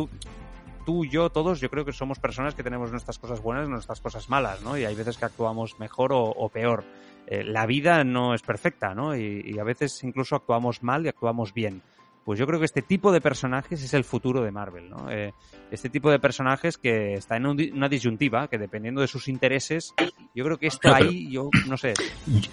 tú, 0.86 1.04
yo, 1.04 1.30
todos, 1.30 1.60
yo 1.60 1.70
creo 1.70 1.84
que 1.84 1.92
somos 1.92 2.20
personas 2.20 2.54
que 2.54 2.62
tenemos 2.62 2.92
nuestras 2.92 3.18
cosas 3.18 3.42
buenas 3.42 3.66
y 3.66 3.70
nuestras 3.70 4.00
cosas 4.00 4.30
malas, 4.30 4.62
¿no? 4.62 4.78
Y 4.78 4.84
hay 4.84 4.94
veces 4.94 5.18
que 5.18 5.24
actuamos 5.24 5.78
mejor 5.80 6.12
o, 6.12 6.48
peor. 6.50 6.84
Eh, 7.26 7.42
la 7.42 7.66
vida 7.66 8.04
no 8.04 8.32
es 8.32 8.42
perfecta, 8.42 8.94
¿no? 8.94 9.14
Y 9.16 9.58
a 9.58 9.64
veces 9.64 10.02
incluso 10.04 10.36
actuamos 10.36 10.82
mal 10.82 11.04
y 11.04 11.08
actuamos 11.08 11.52
bien 11.52 11.82
pues 12.28 12.38
yo 12.38 12.46
creo 12.46 12.58
que 12.58 12.66
este 12.66 12.82
tipo 12.82 13.10
de 13.10 13.22
personajes 13.22 13.82
es 13.82 13.94
el 13.94 14.04
futuro 14.04 14.42
de 14.42 14.50
Marvel, 14.50 14.90
¿no? 14.90 15.10
Eh, 15.10 15.32
este 15.70 15.88
tipo 15.88 16.10
de 16.10 16.18
personajes 16.18 16.76
que 16.76 17.14
está 17.14 17.38
en 17.38 17.46
un, 17.46 17.58
una 17.72 17.88
disyuntiva, 17.88 18.48
que 18.48 18.58
dependiendo 18.58 19.00
de 19.00 19.06
sus 19.06 19.28
intereses, 19.28 19.94
yo 20.34 20.44
creo 20.44 20.58
que 20.58 20.66
esto 20.66 20.90
no, 20.90 20.94
ahí, 20.94 21.30
yo 21.30 21.48
no 21.66 21.78
sé. 21.78 21.94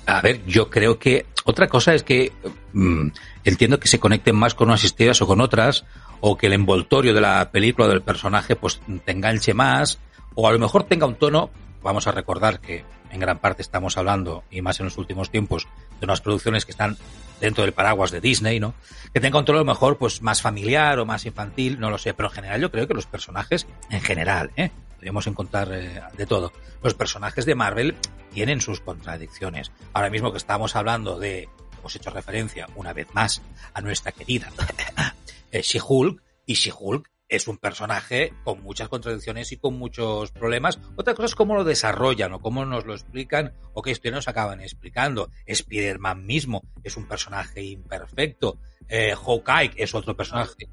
A 0.05 0.21
ver, 0.21 0.45
yo 0.45 0.69
creo 0.69 0.97
que 0.97 1.25
otra 1.43 1.67
cosa 1.67 1.93
es 1.93 2.03
que 2.03 2.31
mmm, 2.71 3.09
entiendo 3.43 3.77
que 3.77 3.89
se 3.89 3.99
conecten 3.99 4.37
más 4.37 4.55
con 4.55 4.69
unas 4.69 4.85
historias 4.85 5.21
o 5.21 5.27
con 5.27 5.41
otras, 5.41 5.83
o 6.21 6.37
que 6.37 6.47
el 6.47 6.53
envoltorio 6.53 7.13
de 7.13 7.19
la 7.19 7.51
película 7.51 7.87
o 7.87 7.89
del 7.89 8.01
personaje 8.01 8.55
pues 8.55 8.79
te 9.03 9.11
enganche 9.11 9.53
más, 9.53 9.99
o 10.35 10.47
a 10.47 10.53
lo 10.53 10.59
mejor 10.59 10.85
tenga 10.85 11.05
un 11.05 11.15
tono, 11.15 11.49
vamos 11.83 12.07
a 12.07 12.13
recordar 12.13 12.61
que 12.61 12.85
en 13.15 13.21
gran 13.21 13.39
parte 13.39 13.61
estamos 13.61 13.97
hablando, 13.97 14.43
y 14.51 14.61
más 14.61 14.79
en 14.79 14.85
los 14.85 14.97
últimos 14.97 15.31
tiempos, 15.31 15.67
de 15.99 16.05
unas 16.05 16.21
producciones 16.21 16.65
que 16.65 16.71
están 16.71 16.97
dentro 17.41 17.63
del 17.63 17.73
paraguas 17.73 18.11
de 18.11 18.21
Disney, 18.21 18.59
¿no? 18.59 18.75
Que 19.13 19.19
tenga 19.19 19.39
un 19.39 19.45
tono 19.45 19.63
mejor, 19.63 19.97
pues 19.97 20.21
más 20.21 20.41
familiar 20.41 20.99
o 20.99 21.05
más 21.05 21.25
infantil, 21.25 21.79
no 21.79 21.89
lo 21.89 21.97
sé, 21.97 22.13
pero 22.13 22.29
en 22.29 22.35
general 22.35 22.61
yo 22.61 22.71
creo 22.71 22.87
que 22.87 22.93
los 22.93 23.07
personajes, 23.07 23.67
en 23.89 24.01
general, 24.01 24.51
¿eh? 24.55 24.69
Podríamos 24.95 25.27
encontrar 25.27 25.71
eh, 25.71 26.01
de 26.17 26.25
todo. 26.25 26.51
Los 26.81 26.93
personajes 26.93 27.45
de 27.45 27.55
Marvel 27.55 27.95
tienen 28.33 28.61
sus 28.61 28.79
contradicciones. 28.79 29.71
Ahora 29.93 30.09
mismo 30.09 30.31
que 30.31 30.37
estamos 30.37 30.75
hablando 30.75 31.19
de, 31.19 31.49
hemos 31.79 31.95
hecho 31.95 32.09
referencia 32.09 32.67
una 32.75 32.93
vez 32.93 33.07
más 33.13 33.41
a 33.73 33.81
nuestra 33.81 34.11
querida 34.11 34.51
eh, 35.51 35.61
She-Hulk, 35.61 36.21
y 36.45 36.53
She-Hulk 36.53 37.09
es 37.27 37.47
un 37.47 37.57
personaje 37.57 38.33
con 38.43 38.61
muchas 38.61 38.87
contradicciones 38.89 39.51
y 39.51 39.57
con 39.57 39.77
muchos 39.77 40.31
problemas. 40.31 40.79
Otra 40.95 41.13
cosa 41.13 41.25
es 41.25 41.35
cómo 41.35 41.55
lo 41.55 41.63
desarrollan 41.63 42.33
o 42.33 42.39
cómo 42.39 42.65
nos 42.65 42.85
lo 42.85 42.93
explican 42.93 43.53
o 43.73 43.81
qué 43.81 43.91
historia 43.91 44.15
nos 44.15 44.27
acaban 44.27 44.61
explicando. 44.61 45.29
Spider-Man 45.45 46.25
mismo 46.25 46.63
es 46.83 46.97
un 46.97 47.07
personaje 47.07 47.63
imperfecto. 47.63 48.57
Eh, 48.87 49.15
Hawkeye 49.15 49.71
es 49.75 49.95
otro 49.95 50.15
personaje. 50.15 50.67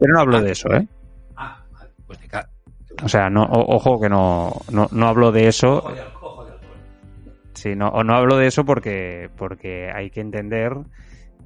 Pero 0.00 0.14
no 0.14 0.20
hablo 0.20 0.40
de 0.40 0.52
eso, 0.52 0.72
¿eh? 0.72 0.86
Ah, 1.36 1.64
pues 2.06 2.20
de 2.20 2.28
O 3.02 3.08
sea, 3.08 3.28
no, 3.28 3.44
ojo 3.44 4.00
que 4.00 4.08
no, 4.08 4.62
no, 4.70 4.88
no 4.90 5.08
hablo 5.08 5.32
de 5.32 5.48
eso. 5.48 5.78
Ojo 5.78 5.92
de, 5.92 6.00
ojo 6.20 6.44
de 6.44 6.52
sí, 7.54 7.74
no, 7.74 7.90
no 8.04 8.14
hablo 8.14 8.36
de 8.36 8.46
eso 8.46 8.64
porque, 8.64 9.28
porque 9.36 9.90
hay 9.92 10.10
que 10.10 10.20
entender 10.20 10.72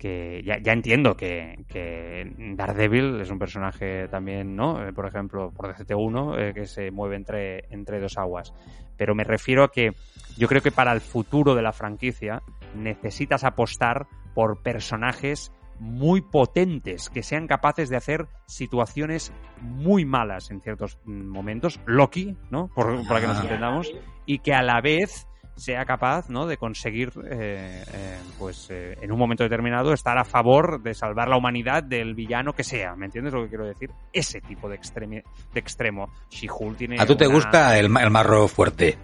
que 0.01 0.43
ya, 0.45 0.59
ya 0.59 0.73
entiendo 0.73 1.15
que, 1.15 1.65
que, 1.69 2.33
Daredevil 2.57 3.21
es 3.21 3.31
un 3.31 3.39
personaje 3.39 4.09
también, 4.09 4.57
¿no? 4.57 4.85
Eh, 4.85 4.93
por 4.93 5.07
ejemplo, 5.07 5.53
por 5.53 5.69
DCT1, 5.69 6.39
eh, 6.39 6.55
que 6.55 6.67
se 6.67 6.91
mueve 6.91 7.17
entre, 7.17 7.67
entre 7.71 8.01
dos 8.01 8.17
aguas. 8.17 8.55
Pero 8.97 9.15
me 9.15 9.25
refiero 9.25 9.63
a 9.63 9.71
que 9.71 9.93
yo 10.39 10.49
creo 10.49 10.63
que 10.63 10.73
para 10.73 10.93
el 10.93 11.01
futuro 11.01 11.55
de 11.55 11.63
la 11.63 11.73
franquicia 11.73 12.43
necesitas 12.75 13.45
apostar 13.45 14.07
por 14.35 14.63
personajes 14.63 15.53
muy 15.79 16.23
potentes, 16.23 17.11
que 17.11 17.23
sean 17.23 17.47
capaces 17.47 17.89
de 17.89 17.97
hacer 17.97 18.27
situaciones 18.47 19.33
muy 19.61 20.05
malas 20.05 20.51
en 20.51 20.61
ciertos 20.61 20.99
momentos. 21.05 21.79
Loki, 21.87 22.37
¿no? 22.51 22.69
Por, 22.69 23.07
para 23.07 23.21
que 23.21 23.27
nos 23.27 23.41
entendamos. 23.41 23.93
Y 24.25 24.39
que 24.39 24.55
a 24.55 24.63
la 24.63 24.81
vez 24.81 25.27
sea 25.61 25.85
capaz 25.85 26.29
¿no? 26.29 26.47
de 26.47 26.57
conseguir, 26.57 27.13
eh, 27.31 27.85
eh, 27.93 28.19
pues 28.39 28.69
eh, 28.71 28.97
en 29.01 29.13
un 29.13 29.19
momento 29.19 29.45
determinado, 29.45 29.93
estar 29.93 30.19
a 30.19 30.25
favor 30.25 30.83
de 30.83 30.95
salvar 30.95 31.29
la 31.29 31.37
humanidad 31.37 31.83
del 31.83 32.15
villano 32.15 32.55
que 32.55 32.65
sea. 32.65 32.97
¿Me 32.97 33.07
entiendes 33.07 33.33
lo 33.35 33.43
que 33.43 33.51
quiero 33.51 33.67
decir? 33.67 33.91
Ese 34.13 34.41
tipo 34.41 34.69
de, 34.69 34.77
extremi 34.77 35.17
de 35.17 35.61
extremo. 35.61 36.11
She-Hulk 36.31 36.79
tiene. 36.79 36.97
¿A 36.99 37.07
tú 37.07 37.15
te 37.15 37.27
una... 37.27 37.35
gusta 37.35 37.79
el, 37.79 37.95
el, 37.97 38.11
marro 38.11 38.49
fuerte? 38.49 38.99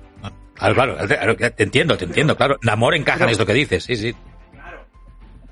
Ah, 0.58 0.72
claro, 0.72 0.96
te 0.96 1.62
entiendo, 1.62 1.98
te 1.98 2.06
entiendo, 2.06 2.34
claro. 2.34 2.56
Namor 2.62 2.94
encaja 2.94 3.24
en 3.24 3.30
esto 3.30 3.44
que 3.44 3.52
dices, 3.52 3.84
sí, 3.84 3.94
sí. 3.94 4.14
Claro, 4.50 4.86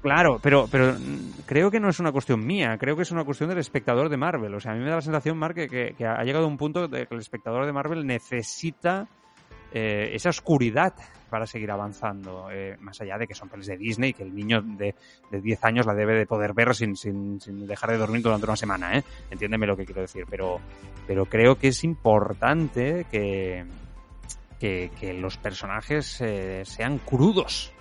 claro, 0.00 0.40
pero, 0.42 0.66
pero 0.70 0.96
creo 1.44 1.70
que 1.70 1.78
no 1.78 1.90
es 1.90 2.00
una 2.00 2.10
cuestión 2.10 2.44
mía, 2.46 2.78
creo 2.78 2.96
que 2.96 3.02
es 3.02 3.10
una 3.10 3.24
cuestión 3.24 3.50
del 3.50 3.58
espectador 3.58 4.08
de 4.08 4.16
Marvel. 4.16 4.54
O 4.54 4.60
sea, 4.60 4.72
a 4.72 4.74
mí 4.74 4.80
me 4.80 4.88
da 4.88 4.96
la 4.96 5.02
sensación, 5.02 5.36
Mark, 5.36 5.54
que, 5.54 5.68
que, 5.68 5.94
que 5.98 6.06
ha 6.06 6.24
llegado 6.24 6.46
a 6.46 6.48
un 6.48 6.56
punto 6.56 6.88
de 6.88 7.06
que 7.06 7.14
el 7.14 7.20
espectador 7.20 7.66
de 7.66 7.72
Marvel 7.74 8.06
necesita 8.06 9.06
eh, 9.74 10.14
esa 10.14 10.28
oscuridad 10.28 10.94
para 11.28 11.46
seguir 11.46 11.70
avanzando, 11.72 12.48
eh, 12.52 12.76
más 12.78 13.00
allá 13.00 13.18
de 13.18 13.26
que 13.26 13.34
son 13.34 13.48
pelis 13.48 13.66
de 13.66 13.76
Disney, 13.76 14.12
que 14.12 14.22
el 14.22 14.32
niño 14.32 14.62
de, 14.62 14.94
de 15.32 15.40
10 15.40 15.64
años 15.64 15.84
la 15.84 15.92
debe 15.92 16.14
de 16.16 16.26
poder 16.26 16.54
ver 16.54 16.72
sin, 16.76 16.96
sin, 16.96 17.40
sin, 17.40 17.66
dejar 17.66 17.90
de 17.90 17.98
dormir 17.98 18.22
durante 18.22 18.46
una 18.46 18.54
semana, 18.54 18.96
¿eh? 18.96 19.02
Entiéndeme 19.32 19.66
lo 19.66 19.76
que 19.76 19.84
quiero 19.84 20.02
decir, 20.02 20.26
pero, 20.30 20.60
pero 21.08 21.26
creo 21.26 21.56
que 21.56 21.68
es 21.68 21.82
importante 21.82 23.06
que, 23.10 23.64
que, 24.60 24.92
que 25.00 25.12
los 25.12 25.36
personajes 25.36 26.20
eh, 26.20 26.62
sean 26.64 26.98
crudos. 26.98 27.72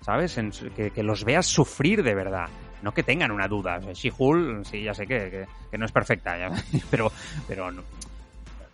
¿sabes? 0.00 0.40
que, 0.74 1.02
los 1.02 1.22
veas 1.22 1.44
sufrir 1.44 2.02
de 2.02 2.14
verdad. 2.14 2.48
No 2.82 2.92
que 2.92 3.02
tengan 3.02 3.30
una 3.30 3.46
duda. 3.46 3.78
She-Hulk, 3.92 4.64
sí, 4.64 4.84
ya 4.84 4.94
sé 4.94 5.06
que, 5.06 5.46
que, 5.70 5.76
no 5.76 5.84
es 5.84 5.92
perfecta, 5.92 6.34
pero, 6.90 7.12
pero 7.46 7.70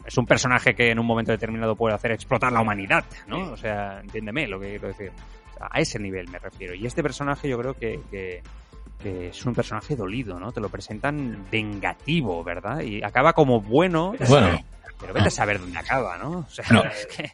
es 0.07 0.17
un 0.19 0.27
personaje 0.27 0.75
que 0.75 0.91
en 0.91 0.99
un 0.99 1.07
momento 1.07 1.33
determinado 1.33 1.77
puede 1.77 1.95
hacer 1.95 2.13
explotar 2.13 2.53
la 2.53 2.61
humanidad, 2.61 3.05
¿no? 3.27 3.53
O 3.53 3.57
sea, 3.57 4.01
entiéndeme 4.01 4.47
lo 4.47 4.61
que 4.61 4.71
quiero 4.71 4.89
decir. 4.89 5.13
a 5.61 5.81
ese 5.81 5.99
nivel 5.99 6.29
me 6.29 6.39
refiero. 6.39 6.75
Y 6.75 6.87
este 6.87 7.03
personaje 7.03 7.49
yo 7.49 7.59
creo 7.59 7.75
que, 7.75 8.01
que, 8.11 8.43
es 9.29 9.45
un 9.45 9.55
personaje 9.55 9.97
dolido, 9.97 10.41
¿no? 10.41 10.53
Te 10.53 10.61
lo 10.61 10.71
presentan 10.71 11.47
vengativo, 11.51 12.43
¿verdad? 12.43 12.81
Y 12.81 13.03
acaba 13.03 13.35
como 13.35 13.61
bueno. 13.61 14.15
Bueno. 14.29 14.59
Pero 14.99 15.13
vete 15.13 15.29
a 15.29 15.31
saber 15.31 15.61
dónde 15.61 15.79
acaba, 15.79 16.17
¿no? 16.17 16.39
O 16.39 16.49
sea, 16.49 16.65
es 16.91 17.07
que... 17.07 17.31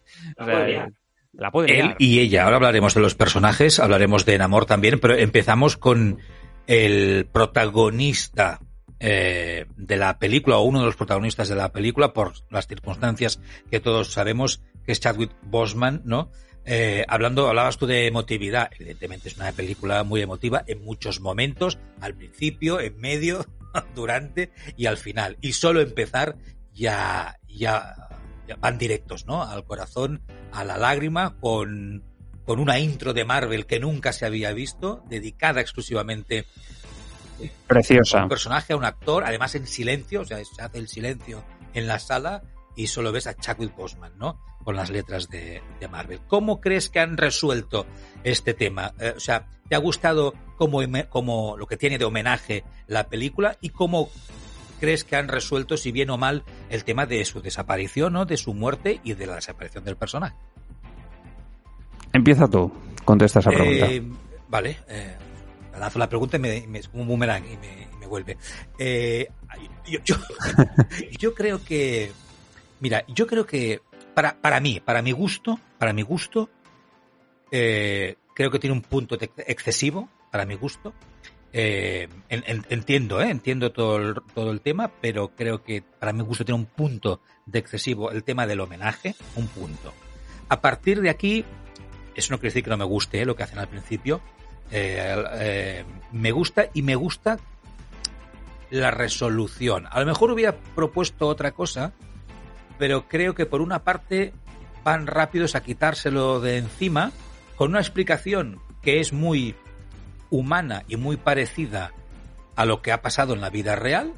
la 1.33 1.51
puede 1.53 1.79
Él 1.79 1.95
y 1.99 2.19
ella. 2.19 2.45
Ahora 2.45 2.57
hablaremos 2.57 2.95
de 2.95 3.01
los 3.01 3.15
personajes, 3.15 3.79
hablaremos 3.79 4.25
de 4.25 4.35
Enamor 4.35 4.67
también, 4.67 4.99
pero 4.99 5.15
empezamos 5.15 5.77
con 5.77 6.19
el 6.67 7.29
protagonista 7.31 8.61
eh, 9.01 9.67
de 9.77 9.97
la 9.97 10.19
película 10.19 10.59
o 10.59 10.63
uno 10.63 10.81
de 10.81 10.85
los 10.85 10.97
protagonistas 10.97 11.49
de 11.49 11.57
la 11.57 11.73
película 11.73 12.13
por 12.13 12.35
las 12.51 12.67
circunstancias 12.67 13.41
que 13.71 13.81
todos 13.81 14.13
sabemos 14.13 14.61
que 14.85 14.93
es 14.93 15.01
Chadwick 15.01 15.33
Boseman, 15.43 16.03
¿no? 16.05 16.31
Eh, 16.67 17.05
hablando, 17.09 17.49
hablabas 17.49 17.79
tú 17.79 17.87
de 17.87 18.07
emotividad. 18.07 18.71
Evidentemente 18.79 19.29
es 19.29 19.37
una 19.37 19.53
película 19.53 20.05
muy 20.05 20.21
emotiva 20.21 20.63
en 20.67 20.85
muchos 20.85 21.21
momentos, 21.21 21.79
al 22.01 22.15
principio, 22.15 22.81
en 22.81 22.99
medio, 23.01 23.47
durante 23.95 24.53
y 24.77 24.87
al 24.87 24.99
final. 24.99 25.39
Y 25.41 25.53
solo 25.53 25.81
empezar 25.81 26.37
ya, 26.75 27.39
ya, 27.49 27.95
ya 28.47 28.57
van 28.57 28.79
directos, 28.79 29.27
¿no? 29.27 29.43
Al 29.43 29.65
corazón, 29.65 30.23
a 30.53 30.65
la 30.65 30.77
lágrima, 30.77 31.37
con, 31.41 32.05
con 32.45 32.61
una 32.61 32.79
intro 32.79 33.15
de 33.15 33.25
Marvel 33.25 33.67
que 33.67 33.81
nunca 33.81 34.13
se 34.13 34.27
había 34.27 34.53
visto, 34.53 35.05
dedicada 35.09 35.61
exclusivamente 35.61 36.45
Preciosa. 37.67 38.23
Un 38.23 38.29
personaje, 38.29 38.73
a 38.73 38.77
un 38.77 38.85
actor, 38.85 39.25
además 39.25 39.55
en 39.55 39.67
silencio, 39.67 40.23
o 40.23 40.25
sea, 40.25 40.39
se 40.45 40.63
hace 40.63 40.79
el 40.79 40.89
silencio 40.89 41.43
en 41.75 41.87
la 41.87 41.99
sala 41.99 42.43
y 42.77 42.87
solo 42.87 43.13
ves 43.13 43.27
a 43.27 43.35
Chadwick 43.35 43.75
Boseman, 43.77 44.13
¿no? 44.19 44.41
Con 44.65 44.77
las 44.77 44.91
letras 44.91 45.29
de, 45.29 45.63
Marvel. 45.91 46.21
¿Cómo 46.27 46.61
crees 46.61 46.89
que 46.89 47.01
han 47.01 47.17
resuelto 47.17 47.87
este 48.25 48.55
tema? 48.55 48.93
Eh, 48.99 49.15
o 49.17 49.21
sea, 49.21 49.47
¿te 49.69 49.75
ha 49.75 49.79
gustado 49.79 50.35
como, 50.57 50.81
como 51.09 51.57
lo 51.57 51.67
que 51.67 51.77
tiene 51.77 51.99
de 51.99 52.05
homenaje 52.05 52.65
la 52.87 53.09
película 53.09 53.57
y 53.61 53.71
cómo 53.71 54.11
crees 54.81 55.05
que 55.05 55.17
han 55.17 55.29
resuelto, 55.29 55.77
si 55.77 55.93
bien 55.93 56.11
o 56.11 56.17
mal, 56.17 56.43
el 56.71 56.85
tema 56.85 57.07
de 57.07 57.25
su 57.25 57.41
desaparición, 57.41 58.15
¿no? 58.15 58.25
De 58.25 58.37
su 58.37 58.55
muerte 58.55 59.01
y 59.05 59.15
de 59.15 59.27
la 59.27 59.37
desaparición 59.37 59.85
del 59.85 59.97
personaje. 59.97 60.37
Empieza 62.13 62.49
tú, 62.49 62.73
contesta 63.05 63.39
esa 63.39 63.51
pregunta. 63.51 63.87
Eh, 63.87 64.03
vale, 64.49 64.79
eh, 64.89 65.17
lanzo 65.79 65.99
la 65.99 66.09
pregunta 66.09 66.37
y 66.37 66.41
me, 66.41 66.79
es 66.79 66.89
como 66.89 67.03
un 67.03 67.09
boomerang 67.09 67.45
y 67.45 67.57
me, 67.57 68.07
vuelve. 68.07 68.37
Eh, 68.79 69.29
yo, 71.19 71.35
creo 71.35 71.65
que, 71.65 72.11
mira, 72.81 73.05
yo 73.07 73.27
creo 73.27 73.47
que 73.47 73.81
para, 74.15 74.37
para 74.41 74.59
mí, 74.61 74.81
para 74.81 75.01
mi 75.01 75.13
gusto, 75.13 75.61
para 75.79 75.93
mi 75.93 76.03
gusto, 76.03 76.51
eh, 77.53 78.17
creo 78.35 78.51
que 78.51 78.59
tiene 78.59 78.75
un 78.75 78.83
punto 78.83 79.17
excesivo, 79.47 80.09
para 80.31 80.45
mi 80.45 80.55
gusto. 80.55 80.93
Eh, 81.53 82.09
entiendo, 82.29 83.21
entiendo 83.21 83.73
todo 83.73 83.97
el, 83.97 84.15
todo 84.35 84.53
el 84.53 84.61
tema, 84.61 84.91
pero 85.01 85.35
creo 85.35 85.65
que 85.65 85.83
para 85.83 86.13
mi 86.13 86.23
gusto 86.23 86.45
tiene 86.45 86.61
un 86.61 86.67
punto 86.67 87.21
de 87.47 87.59
excesivo 87.59 88.13
el 88.13 88.23
tema 88.23 88.47
del 88.47 88.61
homenaje, 88.61 89.15
un 89.37 89.49
punto. 89.49 89.93
A 90.49 90.61
partir 90.61 91.01
de 91.01 91.11
aquí, 91.11 91.45
eso 92.15 92.33
no 92.33 92.39
quiere 92.39 92.51
decir 92.51 92.65
que 92.65 92.71
no 92.71 92.77
me 92.77 92.85
guste 92.85 93.25
lo 93.25 93.35
que 93.35 93.43
hacen 93.43 93.59
al 93.59 93.69
principio, 93.69 94.21
eh, 94.71 95.25
eh, 95.35 95.85
me 96.13 96.33
gusta 96.33 96.67
y 96.73 96.83
me 96.83 96.95
gusta 96.95 97.39
la 98.71 98.91
resolución. 98.91 99.87
A 99.91 100.01
lo 100.01 100.07
mejor 100.07 100.31
hubiera 100.31 100.57
propuesto 100.75 101.27
otra 101.27 101.53
cosa, 101.53 101.93
pero 102.79 103.09
creo 103.09 103.35
que 103.35 103.47
por 103.47 103.61
una 103.61 103.83
parte 103.83 104.33
van 104.85 105.07
rápidos 105.07 105.55
a 105.55 105.63
quitárselo 105.63 106.41
de 106.41 106.59
encima 106.59 107.13
con 107.57 107.71
una 107.71 107.81
explicación 107.81 108.61
que 108.81 109.01
es 109.01 109.13
muy 109.13 109.55
humana 110.31 110.85
y 110.89 110.97
muy 110.97 111.17
parecida 111.17 111.93
a 112.57 112.65
lo 112.65 112.81
que 112.81 112.93
ha 112.93 113.03
pasado 113.03 113.35
en 113.35 113.41
la 113.41 113.51
vida 113.51 113.77
real, 113.77 114.15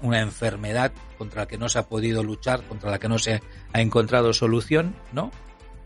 una, 0.00 0.20
enfermedad 0.20 0.92
contra 1.18 1.42
la 1.42 1.48
que 1.48 1.58
no 1.58 1.68
se 1.68 1.78
ha 1.78 1.88
podido 1.88 2.22
luchar, 2.22 2.62
contra 2.62 2.90
la 2.90 2.98
que 2.98 3.08
no 3.08 3.18
se 3.18 3.42
ha 3.72 3.80
encontrado 3.80 4.32
solución, 4.32 4.94
¿no? 5.12 5.30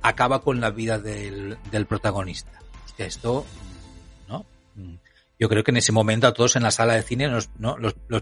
Acaba 0.03 0.43
con 0.43 0.61
la 0.61 0.71
vida 0.71 0.99
del, 0.99 1.59
del 1.71 1.87
protagonista. 1.87 2.61
esto 2.99 3.45
yo 5.39 5.49
creo 5.49 5.63
que 5.63 5.71
en 5.71 5.77
ese 5.77 5.93
momento 5.93 6.27
a 6.27 6.35
todos 6.35 6.57
en 6.57 6.65
la 6.65 6.71
sala 6.71 6.95
de 6.95 7.03
cine 7.03 7.29
los, 7.29 7.49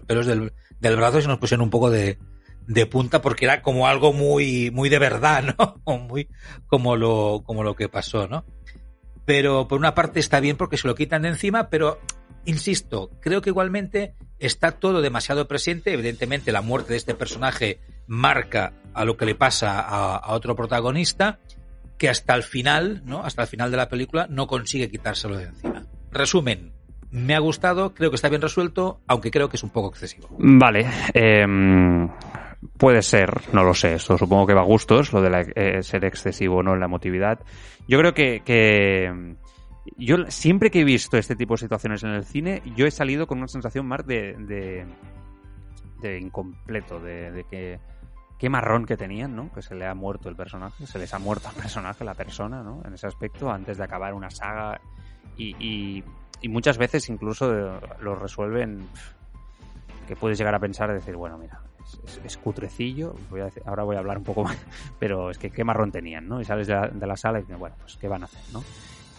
pelos 0.05 0.25
del, 0.25 0.51
brazo 0.79 1.21
se 1.21 1.27
nos 1.27 1.39
pusieron 1.39 1.63
un 1.63 1.69
poco 1.69 1.89
de, 1.89 2.17
punta 2.91 3.21
porque 3.21 3.45
era 3.45 3.61
como 3.61 3.87
algo 3.87 4.13
muy, 4.13 4.69
muy 4.71 4.89
de 4.89 4.99
verdad, 4.99 5.55
¿no? 5.57 5.81
muy 6.07 6.29
como 6.67 6.95
lo, 6.95 7.75
que 7.75 7.89
pasó, 7.89 8.27
¿no? 8.27 8.45
Pero 9.25 9.67
por 9.67 9.79
una 9.79 9.95
parte 9.95 10.19
está 10.19 10.39
bien 10.39 10.57
porque 10.57 10.77
se 10.77 10.87
lo 10.87 10.95
quitan 10.95 11.23
de 11.23 11.29
encima, 11.29 11.69
pero 11.69 11.99
insisto, 12.45 13.09
creo 13.19 13.41
que 13.41 13.49
igualmente 13.49 14.15
está 14.39 14.71
todo 14.71 15.01
demasiado 15.01 15.47
presente. 15.49 15.91
Evidentemente, 15.91 16.53
la 16.53 16.61
muerte 16.61 16.93
de 16.93 16.97
este 16.97 17.13
personaje 17.13 17.81
marca 18.07 18.73
a 18.93 19.03
lo 19.03 19.17
que 19.17 19.25
le 19.25 19.35
pasa 19.35 19.81
a, 19.81 20.15
a, 20.15 20.33
otro 20.33 20.55
protagonista, 20.55 21.39
que 21.97 22.07
hasta 22.07 22.35
el 22.35 22.43
final, 22.43 23.01
¿no? 23.03 23.21
Hasta 23.23 23.41
el 23.41 23.47
final 23.49 23.69
de 23.69 23.77
la 23.77 23.89
película 23.89 24.27
no 24.29 24.47
consigue 24.47 24.89
quitárselo 24.89 25.35
de 25.35 25.45
encima. 25.45 25.85
Resumen, 26.17 26.73
me 27.11 27.35
ha 27.35 27.39
gustado, 27.39 27.93
creo 27.93 28.09
que 28.09 28.15
está 28.15 28.29
bien 28.29 28.41
resuelto, 28.41 29.01
aunque 29.07 29.31
creo 29.31 29.49
que 29.49 29.57
es 29.57 29.63
un 29.63 29.69
poco 29.69 29.89
excesivo. 29.89 30.27
Vale. 30.37 30.85
Em, 31.13 32.09
puede 32.77 33.01
ser, 33.01 33.53
no 33.53 33.63
lo 33.63 33.73
sé. 33.73 33.93
Esto 33.93 34.17
supongo 34.17 34.47
que 34.47 34.53
va 34.53 34.61
a 34.61 34.65
gustos, 34.65 35.13
lo 35.13 35.21
de 35.21 35.53
eh, 35.55 35.83
ser 35.83 36.05
excesivo 36.05 36.57
o 36.57 36.63
no 36.63 36.73
en 36.73 36.79
la 36.79 36.85
emotividad. 36.85 37.39
Yo 37.87 37.97
creo 37.99 38.13
que, 38.13 39.35
yo 39.97 40.17
siempre 40.27 40.69
que 40.69 40.81
he 40.81 40.83
visto 40.83 41.17
este 41.17 41.35
tipo 41.35 41.53
de 41.53 41.59
situaciones 41.59 42.03
en 42.03 42.09
el 42.09 42.25
cine, 42.25 42.61
yo 42.75 42.85
he 42.85 42.91
salido 42.91 43.27
con 43.27 43.37
una 43.37 43.47
sensación 43.47 43.85
más 43.85 44.05
de, 44.05 44.85
de, 46.01 46.19
incompleto, 46.19 46.99
de, 46.99 47.45
que 47.49 47.79
qué 48.37 48.49
marrón 48.49 48.85
que 48.85 48.97
tenían, 48.97 49.35
¿no? 49.35 49.51
Que 49.53 49.61
se 49.61 49.73
le 49.75 49.87
ha 49.87 49.95
muerto 49.95 50.27
el 50.29 50.35
personaje, 50.35 50.85
se 50.85 50.99
les 50.99 51.13
ha 51.13 51.19
muerto 51.19 51.49
el 51.49 51.61
personaje, 51.61 52.03
la 52.03 52.13
persona, 52.13 52.61
¿no? 52.61 52.81
En 52.85 52.93
ese 52.93 53.07
aspecto, 53.07 53.49
antes 53.49 53.77
de 53.77 53.83
acabar 53.85 54.13
una 54.13 54.29
saga 54.29 54.79
y, 55.35 56.03
muchas 56.47 56.77
veces 56.77 57.09
incluso 57.09 57.79
lo 57.99 58.15
resuelven 58.15 58.87
que 60.07 60.15
puedes 60.15 60.37
llegar 60.37 60.55
a 60.55 60.59
pensar, 60.59 60.91
decir, 60.93 61.15
bueno, 61.15 61.37
mira, 61.37 61.61
es, 62.23 62.37
cutrecillo, 62.37 63.15
voy 63.29 63.41
a 63.41 63.49
ahora 63.65 63.83
voy 63.83 63.95
a 63.95 63.99
hablar 63.99 64.17
un 64.17 64.23
poco 64.23 64.43
más, 64.43 64.57
pero 64.99 65.29
es 65.29 65.37
que 65.37 65.51
qué 65.51 65.63
marrón 65.63 65.91
tenían, 65.91 66.27
¿no? 66.27 66.41
Y 66.41 66.45
sales 66.45 66.67
de 66.67 67.07
la, 67.07 67.17
sala 67.17 67.39
y 67.39 67.41
dices, 67.43 67.57
bueno, 67.57 67.75
pues 67.79 67.97
qué 67.97 68.07
van 68.07 68.23
a 68.23 68.25
hacer, 68.25 68.41
¿no? 68.53 68.63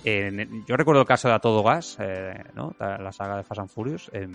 yo 0.04 0.76
recuerdo 0.76 1.02
el 1.02 1.06
caso 1.06 1.28
de 1.28 1.34
A 1.34 1.38
Todo 1.38 1.62
Gas, 1.62 1.98
eh, 2.00 2.32
¿no? 2.54 2.74
La 2.78 3.12
saga 3.12 3.36
de 3.36 3.42
Fast 3.42 3.60
and 3.60 3.68
Furious, 3.68 4.10
em, 4.14 4.32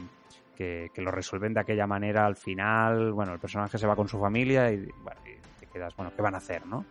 que, 0.56 0.92
lo 0.98 1.10
resuelven 1.10 1.54
de 1.56 1.62
aquella 1.62 1.88
manera 1.88 2.28
al 2.28 2.36
final, 2.36 3.12
bueno, 3.12 3.34
el 3.34 3.40
personaje 3.40 3.80
se 3.80 3.88
va 3.88 3.96
con 3.96 4.08
su 4.08 4.20
familia 4.20 4.72
y, 4.72 4.86
bueno, 5.02 5.20
y 5.26 5.60
te 5.60 5.66
quedas, 5.68 5.96
bueno, 5.96 6.12
¿qué 6.16 6.22
van 6.22 6.36
a 6.36 6.38
hacer, 6.38 6.68
no? 6.68 6.86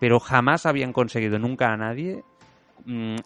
Pero 0.00 0.18
jamás 0.18 0.66
habían 0.66 0.92
conseguido 0.92 1.38
nunca 1.38 1.72
a 1.72 1.76
nadie 1.76 2.24
Mm, 2.84 3.16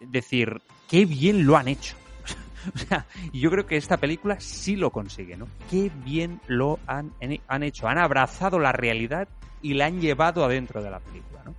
decir, 0.00 0.60
qué 0.88 1.04
bien 1.04 1.46
lo 1.46 1.56
han 1.56 1.68
hecho. 1.68 1.96
o 2.74 2.78
sea, 2.78 3.06
yo 3.32 3.50
creo 3.50 3.66
que 3.66 3.76
esta 3.76 3.96
película 3.96 4.38
sí 4.40 4.76
lo 4.76 4.90
consigue, 4.90 5.36
¿no? 5.36 5.46
Qué 5.70 5.90
bien 6.04 6.40
lo 6.46 6.78
han, 6.86 7.12
han 7.48 7.62
hecho. 7.62 7.88
Han 7.88 7.98
abrazado 7.98 8.58
la 8.58 8.72
realidad 8.72 9.28
y 9.62 9.74
la 9.74 9.86
han 9.86 10.00
llevado 10.00 10.44
adentro 10.44 10.82
de 10.82 10.90
la 10.90 11.00
película, 11.00 11.42
¿no? 11.44 11.54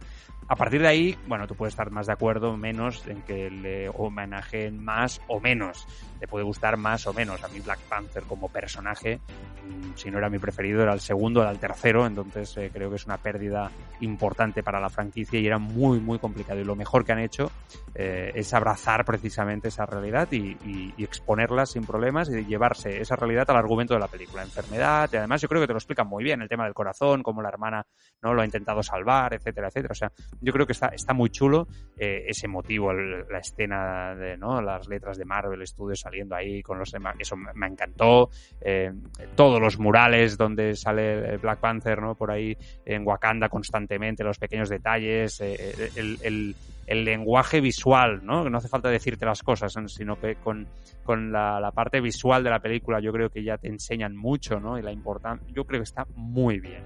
A 0.47 0.55
partir 0.55 0.81
de 0.81 0.87
ahí, 0.87 1.17
bueno, 1.27 1.47
tú 1.47 1.55
puedes 1.55 1.73
estar 1.73 1.89
más 1.89 2.05
de 2.05 2.13
acuerdo 2.13 2.55
menos 2.55 3.07
en 3.07 3.23
que 3.23 3.49
le 3.49 3.89
homenajeen 3.89 4.83
más 4.83 5.19
o 5.27 5.39
menos. 5.39 5.87
Te 6.19 6.27
puede 6.27 6.45
gustar 6.45 6.77
más 6.77 7.05
o 7.07 7.13
menos. 7.13 7.43
A 7.43 7.47
mí 7.49 7.59
Black 7.59 7.79
Panther 7.89 8.23
como 8.23 8.49
personaje, 8.49 9.19
mm, 9.63 9.95
si 9.95 10.09
no 10.11 10.17
era 10.17 10.29
mi 10.29 10.39
preferido, 10.39 10.81
era 10.81 10.93
el 10.93 10.99
segundo, 10.99 11.41
era 11.41 11.51
el 11.51 11.59
tercero, 11.59 12.05
entonces 12.05 12.55
eh, 12.57 12.69
creo 12.73 12.89
que 12.89 12.95
es 12.95 13.05
una 13.05 13.17
pérdida 13.17 13.71
importante 14.01 14.63
para 14.63 14.79
la 14.79 14.89
franquicia 14.89 15.39
y 15.39 15.47
era 15.47 15.57
muy, 15.57 15.99
muy 15.99 16.19
complicado. 16.19 16.59
Y 16.59 16.63
lo 16.63 16.75
mejor 16.75 17.05
que 17.05 17.11
han 17.11 17.19
hecho 17.19 17.51
eh, 17.93 18.31
es 18.35 18.53
abrazar 18.53 19.05
precisamente 19.05 19.69
esa 19.69 19.85
realidad 19.85 20.27
y, 20.31 20.55
exponerla 20.97 21.65
sin 21.65 21.85
problemas 21.85 22.29
y 22.29 22.45
llevarse 22.45 22.99
esa 22.99 23.15
realidad 23.15 23.49
al 23.49 23.57
argumento 23.57 23.93
de 23.93 23.99
la 23.99 24.07
película. 24.07 24.43
Enfermedad, 24.43 25.09
y 25.13 25.17
además 25.17 25.41
yo 25.41 25.47
creo 25.47 25.61
que 25.61 25.67
te 25.67 25.73
lo 25.73 25.77
explican 25.77 26.07
muy 26.07 26.23
bien, 26.23 26.41
el 26.41 26.49
tema 26.49 26.65
del 26.65 26.73
corazón, 26.73 27.21
cómo 27.21 27.41
la 27.41 27.49
hermana 27.49 27.85
no 28.21 28.33
lo 28.33 28.41
ha 28.41 28.45
intentado 28.45 28.81
salvar, 28.81 29.33
etcétera, 29.33 29.67
etcétera. 29.67 29.91
O 29.91 29.95
sea, 29.95 30.11
yo 30.41 30.51
creo 30.51 30.65
que 30.65 30.73
está, 30.73 30.87
está 30.87 31.13
muy 31.13 31.29
chulo 31.29 31.67
eh, 31.97 32.25
ese 32.27 32.47
motivo, 32.47 32.91
la 32.93 33.39
escena 33.39 34.15
de 34.15 34.37
¿no? 34.37 34.61
las 34.61 34.87
letras 34.87 35.17
de 35.17 35.25
Marvel 35.25 35.65
Studios 35.65 36.04
saliendo 36.05 36.35
ahí 36.35 36.61
con 36.61 36.77
los 36.77 36.93
eso 37.19 37.35
me, 37.35 37.67
encantó. 37.67 38.29
Eh, 38.61 38.93
todos 39.35 39.59
los 39.59 39.79
murales 39.79 40.37
donde 40.37 40.75
sale 40.75 41.37
Black 41.37 41.59
Panther, 41.59 41.99
¿no? 41.99 42.13
Por 42.13 42.29
ahí 42.29 42.55
en 42.85 43.05
Wakanda 43.05 43.49
constantemente, 43.49 44.23
los 44.23 44.37
pequeños 44.37 44.69
detalles, 44.69 45.41
eh, 45.41 45.89
el, 45.95 46.19
el, 46.21 46.55
el, 46.85 47.05
lenguaje 47.05 47.59
visual, 47.59 48.23
¿no? 48.23 48.43
Que 48.43 48.51
no 48.51 48.59
hace 48.59 48.67
falta 48.67 48.89
decirte 48.89 49.25
las 49.25 49.41
cosas, 49.41 49.73
sino 49.87 50.19
que 50.19 50.35
con, 50.35 50.67
con 51.03 51.31
la, 51.31 51.59
la, 51.59 51.71
parte 51.71 51.99
visual 52.01 52.43
de 52.43 52.51
la 52.51 52.59
película 52.59 52.99
yo 52.99 53.11
creo 53.11 53.31
que 53.31 53.43
ya 53.43 53.57
te 53.57 53.67
enseñan 53.67 54.15
mucho, 54.15 54.59
¿no? 54.59 54.77
Y 54.77 54.83
la 54.83 54.91
importancia, 54.91 55.47
yo 55.51 55.65
creo 55.65 55.79
que 55.79 55.85
está 55.85 56.05
muy 56.15 56.59
bien 56.59 56.83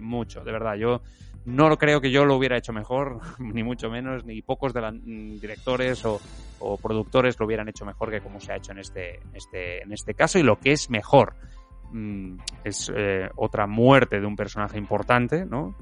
mucho, 0.00 0.42
de 0.42 0.52
verdad. 0.52 0.74
Yo 0.74 1.02
no 1.44 1.76
creo 1.78 2.00
que 2.00 2.10
yo 2.10 2.24
lo 2.24 2.36
hubiera 2.36 2.56
hecho 2.56 2.72
mejor, 2.72 3.20
ni 3.38 3.62
mucho 3.62 3.90
menos, 3.90 4.24
ni 4.24 4.42
pocos 4.42 4.72
de 4.72 4.80
mm, 4.80 5.40
directores 5.40 6.04
o, 6.04 6.20
productores 6.82 7.38
lo 7.40 7.46
hubieran 7.46 7.68
hecho 7.68 7.86
mejor 7.86 8.10
que 8.10 8.20
como 8.20 8.38
se 8.38 8.52
ha 8.52 8.56
hecho 8.56 8.72
en 8.72 8.78
este, 8.80 9.20
este, 9.32 9.82
en 9.82 9.92
este 9.92 10.14
caso. 10.14 10.38
Y 10.38 10.42
lo 10.42 10.58
que 10.58 10.72
es 10.72 10.90
mejor 10.90 11.34
mm, 11.92 12.36
es 12.64 12.92
eh, 12.94 13.30
otra 13.36 13.66
muerte 13.66 14.20
de 14.20 14.26
un 14.26 14.36
personaje 14.36 14.76
importante, 14.76 15.46
¿no? 15.46 15.74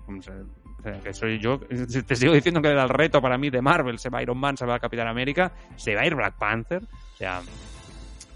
Que 1.02 1.12
soy 1.12 1.40
yo, 1.40 1.58
te 2.06 2.16
sigo 2.16 2.32
diciendo 2.32 2.62
que 2.62 2.68
el 2.68 2.88
reto 2.88 3.20
para 3.20 3.36
mí 3.36 3.50
de 3.50 3.60
Marvel, 3.60 3.98
se 3.98 4.08
va 4.08 4.22
Iron 4.22 4.38
Man, 4.38 4.56
se 4.56 4.66
va 4.66 4.78
Capitán 4.78 5.08
América, 5.08 5.52
se 5.74 5.96
va 5.96 6.02
a 6.02 6.06
ir 6.06 6.14
Black 6.14 6.38
Panther, 6.38 6.84
o 6.84 7.16
sea, 7.16 7.42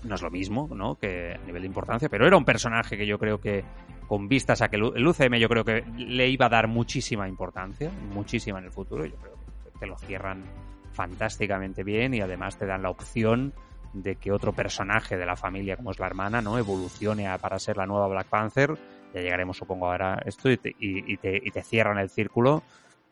no 0.02 0.14
es 0.14 0.22
lo 0.22 0.30
mismo, 0.30 0.68
¿no? 0.74 0.96
Que 0.96 1.34
a 1.34 1.46
nivel 1.46 1.62
de 1.62 1.68
importancia, 1.68 2.08
pero 2.08 2.26
era 2.26 2.36
un 2.36 2.44
personaje 2.44 2.96
que 2.96 3.06
yo 3.06 3.18
creo 3.18 3.40
que 3.40 3.64
con 4.12 4.28
vistas 4.28 4.60
a 4.60 4.68
que 4.68 4.76
el 4.76 5.06
UCM 5.06 5.36
yo 5.36 5.48
creo 5.48 5.64
que 5.64 5.86
le 5.96 6.28
iba 6.28 6.44
a 6.44 6.48
dar 6.50 6.68
muchísima 6.68 7.26
importancia, 7.26 7.90
muchísima 8.12 8.58
en 8.58 8.66
el 8.66 8.70
futuro, 8.70 9.06
yo 9.06 9.16
creo 9.16 9.32
que 9.64 9.78
te 9.78 9.86
lo 9.86 9.96
cierran 9.96 10.44
fantásticamente 10.92 11.82
bien 11.82 12.12
y 12.12 12.20
además 12.20 12.58
te 12.58 12.66
dan 12.66 12.82
la 12.82 12.90
opción 12.90 13.54
de 13.94 14.16
que 14.16 14.30
otro 14.30 14.52
personaje 14.52 15.16
de 15.16 15.24
la 15.24 15.34
familia 15.34 15.78
como 15.78 15.92
es 15.92 15.98
la 15.98 16.08
hermana 16.08 16.42
no 16.42 16.58
evolucione 16.58 17.26
para 17.38 17.58
ser 17.58 17.78
la 17.78 17.86
nueva 17.86 18.06
Black 18.06 18.26
Panther. 18.26 18.76
Ya 19.14 19.22
llegaremos 19.22 19.56
supongo 19.56 19.90
ahora 19.90 20.16
a 20.16 20.18
esto 20.26 20.50
y 20.50 20.58
te, 20.58 20.76
y, 20.78 21.16
te, 21.16 21.40
y 21.42 21.50
te 21.50 21.62
cierran 21.62 21.96
el 21.98 22.10
círculo. 22.10 22.62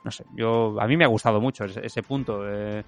No 0.04 0.10
sé 0.10 0.26
yo 0.36 0.78
a 0.78 0.86
mí 0.86 0.98
me 0.98 1.04
ha 1.04 1.08
gustado 1.08 1.40
mucho 1.40 1.64
ese, 1.64 1.80
ese 1.82 2.02
punto 2.02 2.42
eh, 2.46 2.84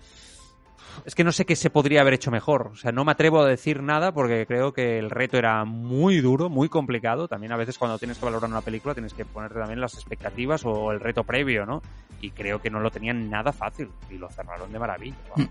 es 1.04 1.14
que 1.14 1.24
no 1.24 1.32
sé 1.32 1.44
qué 1.44 1.56
se 1.56 1.70
podría 1.70 2.00
haber 2.00 2.14
hecho 2.14 2.30
mejor. 2.30 2.70
O 2.72 2.76
sea, 2.76 2.92
no 2.92 3.04
me 3.04 3.12
atrevo 3.12 3.40
a 3.40 3.46
decir 3.46 3.82
nada 3.82 4.12
porque 4.12 4.46
creo 4.46 4.72
que 4.72 4.98
el 4.98 5.10
reto 5.10 5.38
era 5.38 5.64
muy 5.64 6.20
duro, 6.20 6.48
muy 6.48 6.68
complicado. 6.68 7.28
También 7.28 7.52
a 7.52 7.56
veces 7.56 7.78
cuando 7.78 7.98
tienes 7.98 8.18
que 8.18 8.24
valorar 8.24 8.50
una 8.50 8.60
película 8.60 8.94
tienes 8.94 9.14
que 9.14 9.24
ponerte 9.24 9.58
también 9.58 9.80
las 9.80 9.94
expectativas 9.94 10.62
o 10.64 10.92
el 10.92 11.00
reto 11.00 11.24
previo, 11.24 11.66
¿no? 11.66 11.82
Y 12.20 12.30
creo 12.30 12.60
que 12.60 12.70
no 12.70 12.80
lo 12.80 12.90
tenían 12.90 13.28
nada 13.28 13.52
fácil 13.52 13.88
y 14.10 14.16
lo 14.16 14.30
cerraron 14.30 14.72
de 14.72 14.78
maravilla. 14.78 15.16
Mm. 15.36 15.44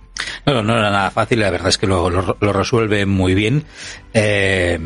No, 0.45 0.63
no 0.63 0.73
era 0.77 0.89
nada 0.89 1.11
fácil, 1.11 1.39
la 1.39 1.51
verdad 1.51 1.67
es 1.67 1.77
que 1.77 1.85
lo, 1.85 2.09
lo, 2.09 2.53
resuelve 2.53 3.05
muy 3.05 3.35
bien. 3.35 3.63
Eh, 4.13 4.79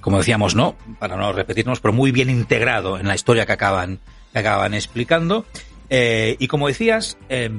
como 0.00 0.18
decíamos, 0.18 0.56
¿no? 0.56 0.74
Para 0.98 1.16
no 1.16 1.32
repetirnos, 1.32 1.80
pero 1.80 1.94
muy 1.94 2.10
bien 2.10 2.28
integrado 2.28 2.98
en 2.98 3.06
la 3.06 3.14
historia 3.14 3.46
que 3.46 3.52
acaban, 3.52 4.00
que 4.32 4.38
acaban 4.40 4.74
explicando. 4.74 5.46
Eh, 5.90 6.36
y 6.40 6.48
como 6.48 6.66
decías, 6.66 7.18
eh, 7.28 7.50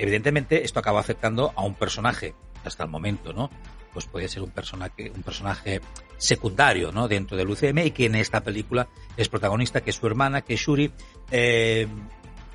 Evidentemente, 0.00 0.64
esto 0.64 0.80
acaba 0.80 0.98
afectando 0.98 1.52
a 1.54 1.62
un 1.62 1.74
personaje 1.74 2.34
hasta 2.64 2.84
el 2.84 2.88
momento, 2.88 3.34
¿no? 3.34 3.50
Pues 3.92 4.06
puede 4.06 4.28
ser 4.28 4.42
un 4.42 4.50
personaje, 4.50 5.10
un 5.14 5.22
personaje 5.22 5.82
secundario, 6.16 6.90
¿no? 6.90 7.06
Dentro 7.06 7.36
del 7.36 7.50
UCM 7.50 7.80
y 7.80 7.90
que 7.90 8.06
en 8.06 8.14
esta 8.14 8.42
película 8.42 8.88
es 9.18 9.28
protagonista, 9.28 9.82
que 9.82 9.90
es 9.90 9.96
su 9.96 10.06
hermana, 10.06 10.40
que 10.40 10.54
es 10.54 10.60
Shuri. 10.60 10.90
Eh, 11.30 11.86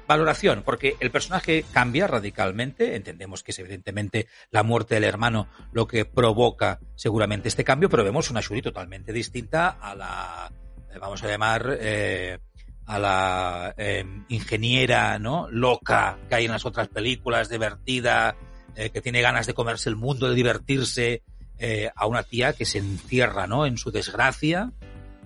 valoración, 0.07 0.63
porque 0.63 0.95
el 0.99 1.11
personaje 1.11 1.63
cambia 1.71 2.07
radicalmente. 2.07 2.95
Entendemos 2.95 3.43
que 3.43 3.51
es 3.51 3.59
evidentemente 3.59 4.27
la 4.49 4.63
muerte 4.63 4.95
del 4.95 5.03
hermano 5.03 5.47
lo 5.71 5.85
que 5.85 6.03
provoca 6.03 6.79
seguramente 6.95 7.47
este 7.47 7.63
cambio, 7.63 7.89
pero 7.89 8.03
vemos 8.03 8.31
una 8.31 8.41
Shuri 8.41 8.63
totalmente 8.63 9.13
distinta 9.13 9.69
a 9.69 9.93
la, 9.93 10.51
vamos 10.99 11.23
a 11.23 11.27
llamar, 11.27 11.77
eh, 11.79 12.39
a 12.85 12.99
la 12.99 13.73
em, 13.77 14.25
ingeniera, 14.29 15.17
¿no? 15.19 15.47
Loca 15.49 16.17
que 16.29 16.35
hay 16.35 16.45
en 16.45 16.51
las 16.51 16.65
otras 16.65 16.87
películas, 16.87 17.49
divertida, 17.49 18.35
eh, 18.75 18.89
que 18.89 19.01
tiene 19.01 19.21
ganas 19.21 19.47
de 19.47 19.53
comerse 19.53 19.89
el 19.89 19.95
mundo, 19.95 20.29
de 20.29 20.35
divertirse, 20.35 21.23
eh, 21.57 21.89
a 21.95 22.07
una 22.07 22.23
tía 22.23 22.53
que 22.53 22.65
se 22.65 22.79
encierra, 22.79 23.47
¿no? 23.47 23.65
En 23.65 23.77
su 23.77 23.91
desgracia, 23.91 24.71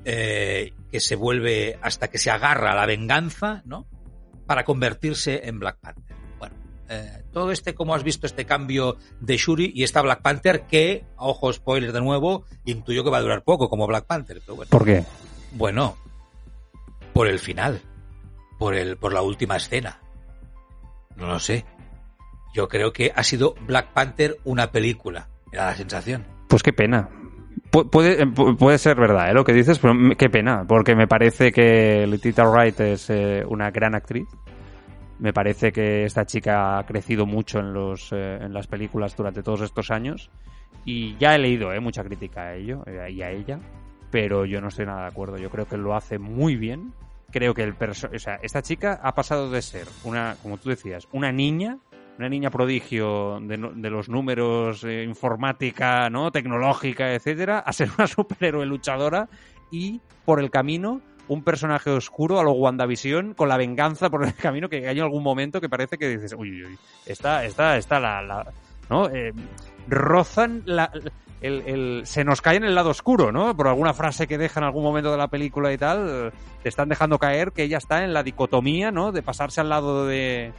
eh, 0.05 0.73
que 0.91 0.99
se 0.99 1.15
vuelve 1.15 1.77
hasta 1.81 2.07
que 2.07 2.17
se 2.17 2.31
agarra 2.31 2.71
a 2.71 2.75
la 2.75 2.85
venganza, 2.85 3.61
¿no? 3.65 3.87
Para 4.45 4.63
convertirse 4.63 5.47
en 5.47 5.59
Black 5.59 5.79
Panther. 5.79 6.15
Bueno, 6.37 6.55
todo 7.33 7.51
este, 7.51 7.75
como 7.75 7.93
has 7.93 8.03
visto, 8.03 8.25
este 8.25 8.45
cambio 8.45 8.97
de 9.19 9.37
Shuri 9.37 9.71
y 9.75 9.83
esta 9.83 10.01
Black 10.01 10.21
Panther 10.21 10.61
que, 10.61 11.03
ojo, 11.17 11.51
spoiler 11.51 11.91
de 11.91 12.01
nuevo, 12.01 12.45
intuyo 12.65 13.03
que 13.03 13.09
va 13.09 13.17
a 13.17 13.21
durar 13.21 13.43
poco 13.43 13.69
como 13.69 13.85
Black 13.85 14.05
Panther. 14.05 14.41
Pero 14.41 14.55
bueno. 14.55 14.69
¿Por 14.69 14.85
qué? 14.85 15.03
Bueno, 15.51 15.97
por 17.19 17.27
el 17.27 17.39
final, 17.39 17.81
por 18.57 18.75
el, 18.75 18.95
por 18.95 19.11
la 19.11 19.21
última 19.21 19.57
escena. 19.57 19.99
No 21.17 21.27
lo 21.27 21.37
sé. 21.37 21.65
Yo 22.53 22.69
creo 22.69 22.93
que 22.93 23.11
ha 23.13 23.23
sido 23.23 23.55
Black 23.67 23.91
Panther 23.91 24.37
una 24.45 24.71
película. 24.71 25.27
Era 25.51 25.65
la 25.65 25.75
sensación. 25.75 26.23
Pues 26.47 26.63
qué 26.63 26.71
pena. 26.71 27.09
puede, 27.71 28.25
puede 28.25 28.77
ser 28.77 28.95
verdad 28.95 29.29
¿eh? 29.29 29.33
lo 29.33 29.43
que 29.43 29.51
dices, 29.51 29.79
pero 29.79 29.93
qué 30.17 30.29
pena, 30.29 30.63
porque 30.65 30.95
me 30.95 31.09
parece 31.09 31.51
que 31.51 32.07
Letitia 32.07 32.45
Wright 32.45 32.79
es 32.79 33.09
eh, 33.09 33.43
una 33.45 33.69
gran 33.69 33.95
actriz. 33.95 34.29
Me 35.19 35.33
parece 35.33 35.73
que 35.73 36.05
esta 36.05 36.25
chica 36.25 36.79
ha 36.79 36.85
crecido 36.85 37.25
mucho 37.25 37.59
en, 37.59 37.73
los, 37.73 38.13
eh, 38.13 38.37
en 38.39 38.53
las 38.53 38.67
películas 38.67 39.13
durante 39.17 39.43
todos 39.43 39.59
estos 39.59 39.91
años. 39.91 40.31
Y 40.85 41.17
ya 41.17 41.35
he 41.35 41.37
leído 41.37 41.73
eh, 41.73 41.81
mucha 41.81 42.01
crítica 42.01 42.43
a 42.43 42.55
ello 42.55 42.85
y 43.09 43.21
a 43.21 43.29
ella 43.29 43.59
pero 44.11 44.45
yo 44.45 44.61
no 44.61 44.69
estoy 44.69 44.85
nada 44.85 45.01
de 45.01 45.07
acuerdo. 45.07 45.37
Yo 45.37 45.49
creo 45.49 45.67
que 45.67 45.77
lo 45.77 45.95
hace 45.95 46.17
muy 46.19 46.55
bien. 46.55 46.93
Creo 47.31 47.53
que 47.53 47.63
el 47.63 47.75
perso 47.75 48.09
o 48.13 48.19
sea, 48.19 48.39
esta 48.41 48.61
chica 48.61 48.99
ha 49.03 49.13
pasado 49.13 49.51
de 49.51 49.61
ser 49.61 49.87
una, 50.03 50.35
como 50.41 50.57
tú 50.57 50.69
decías, 50.69 51.07
una 51.11 51.31
niña, 51.31 51.77
una 52.17 52.29
niña 52.29 52.49
prodigio 52.49 53.39
de, 53.41 53.57
de 53.75 53.89
los 53.89 54.09
números, 54.09 54.83
eh, 54.83 55.03
informática, 55.03 56.09
¿no? 56.09 56.31
tecnológica, 56.31 57.13
etcétera, 57.13 57.59
a 57.59 57.71
ser 57.71 57.89
una 57.97 58.07
superhéroe 58.07 58.65
luchadora 58.65 59.29
y 59.71 60.01
por 60.25 60.39
el 60.39 60.49
camino 60.49 61.01
un 61.29 61.43
personaje 61.43 61.91
oscuro 61.91 62.39
a 62.39 62.43
lo 62.43 62.53
WandaVision 62.53 63.35
con 63.35 63.49
la 63.49 63.57
venganza 63.57 64.09
por 64.09 64.25
el 64.25 64.33
camino 64.35 64.67
que 64.67 64.87
hay 64.87 64.99
algún 64.99 65.23
momento 65.23 65.61
que 65.61 65.69
parece 65.69 65.97
que 65.97 66.09
dices, 66.09 66.33
uy, 66.37 66.51
uy, 66.51 66.65
uy, 66.65 66.77
está, 67.05 67.45
está, 67.45 67.77
está 67.77 67.99
la, 67.99 68.21
la 68.21 68.51
¿no? 68.89 69.07
Eh, 69.09 69.31
rozan 69.87 70.63
la, 70.65 70.91
el, 71.41 72.01
se 72.05 72.23
nos 72.23 72.41
cae 72.41 72.57
en 72.57 72.63
el 72.63 72.75
lado 72.75 72.89
oscuro, 72.89 73.31
¿no? 73.31 73.55
Por 73.55 73.67
alguna 73.67 73.93
frase 73.93 74.27
que 74.27 74.37
deja 74.37 74.59
en 74.59 74.65
algún 74.65 74.83
momento 74.83 75.11
de 75.11 75.17
la 75.17 75.27
película 75.27 75.71
y 75.71 75.77
tal, 75.77 76.33
te 76.61 76.69
están 76.69 76.89
dejando 76.89 77.17
caer 77.17 77.51
que 77.51 77.63
ella 77.63 77.77
está 77.77 78.03
en 78.03 78.13
la 78.13 78.23
dicotomía, 78.23 78.91
¿no? 78.91 79.11
De 79.11 79.21
pasarse 79.21 79.61
al 79.61 79.69
lado 79.69 80.05
de, 80.05 80.53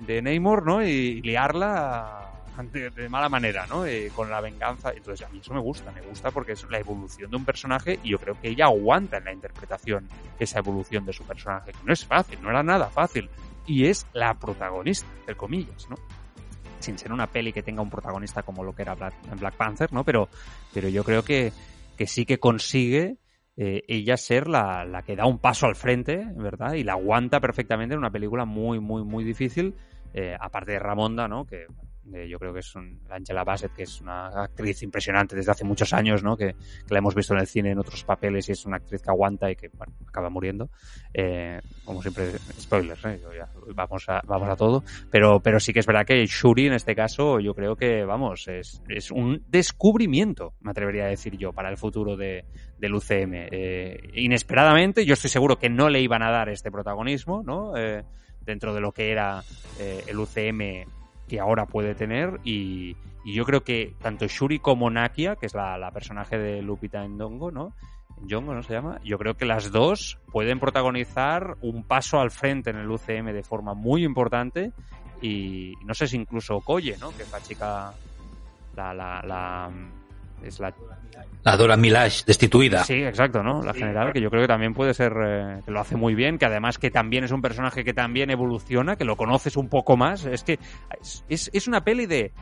de 0.00 0.22
Namor, 0.22 0.64
¿no? 0.64 0.82
Y, 0.82 1.20
liarla 1.22 2.30
de, 2.72 3.08
mala 3.08 3.28
manera, 3.28 3.66
¿no? 3.66 3.86
Eh, 3.86 4.10
con 4.14 4.30
la 4.30 4.40
venganza. 4.40 4.92
Entonces, 4.94 5.26
a 5.26 5.30
mí 5.30 5.38
eso 5.38 5.54
me 5.54 5.60
gusta, 5.60 5.90
me 5.92 6.02
gusta 6.02 6.30
porque 6.30 6.52
es 6.52 6.68
la 6.70 6.78
evolución 6.78 7.30
de 7.30 7.36
un 7.36 7.44
personaje 7.44 7.98
y 8.02 8.10
yo 8.10 8.18
creo 8.18 8.38
que 8.40 8.48
ella 8.48 8.66
aguanta 8.66 9.18
en 9.18 9.24
la 9.24 9.32
interpretación 9.32 10.08
esa 10.38 10.58
evolución 10.58 11.04
de 11.06 11.12
su 11.12 11.24
personaje, 11.24 11.72
que 11.72 11.78
no 11.84 11.92
es 11.92 12.04
fácil, 12.04 12.40
no 12.42 12.50
era 12.50 12.62
nada 12.62 12.88
fácil. 12.88 13.28
Y 13.66 13.86
es 13.86 14.06
la 14.12 14.34
protagonista, 14.34 15.06
entre 15.20 15.36
comillas, 15.36 15.88
¿no? 15.88 15.96
Sin 16.80 16.98
ser 16.98 17.12
una 17.12 17.26
peli 17.26 17.52
que 17.52 17.62
tenga 17.62 17.82
un 17.82 17.90
protagonista 17.90 18.42
como 18.42 18.64
lo 18.64 18.74
que 18.74 18.82
era 18.82 18.94
Black, 18.94 19.14
Black 19.38 19.54
Panther, 19.54 19.92
¿no? 19.92 20.04
Pero, 20.04 20.28
pero 20.74 20.88
yo 20.88 21.04
creo 21.04 21.22
que, 21.22 21.52
que 21.96 22.06
sí 22.06 22.26
que 22.26 22.38
consigue 22.38 23.18
eh, 23.56 23.82
ella 23.88 24.16
ser 24.16 24.48
la, 24.48 24.84
la, 24.84 25.02
que 25.02 25.16
da 25.16 25.26
un 25.26 25.38
paso 25.38 25.66
al 25.66 25.76
frente, 25.76 26.26
¿verdad? 26.36 26.74
Y 26.74 26.84
la 26.84 26.92
aguanta 26.92 27.40
perfectamente 27.40 27.94
en 27.94 27.98
una 27.98 28.10
película 28.10 28.44
muy, 28.44 28.80
muy, 28.80 29.04
muy 29.04 29.24
difícil. 29.24 29.74
Eh, 30.12 30.34
aparte 30.38 30.72
de 30.72 30.78
Ramonda, 30.78 31.28
¿no? 31.28 31.44
Que 31.44 31.66
yo 32.28 32.38
creo 32.38 32.52
que 32.52 32.60
es 32.60 32.74
un, 32.74 33.00
Angela 33.10 33.44
Bassett, 33.44 33.72
que 33.72 33.84
es 33.84 34.00
una 34.00 34.28
actriz 34.28 34.82
impresionante 34.82 35.36
desde 35.36 35.52
hace 35.52 35.64
muchos 35.64 35.92
años, 35.92 36.22
¿no? 36.22 36.36
Que, 36.36 36.54
que, 36.54 36.94
la 36.94 36.98
hemos 36.98 37.14
visto 37.14 37.34
en 37.34 37.40
el 37.40 37.46
cine 37.46 37.70
en 37.70 37.78
otros 37.78 38.04
papeles 38.04 38.48
y 38.48 38.52
es 38.52 38.64
una 38.66 38.76
actriz 38.76 39.02
que 39.02 39.10
aguanta 39.10 39.50
y 39.50 39.56
que, 39.56 39.68
bueno, 39.68 39.92
acaba 40.06 40.30
muriendo. 40.30 40.70
Eh, 41.12 41.60
como 41.84 42.02
siempre, 42.02 42.32
spoilers, 42.58 43.04
¿eh? 43.04 43.20
ya, 43.36 43.48
vamos, 43.74 44.08
a, 44.08 44.20
vamos 44.26 44.48
a 44.48 44.56
todo. 44.56 44.84
Pero, 45.10 45.40
pero 45.40 45.60
sí 45.60 45.72
que 45.72 45.80
es 45.80 45.86
verdad 45.86 46.06
que 46.06 46.24
Shuri, 46.26 46.66
en 46.66 46.74
este 46.74 46.94
caso, 46.94 47.40
yo 47.40 47.54
creo 47.54 47.76
que, 47.76 48.04
vamos, 48.04 48.48
es, 48.48 48.82
es 48.88 49.10
un 49.10 49.44
descubrimiento, 49.48 50.54
me 50.60 50.70
atrevería 50.70 51.04
a 51.04 51.08
decir 51.08 51.36
yo, 51.36 51.52
para 51.52 51.70
el 51.70 51.76
futuro 51.76 52.16
de, 52.16 52.44
del 52.78 52.94
UCM. 52.94 53.48
Eh, 53.50 54.10
inesperadamente, 54.14 55.04
yo 55.04 55.14
estoy 55.14 55.30
seguro 55.30 55.58
que 55.58 55.68
no 55.68 55.88
le 55.88 56.00
iban 56.00 56.22
a 56.22 56.30
dar 56.30 56.48
este 56.48 56.70
protagonismo, 56.70 57.42
¿no? 57.44 57.76
Eh, 57.76 58.02
dentro 58.40 58.74
de 58.74 58.80
lo 58.80 58.92
que 58.92 59.10
era 59.12 59.42
eh, 59.78 60.02
el 60.06 60.18
UCM 60.18 60.86
que 61.30 61.38
ahora 61.38 61.66
puede 61.66 61.94
tener 61.94 62.40
y, 62.42 62.96
yo 63.24 63.44
creo 63.44 63.62
que 63.62 63.94
tanto 64.00 64.26
Shuri 64.26 64.58
como 64.58 64.90
Nakia, 64.90 65.36
que 65.36 65.44
es 65.44 65.54
la, 65.54 65.90
personaje 65.92 66.38
de 66.38 66.62
Lupita 66.62 67.06
Ndongo, 67.06 67.50
¿no? 67.50 67.74
Jongo, 68.28 68.54
¿no 68.54 68.62
se 68.62 68.72
llama? 68.72 68.98
Yo 69.04 69.18
creo 69.18 69.34
que 69.36 69.44
las 69.44 69.70
dos 69.70 70.18
pueden 70.32 70.58
protagonizar 70.58 71.58
un 71.60 71.84
paso 71.84 72.18
al 72.18 72.30
frente 72.30 72.70
en 72.70 72.76
el 72.76 72.90
UCM 72.90 73.26
de 73.32 73.42
forma 73.42 73.74
muy 73.74 74.04
importante 74.04 74.72
y 75.20 75.74
no 75.84 75.92
sé 75.92 76.08
si 76.08 76.16
incluso 76.16 76.56
Okoye, 76.56 76.96
¿no? 76.98 77.14
Que 77.14 77.22
es 77.22 77.30
la 77.30 77.40
chica, 77.42 77.92
la, 78.74 78.94
la, 78.94 79.22
la 79.22 79.70
es 80.44 80.60
la 80.60 80.74
La 81.42 81.56
Dora 81.56 81.76
Milash 81.76 82.24
destituida. 82.24 82.84
Sí, 82.84 83.02
exacto, 83.02 83.42
¿no? 83.42 83.62
La 83.62 83.72
general, 83.72 84.12
que 84.12 84.20
yo 84.20 84.30
creo 84.30 84.42
que 84.42 84.48
también 84.48 84.74
puede 84.74 84.94
ser, 84.94 85.12
eh, 85.22 85.60
que 85.64 85.70
lo 85.70 85.80
hace 85.80 85.96
muy 85.96 86.14
bien, 86.14 86.38
que 86.38 86.46
además 86.46 86.78
que 86.78 86.90
también 86.90 87.24
es 87.24 87.32
un 87.32 87.40
personaje 87.40 87.84
que 87.84 87.94
también 87.94 88.30
evoluciona, 88.30 88.96
que 88.96 89.04
lo 89.04 89.16
conoces 89.16 89.56
un 89.56 89.68
poco 89.68 89.96
más. 89.96 90.24
Es 90.24 90.44
que 90.44 90.58
es, 91.00 91.24
es, 91.28 91.50
es 91.52 91.68
una 91.68 91.82
peli 91.82 92.06
de 92.06 92.32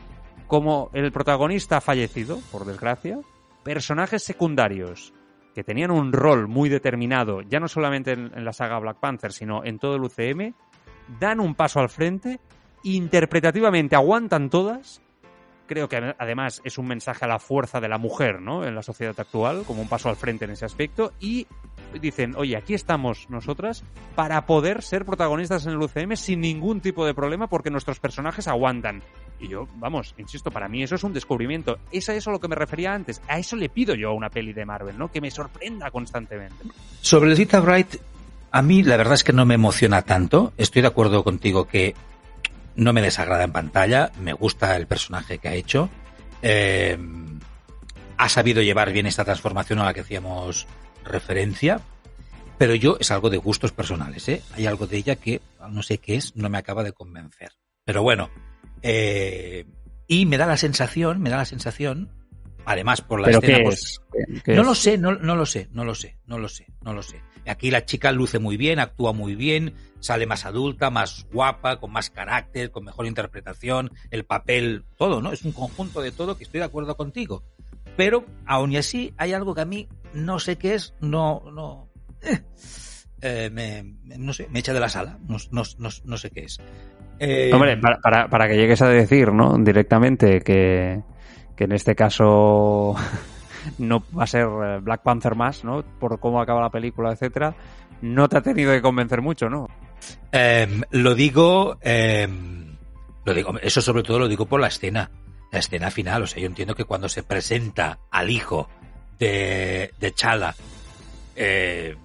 como 0.47 0.89
el 0.93 1.11
protagonista 1.11 1.77
ha 1.77 1.81
fallecido, 1.81 2.39
por 2.51 2.65
desgracia, 2.65 3.19
personajes 3.63 4.23
secundarios 4.23 5.13
que 5.53 5.63
tenían 5.63 5.91
un 5.91 6.11
rol 6.11 6.47
muy 6.47 6.69
determinado, 6.69 7.41
ya 7.41 7.59
no 7.59 7.67
solamente 7.67 8.13
en, 8.13 8.31
en 8.35 8.45
la 8.45 8.53
saga 8.53 8.79
Black 8.79 8.99
Panther, 8.99 9.31
sino 9.31 9.63
en 9.63 9.77
todo 9.77 9.95
el 9.95 10.03
UCM, 10.03 10.53
dan 11.19 11.39
un 11.39 11.55
paso 11.55 11.79
al 11.79 11.89
frente, 11.89 12.39
interpretativamente 12.83 13.95
aguantan 13.95 14.49
todas 14.49 15.01
creo 15.69 15.87
que 15.87 16.15
además 16.17 16.61
es 16.63 16.79
un 16.79 16.87
mensaje 16.87 17.25
a 17.25 17.27
la 17.27 17.37
fuerza 17.37 17.79
de 17.79 17.87
la 17.87 17.99
mujer, 17.99 18.41
¿no? 18.41 18.65
En 18.65 18.73
la 18.73 18.81
sociedad 18.81 19.17
actual, 19.17 19.63
como 19.67 19.83
un 19.83 19.87
paso 19.87 20.09
al 20.09 20.15
frente 20.15 20.45
en 20.45 20.51
ese 20.51 20.65
aspecto. 20.65 21.13
Y 21.19 21.45
dicen, 22.01 22.33
oye, 22.35 22.57
aquí 22.57 22.73
estamos 22.73 23.27
nosotras 23.29 23.83
para 24.15 24.47
poder 24.47 24.81
ser 24.81 25.05
protagonistas 25.05 25.67
en 25.67 25.73
el 25.73 25.81
UCM 25.81 26.15
sin 26.15 26.41
ningún 26.41 26.81
tipo 26.81 27.05
de 27.05 27.13
problema 27.13 27.47
porque 27.47 27.69
nuestros 27.69 27.99
personajes 27.99 28.47
aguantan. 28.47 29.03
Y 29.39 29.47
yo, 29.47 29.67
vamos, 29.75 30.15
insisto, 30.17 30.49
para 30.49 30.67
mí 30.67 30.81
eso 30.81 30.95
es 30.95 31.03
un 31.03 31.13
descubrimiento. 31.13 31.77
Es 31.91 32.09
a 32.09 32.15
eso 32.15 32.31
a 32.31 32.33
lo 32.33 32.39
que 32.39 32.47
me 32.47 32.55
refería 32.55 32.91
antes. 32.91 33.21
A 33.27 33.37
eso 33.37 33.55
le 33.55 33.69
pido 33.69 33.93
yo 33.93 34.09
a 34.09 34.13
una 34.13 34.29
peli 34.29 34.53
de 34.53 34.65
Marvel, 34.65 34.97
¿no? 34.97 35.11
Que 35.11 35.21
me 35.21 35.29
sorprenda 35.29 35.91
constantemente. 35.91 36.65
Sobre 37.01 37.35
Lita 37.35 37.59
Bright, 37.59 37.95
a 38.51 38.61
mí 38.63 38.81
la 38.81 38.97
verdad 38.97 39.13
es 39.13 39.23
que 39.23 39.33
no 39.33 39.45
me 39.45 39.53
emociona 39.53 40.01
tanto. 40.01 40.51
Estoy 40.57 40.81
de 40.81 40.87
acuerdo 40.87 41.23
contigo 41.23 41.65
que 41.65 41.93
no 42.79 42.93
me 42.93 43.01
desagrada 43.01 43.43
en 43.43 43.51
pantalla, 43.51 44.11
me 44.21 44.33
gusta 44.33 44.75
el 44.75 44.87
personaje 44.87 45.37
que 45.37 45.49
ha 45.49 45.53
hecho. 45.53 45.89
Eh, 46.41 46.97
ha 48.17 48.29
sabido 48.29 48.61
llevar 48.61 48.91
bien 48.91 49.05
esta 49.05 49.25
transformación 49.25 49.79
a 49.79 49.85
la 49.85 49.93
que 49.93 50.01
hacíamos 50.01 50.67
referencia, 51.03 51.81
pero 52.57 52.75
yo 52.75 52.97
es 52.99 53.11
algo 53.11 53.29
de 53.29 53.37
gustos 53.37 53.71
personales, 53.71 54.27
¿eh? 54.29 54.41
Hay 54.53 54.65
algo 54.65 54.87
de 54.87 54.97
ella 54.97 55.15
que 55.15 55.41
no 55.69 55.81
sé 55.83 55.97
qué 55.99 56.15
es, 56.15 56.35
no 56.35 56.49
me 56.49 56.57
acaba 56.57 56.83
de 56.83 56.91
convencer. 56.91 57.51
Pero 57.85 58.01
bueno, 58.03 58.29
eh, 58.81 59.65
y 60.07 60.25
me 60.25 60.37
da 60.37 60.45
la 60.45 60.57
sensación, 60.57 61.21
me 61.21 61.29
da 61.29 61.37
la 61.37 61.45
sensación, 61.45 62.09
además 62.65 63.01
por 63.01 63.21
la 63.21 63.27
¿Pero 63.27 63.39
escena, 63.39 63.57
qué 63.59 63.63
pues, 63.63 63.79
es? 63.79 63.99
¿Qué- 64.11 64.41
qué 64.43 64.55
no 64.55 64.61
es? 64.61 64.67
lo 64.67 64.75
sé, 64.75 64.97
no, 64.97 65.13
no 65.13 65.35
lo 65.35 65.45
sé, 65.45 65.69
no 65.71 65.85
lo 65.85 65.95
sé, 65.95 66.17
no 66.25 66.37
lo 66.37 66.49
sé, 66.49 66.67
no 66.81 66.93
lo 66.93 67.03
sé. 67.03 67.21
Aquí 67.49 67.71
la 67.71 67.83
chica 67.83 68.11
luce 68.11 68.37
muy 68.37 68.57
bien, 68.57 68.79
actúa 68.79 69.11
muy 69.11 69.35
bien, 69.35 69.73
sale 69.99 70.27
más 70.27 70.45
adulta, 70.45 70.89
más 70.89 71.25
guapa, 71.33 71.79
con 71.79 71.91
más 71.91 72.09
carácter, 72.09 72.69
con 72.69 72.85
mejor 72.85 73.07
interpretación, 73.07 73.91
el 74.11 74.23
papel, 74.23 74.85
todo, 74.97 75.19
¿no? 75.21 75.31
Es 75.31 75.43
un 75.43 75.51
conjunto 75.51 76.01
de 76.01 76.11
todo 76.11 76.37
que 76.37 76.43
estoy 76.43 76.59
de 76.59 76.67
acuerdo 76.67 76.95
contigo. 76.95 77.43
Pero, 77.97 78.25
aun 78.45 78.71
y 78.71 78.77
así, 78.77 79.13
hay 79.17 79.33
algo 79.33 79.55
que 79.55 79.61
a 79.61 79.65
mí 79.65 79.89
no 80.13 80.39
sé 80.39 80.57
qué 80.57 80.75
es, 80.75 80.93
no, 81.01 81.41
no, 81.51 81.89
eh, 83.21 83.49
me, 83.51 83.95
no 84.17 84.31
sé, 84.31 84.47
me 84.49 84.59
echa 84.59 84.73
de 84.73 84.79
la 84.79 84.89
sala, 84.89 85.17
no, 85.27 85.37
no, 85.51 85.63
no, 85.79 85.89
no 86.05 86.17
sé 86.17 86.29
qué 86.29 86.41
es. 86.41 86.59
Eh, 87.17 87.51
Hombre, 87.53 87.77
para, 87.77 87.99
para, 87.99 88.29
para 88.29 88.47
que 88.47 88.55
llegues 88.57 88.81
a 88.81 88.89
decir, 88.89 89.33
¿no? 89.33 89.57
Directamente 89.57 90.41
que, 90.41 91.01
que 91.57 91.63
en 91.63 91.71
este 91.71 91.95
caso 91.95 92.95
no 93.77 94.03
va 94.17 94.23
a 94.23 94.27
ser 94.27 94.47
eh, 94.47 94.79
Black 94.81 95.01
Panther 95.03 95.35
más, 95.35 95.63
¿no? 95.63 95.83
Por 95.99 96.19
cómo 96.19 96.41
acaba 96.41 96.61
la 96.61 96.69
película, 96.69 97.11
etcétera. 97.11 97.55
No 98.01 98.29
te 98.29 98.37
ha 98.37 98.41
tenido 98.41 98.71
que 98.71 98.81
convencer 98.81 99.21
mucho, 99.21 99.49
¿no? 99.49 99.67
Em, 100.31 100.81
lo 100.91 101.15
digo, 101.15 101.77
em, 101.81 102.75
lo 103.25 103.33
digo, 103.33 103.59
eso 103.61 103.81
sobre 103.81 104.03
todo 104.03 104.19
lo 104.19 104.27
digo 104.27 104.45
por 104.45 104.61
la 104.61 104.67
escena, 104.67 105.11
la 105.51 105.59
escena 105.59 105.91
final. 105.91 106.23
O 106.23 106.27
sea, 106.27 106.41
yo 106.41 106.47
entiendo 106.47 106.75
que 106.75 106.85
cuando 106.85 107.09
se 107.09 107.23
presenta 107.23 107.99
al 108.11 108.29
hijo 108.29 108.69
de, 109.17 109.91
de 109.99 110.13
Chala, 110.13 110.55
eh, 111.35 111.95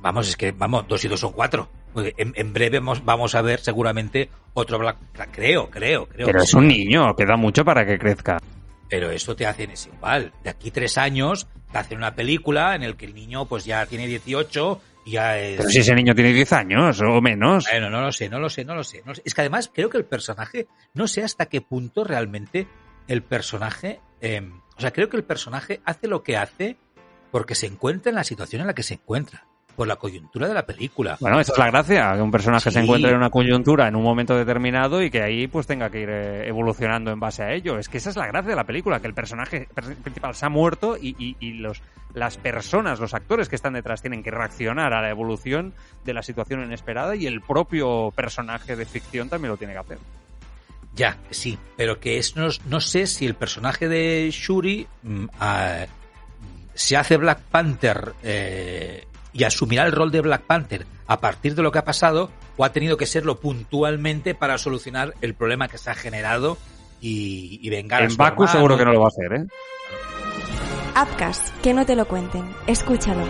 vamos, 0.00 0.28
es 0.28 0.36
que, 0.36 0.52
vamos, 0.52 0.86
dos 0.88 1.04
y 1.04 1.08
dos 1.08 1.20
son 1.20 1.32
cuatro. 1.32 1.68
En, 1.94 2.32
en 2.36 2.52
breve 2.52 2.80
vamos, 2.80 3.34
a 3.34 3.42
ver 3.42 3.60
seguramente 3.60 4.30
otro 4.54 4.78
Black, 4.78 4.96
creo, 5.30 5.68
creo, 5.68 6.06
creo. 6.06 6.26
Pero 6.26 6.42
es 6.42 6.54
un 6.54 6.68
niño, 6.68 7.14
queda 7.14 7.36
mucho 7.36 7.64
para 7.64 7.84
que 7.84 7.98
crezca. 7.98 8.38
Pero 8.92 9.10
eso 9.10 9.34
te 9.34 9.46
hacen 9.46 9.70
es 9.70 9.86
igual. 9.86 10.34
De 10.44 10.50
aquí 10.50 10.70
tres 10.70 10.98
años 10.98 11.46
te 11.72 11.78
hacen 11.78 11.96
una 11.96 12.14
película 12.14 12.74
en 12.74 12.82
el 12.82 12.94
que 12.94 13.06
el 13.06 13.14
niño 13.14 13.46
pues 13.46 13.64
ya 13.64 13.86
tiene 13.86 14.06
18 14.06 14.82
y 15.06 15.12
ya 15.12 15.38
es... 15.38 15.56
Pero 15.56 15.70
si 15.70 15.78
ese 15.78 15.94
niño 15.94 16.14
tiene 16.14 16.30
10 16.34 16.52
años 16.52 17.00
o 17.00 17.22
menos. 17.22 17.66
Bueno, 17.70 17.88
no 17.88 18.02
lo 18.02 18.12
sé, 18.12 18.28
no 18.28 18.38
lo 18.38 18.50
sé, 18.50 18.66
no 18.66 18.74
lo 18.74 18.84
sé. 18.84 19.00
no 19.00 19.12
lo 19.12 19.14
sé. 19.14 19.22
Es 19.24 19.32
que 19.32 19.40
además 19.40 19.70
creo 19.72 19.88
que 19.88 19.96
el 19.96 20.04
personaje, 20.04 20.66
no 20.92 21.06
sé 21.06 21.22
hasta 21.24 21.46
qué 21.46 21.62
punto 21.62 22.04
realmente 22.04 22.66
el 23.08 23.22
personaje, 23.22 24.00
eh, 24.20 24.42
o 24.76 24.80
sea, 24.82 24.92
creo 24.92 25.08
que 25.08 25.16
el 25.16 25.24
personaje 25.24 25.80
hace 25.86 26.06
lo 26.06 26.22
que 26.22 26.36
hace 26.36 26.76
porque 27.30 27.54
se 27.54 27.68
encuentra 27.68 28.10
en 28.10 28.16
la 28.16 28.24
situación 28.24 28.60
en 28.60 28.66
la 28.66 28.74
que 28.74 28.82
se 28.82 28.94
encuentra, 28.94 29.46
por 29.76 29.86
la 29.88 29.96
coyuntura 29.96 30.48
de 30.48 30.54
la 30.54 30.64
película. 30.66 31.16
Bueno, 31.20 31.40
esa 31.40 31.52
es 31.52 31.58
la 31.58 31.70
gracia, 31.70 32.12
que 32.14 32.20
un 32.22 32.30
personaje 32.30 32.70
se 32.70 32.80
encuentre 32.80 33.10
en 33.10 33.16
una 33.16 33.30
coyuntura 33.30 33.88
en 33.88 33.96
un 33.96 34.02
momento 34.02 34.36
determinado 34.36 35.02
y 35.02 35.10
que 35.10 35.22
ahí 35.22 35.46
pues 35.46 35.66
tenga 35.66 35.90
que 35.90 36.00
ir 36.00 36.08
eh, 36.10 36.48
evolucionando 36.48 37.10
en 37.10 37.18
base 37.20 37.42
a 37.42 37.52
ello. 37.52 37.78
Es 37.78 37.88
que 37.88 37.98
esa 37.98 38.10
es 38.10 38.16
la 38.16 38.26
gracia 38.26 38.50
de 38.50 38.56
la 38.56 38.64
película, 38.64 39.00
que 39.00 39.06
el 39.08 39.14
personaje 39.14 39.68
per- 39.74 39.96
principal 39.96 40.34
se 40.34 40.46
ha 40.46 40.48
muerto 40.48 40.96
y, 41.00 41.14
y- 41.18 41.36
y 41.40 41.52
los, 41.54 41.82
las 42.14 42.36
personas, 42.36 43.00
los 43.00 43.14
actores 43.14 43.48
que 43.48 43.56
están 43.56 43.72
detrás 43.72 44.00
tienen 44.02 44.22
que 44.22 44.30
reaccionar 44.30 44.92
a 44.92 45.00
la 45.00 45.10
evolución 45.10 45.72
de 46.04 46.14
la 46.14 46.22
situación 46.22 46.62
inesperada 46.62 47.16
y 47.16 47.26
el 47.26 47.40
propio 47.40 48.12
personaje 48.14 48.76
de 48.76 48.84
ficción 48.86 49.28
también 49.28 49.50
lo 49.52 49.56
tiene 49.56 49.72
que 49.72 49.78
hacer. 49.80 49.98
Ya, 50.94 51.16
sí, 51.30 51.58
pero 51.76 51.98
que 51.98 52.18
es 52.18 52.36
no, 52.36 52.48
no 52.68 52.80
sé 52.80 53.06
si 53.06 53.24
el 53.24 53.34
personaje 53.34 53.88
de 53.88 54.28
Shuri 54.30 54.86
mm, 55.02 55.24
ah, 55.40 55.86
se 56.74 56.96
hace 56.98 57.16
Black 57.16 57.40
Panther 57.50 58.12
eh, 58.22 59.06
y 59.32 59.44
asumirá 59.44 59.84
el 59.84 59.92
rol 59.92 60.10
de 60.10 60.20
Black 60.20 60.42
Panther 60.42 60.86
a 61.06 61.20
partir 61.20 61.54
de 61.54 61.62
lo 61.62 61.72
que 61.72 61.78
ha 61.78 61.84
pasado 61.84 62.30
o 62.56 62.64
ha 62.64 62.72
tenido 62.72 62.96
que 62.96 63.06
serlo 63.06 63.40
puntualmente 63.40 64.34
para 64.34 64.58
solucionar 64.58 65.14
el 65.20 65.34
problema 65.34 65.68
que 65.68 65.78
se 65.78 65.90
ha 65.90 65.94
generado 65.94 66.58
y, 67.00 67.58
y 67.62 67.70
vengar 67.70 68.02
a 68.02 68.04
En 68.04 68.10
su 68.10 68.16
Baku 68.16 68.44
hermano. 68.44 68.58
seguro 68.58 68.76
que 68.78 68.84
no 68.84 68.92
lo 68.92 69.00
va 69.00 69.06
a 69.06 69.08
hacer, 69.08 69.32
¿eh? 69.32 69.46
Upcast, 71.00 71.48
que 71.62 71.72
no 71.72 71.86
te 71.86 71.96
lo 71.96 72.06
cuenten. 72.06 72.44
Escúchalo. 72.66 73.24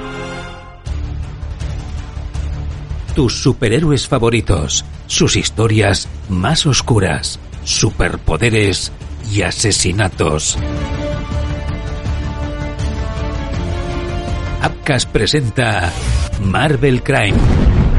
Tus 3.15 3.43
superhéroes 3.43 4.09
favoritos, 4.09 4.85
sus 5.07 5.37
historias 5.37 6.09
más 6.29 6.67
oscuras, 6.67 7.39
superpoderes 7.63 8.91
y 9.31 9.43
asesinatos. 9.43 10.59
Upcast 14.65 15.11
presenta 15.11 15.93
Marvel 16.41 17.03
Crime, 17.03 17.37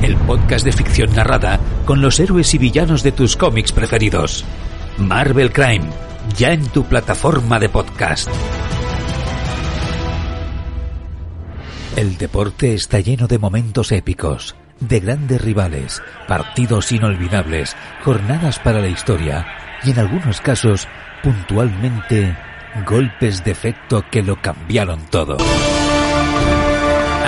el 0.02 0.16
podcast 0.16 0.64
de 0.64 0.72
ficción 0.72 1.14
narrada 1.14 1.60
con 1.86 2.02
los 2.02 2.22
héroes 2.22 2.54
y 2.54 2.58
villanos 2.58 3.04
de 3.04 3.12
tus 3.12 3.36
cómics 3.36 3.74
preferidos. 3.74 4.46
Marvel 4.98 5.52
Crime, 5.52 5.86
ya 6.38 6.54
en 6.54 6.66
tu 6.68 6.86
plataforma 6.86 7.60
de 7.60 7.68
podcast. 7.68 8.30
El 11.98 12.18
deporte 12.18 12.74
está 12.74 13.02
lleno 13.02 13.28
de 13.28 13.40
momentos 13.40 13.92
épicos, 13.92 14.56
de 14.80 15.02
grandes 15.02 15.42
rivales, 15.42 16.02
partidos 16.30 16.94
inolvidables, 16.94 17.76
jornadas 18.06 18.60
para 18.60 18.80
la 18.80 18.88
historia 18.88 19.46
y 19.84 19.92
en 19.92 20.00
algunos 20.00 20.40
casos, 20.40 20.88
puntualmente, 21.22 22.38
golpes 22.88 23.44
de 23.44 23.52
efecto 23.52 24.06
que 24.10 24.24
lo 24.24 24.42
cambiaron 24.42 25.02
todo. 25.10 25.36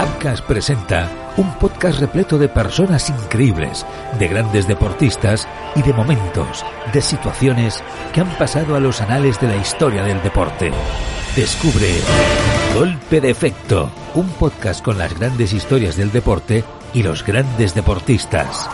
Upcast 0.06 0.46
presenta 0.46 1.10
un 1.38 1.52
podcast 1.56 2.00
repleto 2.00 2.38
de 2.38 2.48
personas 2.48 3.10
increíbles, 3.10 3.86
de 4.20 4.28
grandes 4.28 4.68
deportistas 4.68 5.48
y 5.76 5.82
de 5.82 5.94
momentos, 5.94 6.63
de 6.94 7.02
situaciones 7.02 7.84
que 8.13 8.22
han 8.22 8.30
pasado 8.38 8.76
a 8.76 8.80
los 8.80 9.02
anales 9.02 9.39
de 9.39 9.48
la 9.48 9.58
historia 9.58 10.04
del 10.04 10.22
deporte. 10.22 10.72
Descubre 11.36 11.89
Golpe 12.76 13.20
de 13.20 13.32
Efecto, 13.32 13.89
un 14.13 14.30
podcast 14.30 14.84
con 14.84 14.98
las 14.98 15.18
grandes 15.18 15.54
historias 15.54 15.98
del 15.98 16.12
deporte 16.12 16.63
y 16.94 17.04
los 17.04 17.26
grandes 17.26 17.74
deportistas. 17.74 18.70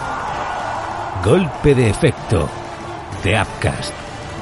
Golpe 1.23 1.75
de 1.75 1.89
Efecto, 1.89 2.49
de 3.23 3.39
Upcast, 3.41 3.93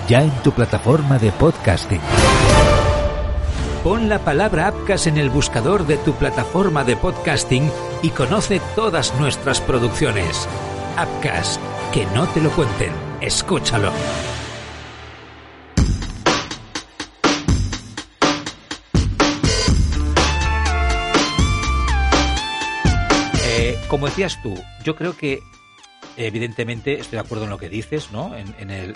ya 0.07 0.23
en 0.23 0.31
tu 0.43 0.51
plataforma 0.51 1.19
de 1.19 1.31
podcasting. 1.31 2.01
Pon 3.83 4.09
la 4.09 4.19
palabra 4.19 4.67
APCAS 4.67 5.07
en 5.07 5.17
el 5.17 5.29
buscador 5.29 5.87
de 5.87 5.95
tu 5.95 6.13
plataforma 6.13 6.83
de 6.83 6.97
podcasting 6.97 7.71
y 8.03 8.09
conoce 8.09 8.59
todas 8.75 9.17
nuestras 9.21 9.61
producciones. 9.61 10.49
APCAS, 10.97 11.61
que 11.93 12.05
no 12.07 12.27
te 12.27 12.41
lo 12.41 12.49
cuenten, 12.49 12.91
escúchalo. 13.21 13.93
Eh, 23.45 23.77
como 23.87 24.07
decías 24.07 24.41
tú, 24.43 24.55
yo 24.83 24.97
creo 24.97 25.15
que 25.15 25.39
evidentemente 26.17 26.99
estoy 26.99 27.15
de 27.15 27.21
acuerdo 27.21 27.45
en 27.45 27.49
lo 27.51 27.57
que 27.57 27.69
dices, 27.69 28.11
¿no? 28.11 28.35
En 28.35 28.71
el 28.71 28.93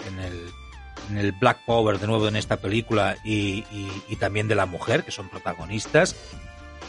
en 1.09 1.17
el 1.17 1.31
Black 1.31 1.59
Power 1.65 1.99
de 1.99 2.07
nuevo 2.07 2.27
en 2.27 2.35
esta 2.35 2.57
película 2.57 3.17
y, 3.23 3.65
y, 3.71 3.91
y 4.09 4.15
también 4.17 4.47
de 4.47 4.55
la 4.55 4.65
mujer, 4.65 5.03
que 5.03 5.11
son 5.11 5.29
protagonistas. 5.29 6.15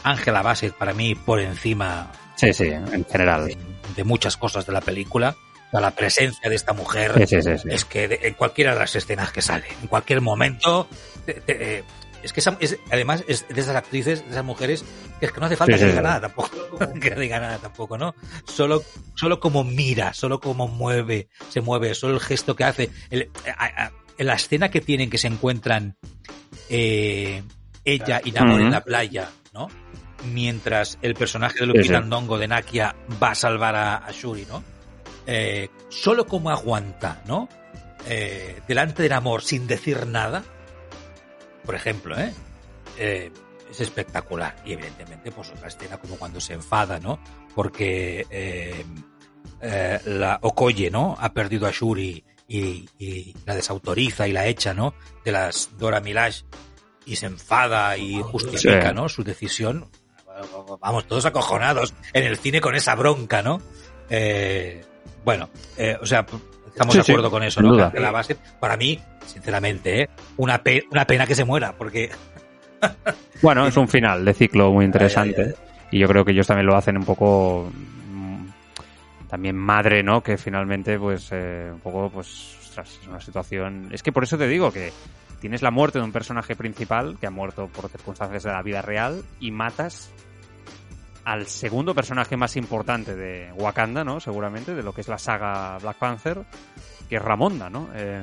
Ángela 0.03 0.41
Bassett 0.41 0.73
para 0.73 0.93
mí 0.93 1.15
por 1.15 1.39
encima 1.39 2.11
Sí, 2.35 2.53
sí, 2.53 2.65
en 2.67 3.05
general. 3.05 3.47
de, 3.47 3.57
de 3.95 4.03
muchas 4.03 4.37
cosas 4.37 4.65
de 4.65 4.73
la 4.73 4.81
película. 4.81 5.35
O 5.67 5.71
sea, 5.71 5.79
la 5.81 5.91
presencia 5.91 6.49
de 6.49 6.55
esta 6.55 6.73
mujer 6.73 7.13
Sí, 7.27 7.41
sí, 7.41 7.57
sí, 7.57 7.67
es 7.69 7.85
que 7.85 8.07
de- 8.07 8.19
en 8.23 8.33
cualquiera 8.35 8.73
de 8.73 8.79
las 8.79 8.95
escenas 8.95 9.31
que 9.31 9.41
sale, 9.41 9.65
en 9.81 9.87
cualquier 9.87 10.21
momento, 10.21 10.87
te- 11.25 11.33
te- 11.35 11.77
eh, 11.79 11.83
es 12.21 12.33
que 12.33 12.39
esa- 12.39 12.55
es- 12.59 12.77
además 12.91 13.23
es 13.27 13.47
de 13.47 13.59
esas 13.59 13.75
actrices, 13.75 14.23
de 14.25 14.31
esas 14.31 14.45
mujeres, 14.45 14.85
que 15.19 15.25
es 15.25 15.31
que 15.31 15.39
no 15.39 15.47
hace 15.47 15.55
falta 15.57 15.73
Sí, 15.73 15.79
que 15.79 15.85
sí, 15.85 15.91
diga 15.91 16.01
sí. 16.01 16.03
nada 16.03 16.21
tampoco, 16.21 16.49
que 17.01 17.15
diga 17.15 17.39
nada 17.39 17.57
tampoco, 17.57 17.97
¿no? 17.97 18.13
Solo, 18.45 18.83
solo 19.15 19.39
como 19.39 19.63
mira, 19.63 20.13
solo 20.13 20.39
como 20.39 20.67
mueve, 20.67 21.29
se 21.49 21.61
mueve, 21.61 21.95
solo 21.95 22.13
el 22.13 22.19
gesto 22.19 22.55
que 22.55 22.63
hace, 22.63 22.89
el- 23.09 23.29
a- 23.57 23.85
a- 23.85 23.91
en 24.17 24.27
la 24.27 24.33
escena 24.35 24.69
que 24.69 24.81
tienen 24.81 25.09
que 25.09 25.17
se 25.17 25.27
encuentran 25.27 25.97
eh, 26.69 27.43
ella 27.83 28.21
y 28.23 28.31
Namor 28.31 28.61
en 28.61 28.71
la 28.71 28.83
playa, 28.83 29.29
¿no? 29.53 29.67
Mientras 30.31 30.97
el 31.01 31.13
personaje 31.13 31.59
de 31.59 31.67
Lupita 31.67 31.99
sí. 31.99 32.05
Ndongo 32.05 32.37
de 32.37 32.47
Nakia 32.47 32.95
va 33.21 33.31
a 33.31 33.35
salvar 33.35 33.75
a, 33.75 33.97
a 33.97 34.11
Shuri, 34.11 34.45
¿no? 34.45 34.63
Eh, 35.27 35.69
solo 35.89 36.25
como 36.25 36.49
aguanta, 36.49 37.21
¿no? 37.27 37.47
Eh, 38.07 38.61
delante 38.67 39.03
del 39.03 39.13
amor 39.13 39.41
sin 39.41 39.67
decir 39.67 40.05
nada, 40.07 40.43
por 41.65 41.75
ejemplo, 41.75 42.17
¿eh? 42.17 42.31
Eh, 42.97 43.31
es 43.69 43.81
espectacular. 43.81 44.55
Y 44.65 44.73
evidentemente, 44.73 45.31
pues 45.31 45.49
otra 45.51 45.67
escena 45.67 45.97
como 45.97 46.17
cuando 46.17 46.39
se 46.39 46.53
enfada, 46.53 46.99
¿no? 46.99 47.19
Porque 47.53 48.25
eh, 48.29 48.85
eh, 49.61 49.99
la 50.05 50.39
Okoye, 50.41 50.91
¿no? 50.91 51.15
Ha 51.19 51.33
perdido 51.33 51.67
a 51.67 51.71
Shuri 51.71 52.23
y, 52.47 52.87
y 52.99 53.35
la 53.45 53.55
desautoriza 53.55 54.27
y 54.27 54.31
la 54.31 54.45
echa, 54.47 54.73
¿no? 54.73 54.93
De 55.23 55.31
las 55.31 55.69
Dora 55.77 55.99
Milaje 56.01 56.43
y 57.05 57.15
se 57.15 57.25
enfada 57.27 57.97
y 57.97 58.21
justifica, 58.21 58.89
Sí. 58.89 58.95
¿no? 58.95 59.09
Su 59.09 59.23
decisión. 59.23 59.89
Vamos, 60.81 61.07
todos 61.07 61.25
acojonados 61.25 61.93
en 62.13 62.23
el 62.23 62.37
cine 62.37 62.59
con 62.61 62.75
esa 62.75 62.93
bronca, 62.95 63.41
¿no? 63.41 63.61
Eh, 64.09 64.83
bueno, 65.23 65.49
eh, 65.77 65.97
o 66.01 66.05
sea, 66.05 66.25
estamos 66.67 66.93
Sí, 66.93 66.99
de 66.99 67.03
sí, 67.05 67.11
acuerdo 67.13 67.31
con 67.31 67.43
eso, 67.43 67.61
¿no? 67.61 67.73
la 67.75 68.11
base, 68.11 68.35
para 68.59 68.75
mí, 68.75 68.99
sinceramente, 69.25 70.01
¿eh? 70.01 70.09
una, 70.37 70.61
pe- 70.61 70.83
una 70.91 71.07
pena 71.07 71.25
que 71.25 71.35
se 71.35 71.45
muera, 71.45 71.75
porque 71.77 72.09
Bueno, 73.41 73.65
es 73.67 73.77
un 73.77 73.87
final 73.87 74.25
de 74.25 74.33
ciclo 74.33 74.71
muy 74.71 74.85
interesante. 74.85 75.41
Ay, 75.41 75.53
ay, 75.57 75.87
Y 75.91 75.99
yo 75.99 76.07
creo 76.07 76.25
que 76.25 76.31
ellos 76.31 76.47
también 76.47 76.67
lo 76.67 76.75
hacen 76.75 76.97
un 76.97 77.05
poco 77.05 77.71
también 79.29 79.55
madre, 79.55 80.03
¿no? 80.03 80.21
Que 80.21 80.37
finalmente, 80.37 80.97
pues, 80.99 81.29
eh, 81.31 81.69
un 81.73 81.79
poco, 81.79 82.09
pues, 82.09 82.57
ostras, 82.61 82.99
es 83.01 83.07
una 83.07 83.21
situación. 83.21 83.89
Es 83.91 84.03
que 84.03 84.11
por 84.11 84.23
eso 84.23 84.37
te 84.37 84.47
digo 84.47 84.71
que 84.71 84.91
tienes 85.39 85.61
la 85.61 85.71
muerte 85.71 85.99
de 85.99 86.05
un 86.05 86.11
personaje 86.11 86.55
principal 86.55 87.17
que 87.19 87.27
ha 87.27 87.31
muerto 87.31 87.67
por 87.67 87.89
circunstancias 87.89 88.43
de 88.43 88.51
la 88.51 88.61
vida 88.61 88.81
real 88.81 89.23
y 89.39 89.51
matas 89.51 90.11
al 91.23 91.47
segundo 91.47 91.95
personaje 91.95 92.37
más 92.37 92.55
importante 92.55 93.15
de 93.15 93.51
Wakanda, 93.53 94.03
¿no? 94.03 94.19
Seguramente, 94.19 94.75
de 94.75 94.83
lo 94.83 94.93
que 94.93 95.01
es 95.01 95.07
la 95.07 95.17
saga 95.17 95.77
Black 95.79 95.97
Panther, 95.97 96.45
que 97.09 97.15
es 97.15 97.21
Ramonda, 97.21 97.69
¿no? 97.69 97.89
Eh, 97.95 98.21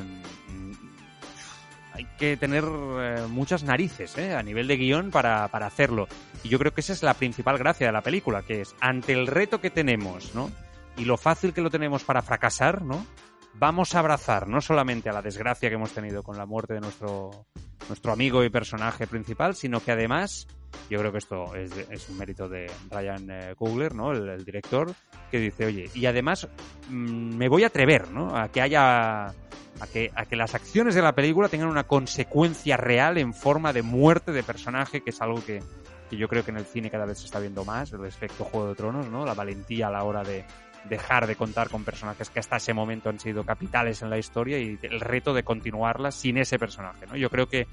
hay 1.95 2.07
que 2.19 2.37
tener 2.37 2.65
eh, 2.65 3.27
muchas 3.29 3.65
narices 3.65 4.17
¿eh? 4.17 4.35
a 4.35 4.43
nivel 4.43 4.67
de 4.67 4.77
guion 4.77 5.11
para, 5.11 5.49
para 5.49 5.67
hacerlo. 5.67 6.09
Y 6.43 6.49
yo 6.49 6.59
creo 6.59 6.73
que 6.73 6.81
esa 6.81 6.93
es 6.93 7.03
la 7.03 7.15
principal 7.15 7.59
gracia 7.59 7.87
de 7.87 7.93
la 7.93 8.01
película, 8.01 8.43
que 8.43 8.63
es 8.63 8.75
ante 8.81 9.13
el 9.13 9.27
reto 9.27 9.61
que 9.61 9.71
tenemos, 9.71 10.35
¿no? 10.35 10.51
Y 10.97 11.05
lo 11.05 11.17
fácil 11.17 11.53
que 11.53 11.61
lo 11.61 11.71
tenemos 11.71 12.05
para 12.05 12.23
fracasar, 12.23 12.83
¿no? 12.83 13.07
Vamos 13.55 13.95
a 13.95 13.99
abrazar 13.99 14.49
no 14.49 14.61
solamente 14.61 15.09
a 15.09 15.13
la 15.13 15.23
desgracia 15.23 15.69
que 15.69 15.75
hemos 15.75 15.93
tenido 15.93 16.23
con 16.23 16.39
la 16.39 16.47
muerte 16.47 16.75
de 16.75 16.81
nuestro, 16.81 17.47
nuestro 17.89 18.13
amigo 18.13 18.45
y 18.45 18.51
personaje 18.51 19.07
principal, 19.07 19.55
sino 19.55 19.81
que 19.81 19.93
además, 19.93 20.47
yo 20.89 20.99
creo 20.99 21.13
que 21.13 21.19
esto 21.19 21.55
es, 21.55 22.09
un 22.09 22.19
mérito 22.19 22.49
de 22.49 22.71
Ryan 22.91 23.31
eh, 23.31 23.55
Coogler, 23.57 23.95
¿no? 23.95 24.13
El, 24.13 24.29
el 24.29 24.45
director, 24.45 24.95
que 25.31 25.39
dice, 25.39 25.67
oye, 25.67 25.91
y 25.95 26.07
además 26.07 26.49
mm, 26.89 27.37
me 27.37 27.49
voy 27.49 27.65
a 27.65 27.69
atrever, 27.69 28.11
¿no? 28.11 28.37
A 28.37 28.49
que 28.49 28.63
haya 28.63 29.35
a 29.81 29.87
que, 29.87 30.13
a 30.15 30.27
que 30.27 30.37
las 30.37 30.55
acciones 30.55 30.95
de 30.95 31.03
la 31.03 31.15
película 31.15 31.49
tengan 31.49 31.69
una 31.69 31.85
consecuencia 31.85 32.77
real 32.77 33.19
en 33.19 33.35
forma 33.35 33.73
de 33.73 33.83
muerte 33.83 34.33
de 34.33 34.43
personaje, 34.43 35.01
que 35.03 35.11
es 35.11 35.21
algo 35.21 35.45
que, 35.45 35.63
que 36.09 36.17
yo 36.17 36.29
creo 36.29 36.45
que 36.45 36.51
en 36.51 36.59
el 36.59 36.65
cine 36.65 36.91
cada 36.91 37.07
vez 37.07 37.19
se 37.19 37.27
está 37.27 37.41
viendo 37.41 37.65
más, 37.65 37.93
el 37.93 38.05
efecto 38.05 38.45
Juego 38.45 38.69
de 38.69 38.75
Tronos, 38.75 39.09
¿no? 39.09 39.25
La 39.25 39.35
valentía 39.35 39.89
a 39.89 39.91
la 39.91 40.05
hora 40.05 40.23
de 40.23 40.45
dejar 40.89 41.27
de 41.27 41.37
contar 41.37 41.69
con 41.69 41.85
personajes 41.85 42.31
que 42.31 42.41
hasta 42.41 42.57
ese 42.57 42.75
momento 42.75 43.09
han 43.09 43.21
sido 43.21 43.45
capitales 43.45 44.03
en 44.03 44.11
la 44.11 44.19
historia 44.19 44.59
y 44.59 44.79
el 44.83 45.01
reto 45.01 45.33
de 45.33 45.43
continuarla 45.43 46.11
sin 46.11 46.39
ese 46.39 46.59
personaje, 46.59 47.07
¿no? 47.07 47.17
Yo 47.17 47.31
creo 47.31 47.49
que, 47.49 47.67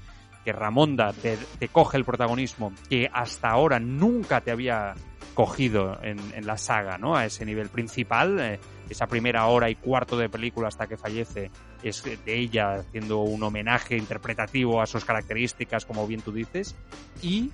que 0.44 0.52
Ramonda 0.52 1.12
te, 1.12 1.68
coge 1.68 1.96
el 1.96 2.04
protagonismo 2.04 2.72
que 2.88 3.10
hasta 3.12 3.48
ahora 3.48 3.80
nunca 3.80 4.40
te 4.40 4.50
había 4.50 4.94
cogido 5.34 5.98
en, 6.02 6.18
en 6.34 6.46
la 6.46 6.56
saga, 6.56 6.98
¿no? 6.98 7.16
A 7.16 7.26
ese 7.26 7.44
nivel 7.44 7.68
principal, 7.68 8.38
eh, 8.40 8.60
esa 8.88 9.06
primera 9.06 9.46
hora 9.46 9.70
y 9.70 9.76
cuarto 9.76 10.16
de 10.16 10.28
película 10.28 10.68
hasta 10.68 10.86
que 10.86 10.96
fallece 10.96 11.50
es 11.82 12.02
de 12.02 12.38
ella 12.38 12.74
haciendo 12.74 13.20
un 13.20 13.42
homenaje 13.42 13.96
interpretativo 13.96 14.80
a 14.80 14.86
sus 14.86 15.04
características, 15.04 15.86
como 15.86 16.06
bien 16.06 16.20
tú 16.20 16.32
dices, 16.32 16.76
y 17.22 17.50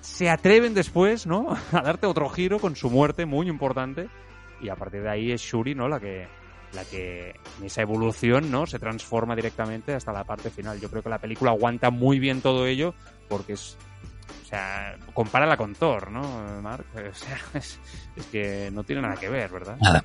se 0.00 0.30
atreven 0.30 0.74
después, 0.74 1.26
¿no? 1.26 1.56
A 1.72 1.82
darte 1.82 2.06
otro 2.06 2.28
giro 2.28 2.58
con 2.58 2.76
su 2.76 2.90
muerte 2.90 3.26
muy 3.26 3.48
importante 3.48 4.08
y 4.60 4.68
a 4.68 4.76
partir 4.76 5.02
de 5.02 5.10
ahí 5.10 5.32
es 5.32 5.40
Shuri, 5.40 5.74
¿no? 5.74 5.88
La 5.88 6.00
que 6.00 6.26
la 6.72 6.84
que 6.84 7.34
en 7.58 7.64
esa 7.64 7.82
evolución, 7.82 8.50
¿no? 8.50 8.66
Se 8.66 8.78
transforma 8.78 9.34
directamente 9.34 9.94
hasta 9.94 10.12
la 10.12 10.24
parte 10.24 10.50
final. 10.50 10.80
Yo 10.80 10.90
creo 10.90 11.02
que 11.02 11.08
la 11.08 11.18
película 11.18 11.52
aguanta 11.52 11.90
muy 11.90 12.18
bien 12.18 12.42
todo 12.42 12.66
ello 12.66 12.94
porque 13.28 13.54
es 13.54 13.76
o 14.46 14.48
sea, 14.48 14.96
compárala 15.12 15.56
con 15.56 15.74
Thor, 15.74 16.10
¿no, 16.10 16.22
Mark? 16.62 16.86
O 16.94 17.14
sea, 17.14 17.38
es, 17.54 17.80
que 18.30 18.70
no 18.72 18.84
tiene 18.84 19.02
nada 19.02 19.16
que 19.16 19.28
ver, 19.28 19.50
¿verdad? 19.50 19.76
nada. 19.80 20.04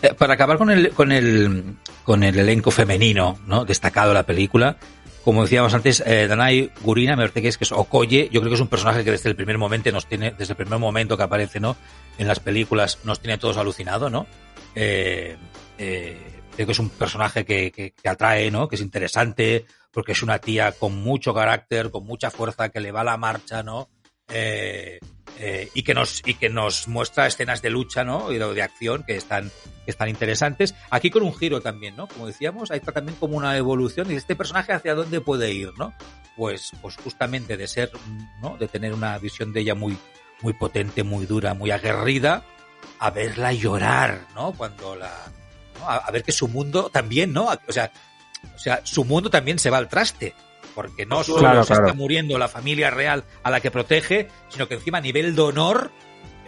Eh, 0.00 0.14
Para 0.14 0.34
acabar 0.34 0.56
con 0.56 0.70
el, 0.70 0.90
con 0.92 1.12
el, 1.12 1.76
con 2.04 2.22
el 2.22 2.38
elenco 2.38 2.70
femenino, 2.70 3.38
¿no? 3.46 3.64
Destacado 3.66 4.08
de 4.08 4.14
la 4.14 4.22
película, 4.22 4.76
como 5.28 5.42
decíamos 5.42 5.74
antes, 5.74 6.02
eh, 6.06 6.26
Danai 6.26 6.72
Gurina, 6.80 7.14
me 7.14 7.24
parece 7.24 7.42
que 7.42 7.48
es, 7.48 7.58
que 7.58 7.64
es 7.64 7.72
Okoye, 7.72 8.30
yo 8.32 8.40
creo 8.40 8.50
que 8.50 8.54
es 8.54 8.62
un 8.62 8.68
personaje 8.68 9.04
que 9.04 9.10
desde 9.10 9.28
el 9.28 9.36
primer 9.36 9.58
momento 9.58 9.92
nos 9.92 10.06
tiene, 10.06 10.30
desde 10.30 10.54
el 10.54 10.56
primer 10.56 10.78
momento 10.78 11.18
que 11.18 11.22
aparece, 11.22 11.60
¿no? 11.60 11.76
En 12.16 12.26
las 12.26 12.40
películas 12.40 13.00
nos 13.04 13.20
tiene 13.20 13.36
todos 13.36 13.58
alucinado, 13.58 14.08
¿no? 14.08 14.26
Eh, 14.74 15.36
eh, 15.76 16.40
creo 16.56 16.66
que 16.66 16.72
es 16.72 16.78
un 16.78 16.88
personaje 16.88 17.44
que, 17.44 17.70
que, 17.70 17.90
que 17.92 18.08
atrae, 18.08 18.50
¿no? 18.50 18.68
Que 18.68 18.76
es 18.76 18.80
interesante, 18.80 19.66
porque 19.92 20.12
es 20.12 20.22
una 20.22 20.38
tía 20.38 20.72
con 20.72 20.96
mucho 20.96 21.34
carácter, 21.34 21.90
con 21.90 22.06
mucha 22.06 22.30
fuerza, 22.30 22.70
que 22.70 22.80
le 22.80 22.90
va 22.90 23.04
la 23.04 23.18
marcha, 23.18 23.62
¿no? 23.62 23.90
Eh, 24.30 24.98
eh, 25.38 25.70
y 25.74 25.82
que 25.82 25.94
nos 25.94 26.22
y 26.26 26.34
que 26.34 26.48
nos 26.48 26.88
muestra 26.88 27.26
escenas 27.26 27.62
de 27.62 27.70
lucha, 27.70 28.04
¿no? 28.04 28.32
Y 28.32 28.38
de, 28.38 28.62
acción 28.62 29.04
que 29.04 29.16
están 29.16 29.50
que 29.84 29.90
están 29.90 30.08
interesantes. 30.08 30.74
Aquí 30.90 31.10
con 31.10 31.22
un 31.22 31.34
giro 31.34 31.60
también, 31.60 31.96
¿no? 31.96 32.08
Como 32.08 32.26
decíamos, 32.26 32.70
hay 32.70 32.80
también 32.80 33.16
como 33.18 33.36
una 33.36 33.56
evolución 33.56 34.10
y 34.10 34.16
este 34.16 34.34
personaje 34.34 34.72
hacia 34.72 34.94
dónde 34.94 35.20
puede 35.20 35.52
ir, 35.52 35.72
¿no? 35.78 35.94
Pues 36.36 36.72
pues 36.82 36.96
justamente 36.96 37.56
de 37.56 37.68
ser, 37.68 37.90
¿no? 38.40 38.56
De 38.56 38.68
tener 38.68 38.92
una 38.92 39.18
visión 39.18 39.52
de 39.52 39.60
ella 39.60 39.74
muy 39.74 39.96
muy 40.40 40.52
potente, 40.52 41.02
muy 41.02 41.26
dura, 41.26 41.54
muy 41.54 41.70
aguerrida, 41.70 42.44
a 42.98 43.10
verla 43.10 43.52
llorar, 43.52 44.26
¿no? 44.34 44.52
Cuando 44.52 44.96
la 44.96 45.12
¿no? 45.78 45.88
A, 45.88 45.96
a 45.96 46.10
ver 46.10 46.24
que 46.24 46.32
su 46.32 46.48
mundo 46.48 46.90
también, 46.90 47.32
¿no? 47.32 47.48
O 47.66 47.72
sea, 47.72 47.92
o 48.54 48.58
sea, 48.58 48.80
su 48.84 49.04
mundo 49.04 49.30
también 49.30 49.58
se 49.58 49.70
va 49.70 49.78
al 49.78 49.88
traste 49.88 50.34
porque 50.78 51.06
no 51.06 51.24
solo 51.24 51.40
Claro, 51.40 51.64
se 51.64 51.72
claro. 51.74 51.88
está 51.88 51.96
muriendo 51.98 52.38
la 52.38 52.46
familia 52.46 52.88
real 52.88 53.24
a 53.42 53.50
la 53.50 53.58
que 53.60 53.72
protege, 53.72 54.28
sino 54.48 54.68
que 54.68 54.74
encima 54.74 54.98
a 54.98 55.00
nivel 55.00 55.34
de 55.34 55.42
honor 55.42 55.90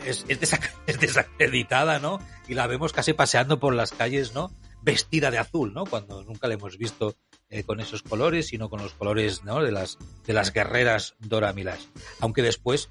es, 0.06 0.24
es, 0.28 0.40
desac- 0.40 0.70
es 0.86 1.00
desacreditada, 1.00 1.98
¿no? 1.98 2.20
Y 2.46 2.54
la 2.54 2.68
vemos 2.68 2.92
casi 2.92 3.12
paseando 3.12 3.58
por 3.58 3.74
las 3.74 3.90
calles, 3.90 4.32
¿no? 4.32 4.52
Vestida 4.82 5.32
de 5.32 5.38
azul, 5.38 5.74
¿no? 5.74 5.84
Cuando 5.84 6.22
nunca 6.22 6.46
la 6.46 6.54
hemos 6.54 6.78
visto 6.78 7.16
eh, 7.48 7.64
con 7.64 7.80
esos 7.80 8.04
colores, 8.04 8.46
sino 8.46 8.70
con 8.70 8.80
los 8.80 8.92
colores, 8.92 9.42
¿no? 9.42 9.60
De 9.64 9.72
las, 9.72 9.98
de 10.24 10.32
las 10.32 10.52
guerreras 10.52 11.16
Dora 11.18 11.52
Milaje. 11.52 11.88
Aunque 12.20 12.42
después, 12.42 12.88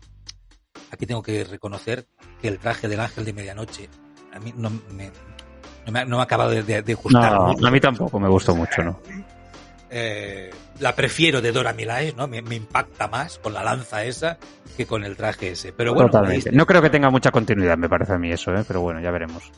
aquí 0.92 1.06
tengo 1.06 1.24
que 1.24 1.46
reconocer 1.46 2.06
que 2.42 2.50
el 2.50 2.60
traje 2.60 2.90
del 2.90 3.00
ángel 3.00 3.24
de 3.24 3.32
medianoche 3.32 3.88
a 4.34 4.40
mí 4.40 4.54
no 4.58 4.70
me, 4.70 5.10
no 5.86 5.92
me, 5.94 6.00
ha- 6.02 6.06
no 6.06 6.18
me 6.20 6.48
de, 6.54 6.64
de- 6.64 6.82
de 6.82 6.94
gustar 6.96 7.32
No, 7.32 7.48
mucho. 7.48 7.66
a 7.66 7.72
mí 7.72 7.80
tampoco 7.80 8.20
me 8.20 8.28
gustó 8.28 8.54
mucho, 8.54 8.84
¿no? 8.84 9.00
Eh, 9.92 10.52
la 10.80 10.96
prefiero 10.96 11.42
de 11.42 11.52
Dora 11.52 11.74
Milaje, 11.74 12.14
¿no? 12.16 12.28
Me, 12.28 12.42
me 12.42 12.56
impacta 12.56 13.08
más 13.08 13.40
con 13.40 13.54
la 13.54 13.64
lanza 13.64 14.04
esa 14.04 14.38
que 14.78 14.86
con 14.86 15.04
el 15.04 15.16
traje 15.18 15.52
ese. 15.52 15.74
Pero 15.74 15.94
bueno, 15.94 16.10
Totalmente. 16.10 16.52
No 16.52 16.66
creo 16.66 16.82
que 16.82 16.90
tenga 16.90 17.10
mucha 17.10 17.32
continuidad, 17.32 17.78
me 17.78 17.90
parece 17.90 18.14
a 18.14 18.18
mí 18.18 18.32
eso, 18.32 18.54
¿eh? 18.54 18.64
Pero 18.68 18.82
bueno, 18.82 19.02
ya 19.02 19.12
veremos. 19.12 19.52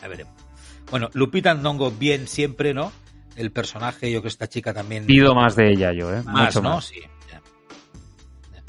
ya 0.00 0.08
veremos. 0.08 0.32
Bueno, 0.90 1.10
Lupita 1.12 1.54
Ndongo 1.54 1.90
bien 1.90 2.26
siempre, 2.28 2.74
¿no? 2.74 2.92
El 3.36 3.50
personaje, 3.50 4.10
yo 4.10 4.20
que 4.20 4.28
esta 4.28 4.46
chica 4.48 4.74
también 4.74 5.06
Pido 5.06 5.34
más 5.34 5.56
de 5.56 5.70
ella 5.70 5.92
yo, 5.92 6.12
¿eh? 6.14 6.22
más, 6.22 6.54
Mucho 6.54 6.62
¿no? 6.62 6.74
más. 6.74 6.84
Sí. 6.84 7.00
ya. 7.30 7.40
Ya. 8.52 8.62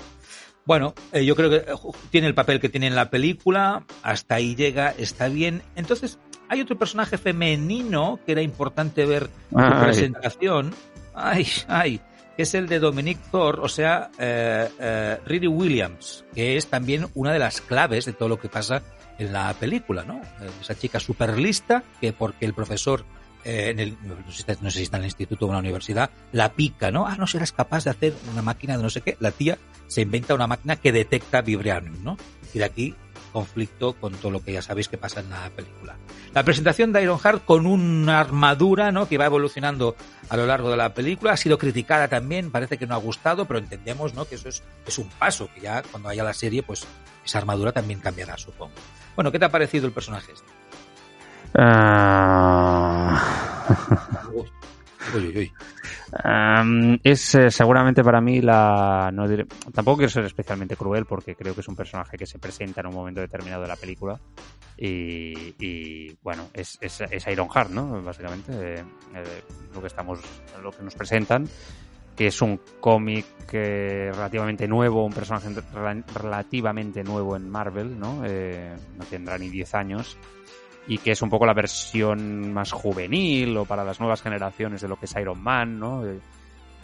Bueno, 0.65 0.93
eh, 1.11 1.25
yo 1.25 1.36
creo 1.36 1.49
que 1.49 1.57
eh, 1.57 1.75
tiene 2.11 2.27
el 2.27 2.34
papel 2.34 2.59
que 2.59 2.69
tiene 2.69 2.88
en 2.88 2.95
la 2.95 3.09
película, 3.09 3.84
hasta 4.03 4.36
ahí 4.36 4.55
llega, 4.55 4.93
está 4.97 5.27
bien. 5.27 5.63
Entonces, 5.75 6.17
hay 6.54 6.62
otro 6.62 6.78
personaje 6.78 7.18
femenino 7.18 8.20
que 8.26 8.32
era 8.34 8.41
importante 8.41 9.06
ver 9.06 9.30
su 9.49 9.58
Ay. 9.60 9.84
presentación. 9.84 10.74
Ay, 11.14 11.45
ay, 11.68 11.99
que 12.36 12.43
es 12.43 12.54
el 12.56 12.68
de 12.68 12.80
Dominic 12.80 13.20
Thor, 13.32 13.60
o 13.62 13.68
sea, 13.70 14.10
eh, 14.18 14.68
eh, 14.80 15.18
Riri 15.26 15.47
Williams, 15.47 16.26
que 16.34 16.58
es 16.58 16.68
también 16.68 17.08
una 17.14 17.32
de 17.34 17.39
las 17.39 17.62
claves 17.62 18.06
de 18.06 18.14
todo 18.14 18.30
lo 18.30 18.39
que 18.39 18.49
pasa 18.49 18.82
en 19.20 19.32
la 19.32 19.54
película, 19.54 20.04
¿no? 20.04 20.16
Eh, 20.41 20.49
Esa 20.62 20.76
chica 20.76 20.99
súper 20.99 21.38
lista, 21.38 21.84
que 22.01 22.14
porque 22.14 22.45
el 22.45 22.54
profesor, 22.56 23.06
eh, 23.43 23.70
en 23.70 23.80
el, 23.80 23.97
no, 24.04 24.16
sé, 24.16 24.32
si 24.32 24.39
está- 24.39 24.56
no 24.64 24.72
sé 24.72 24.78
si 24.80 24.84
está 24.86 24.97
en 24.97 25.04
el 25.04 25.08
instituto 25.08 25.45
o 25.45 25.49
en 25.49 25.54
la 25.54 25.60
universidad, 25.60 26.10
la 26.32 26.54
pica, 26.54 26.89
¿no? 26.89 27.06
Ah, 27.06 27.16
no 27.18 27.28
serás 27.28 27.51
capaz 27.51 27.84
de 27.84 27.91
hacer 27.91 28.14
una 28.32 28.41
máquina 28.41 28.76
de 28.78 28.82
no 28.84 28.89
sé 28.89 29.01
qué. 29.01 29.18
La 29.20 29.30
tía 29.32 29.58
se 29.88 30.01
inventa 30.01 30.34
una 30.34 30.47
máquina 30.47 30.78
que 30.78 30.91
detecta 30.91 31.41
vibranium, 31.41 32.04
¿no? 32.04 32.18
Y 32.56 32.60
de 32.60 32.66
aquí 32.66 32.95
conflicto 33.34 33.93
con 33.93 34.13
todo 34.13 34.31
lo 34.31 34.41
que 34.41 34.53
ya 34.53 34.61
sabéis 34.61 34.88
que 34.88 34.97
pasa 34.97 35.19
en 35.19 35.29
la 35.29 35.49
película. 35.49 35.97
La 36.34 36.43
presentación 36.43 36.93
de 36.93 37.03
Ironheart 37.03 37.43
con 37.43 37.65
una 37.65 38.21
armadura, 38.21 38.93
¿no? 38.93 39.09
Que 39.09 39.17
va 39.17 39.25
evolucionando 39.25 39.97
a 40.29 40.38
lo 40.38 40.45
largo 40.45 40.69
de 40.71 40.77
la 40.77 40.93
película 40.93 41.34
ha 41.34 41.38
sido 41.38 41.57
criticada 41.57 42.07
también, 42.07 42.51
parece 42.51 42.77
que 42.77 42.88
no 42.88 42.95
ha 42.95 42.99
gustado, 42.99 43.45
pero 43.45 43.59
entendemos, 43.59 44.13
¿no? 44.13 44.25
Que 44.25 44.36
eso 44.36 44.47
es, 44.47 44.63
es 44.86 44.97
un 44.97 45.09
paso, 45.09 45.49
que 45.53 45.61
ya 45.61 45.84
cuando 45.84 46.07
haya 46.07 46.23
la 46.23 46.34
serie, 46.34 46.63
pues 46.63 46.88
esa 47.25 47.39
armadura 47.39 47.73
también 47.73 47.99
cambiará, 47.99 48.38
supongo. 48.38 48.73
Bueno, 49.15 49.31
¿qué 49.31 49.39
te 49.39 49.45
ha 49.45 49.51
parecido 49.51 49.86
el 49.86 49.91
personaje 49.91 50.31
este? 50.31 50.47
Ah. 51.55 53.21
Es 57.04 57.36
eh, 57.36 57.49
seguramente 57.51 58.04
para 58.04 58.22
mí 58.22 58.41
la. 58.41 59.10
No 59.14 59.28
diré- 59.28 59.47
tampoco 59.74 59.97
quiero 59.97 60.10
ser 60.12 60.26
especialmente 60.26 60.76
cruel 60.76 61.06
porque 61.06 61.36
creo 61.36 61.54
que 61.54 61.62
es 61.62 61.68
un 61.68 61.76
personaje 61.76 62.18
que 62.18 62.26
se 62.26 62.39
presenta 62.39 62.82
en 62.82 62.88
un 62.88 62.93
momento 62.93 63.22
determinado 63.22 63.62
de 63.64 63.68
la 63.68 63.76
película. 63.76 64.20
Y, 64.78 66.14
bueno, 66.24 66.47
es, 66.54 66.78
es, 66.82 67.01
es 67.01 67.28
Ironheart, 67.28 67.70
¿no? 67.70 68.01
Básicamente, 68.01 68.51
eh, 68.54 68.84
eh, 69.16 69.43
lo 69.74 69.82
que 69.82 69.88
estamos, 69.88 70.20
lo 70.62 70.72
que 70.72 70.84
nos 70.84 70.95
presentan, 70.95 71.47
que 72.16 72.28
es 72.28 72.41
un 72.41 72.60
cómic 72.80 73.26
relativamente 73.51 74.68
nuevo, 74.68 75.06
un 75.06 75.14
personaje 75.14 75.49
rela- 75.74 76.04
relativamente 76.16 77.04
nuevo 77.04 77.36
en 77.36 77.49
Marvel, 77.49 77.99
¿no? 77.99 78.24
No 78.24 79.06
tendrá 79.10 79.38
ni 79.38 79.49
10 79.49 79.74
años 79.76 80.18
y 80.88 80.97
que 80.97 81.11
es 81.11 81.21
un 81.21 81.29
poco 81.29 81.45
la 81.45 81.53
versión 81.53 82.51
más 82.53 82.71
juvenil 82.71 83.55
o 83.57 83.65
para 83.65 83.84
las 83.84 83.99
nuevas 83.99 84.21
generaciones 84.21 84.81
de 84.81 84.88
lo 84.88 84.97
que 84.97 85.05
es 85.05 85.15
Iron 85.15 85.41
Man, 85.41 85.79
¿no? 85.79 86.05
Eh, 86.05 86.19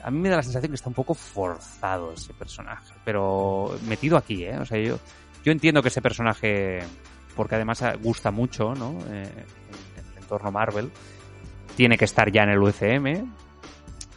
A 0.03 0.09
mí 0.11 0.19
me 0.19 0.29
da 0.29 0.37
la 0.37 0.43
sensación 0.43 0.71
que 0.71 0.75
está 0.75 0.89
un 0.89 0.95
poco 0.95 1.13
forzado 1.13 2.13
ese 2.13 2.33
personaje, 2.33 2.93
pero 3.03 3.77
metido 3.87 4.15
aquí, 4.17 4.45
¿eh? 4.45 4.57
O 4.57 4.65
sea, 4.65 4.79
yo, 4.79 4.97
yo 5.43 5.51
entiendo 5.51 5.81
que 5.81 5.89
ese 5.89 6.01
personaje, 6.01 6.79
porque 7.35 7.55
además 7.55 7.83
gusta 8.01 8.31
mucho, 8.31 8.73
¿no? 8.73 8.97
Eh, 9.09 9.23
en 9.97 10.05
el 10.11 10.17
entorno 10.17 10.51
Marvel, 10.51 10.89
tiene 11.75 11.97
que 11.97 12.05
estar 12.05 12.31
ya 12.31 12.43
en 12.43 12.49
el 12.49 12.59
UCM. 12.59 13.33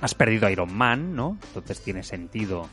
Has 0.00 0.14
perdido 0.14 0.46
a 0.46 0.50
Iron 0.52 0.72
Man, 0.72 1.14
¿no? 1.14 1.38
Entonces 1.48 1.80
tiene 1.82 2.02
sentido 2.04 2.68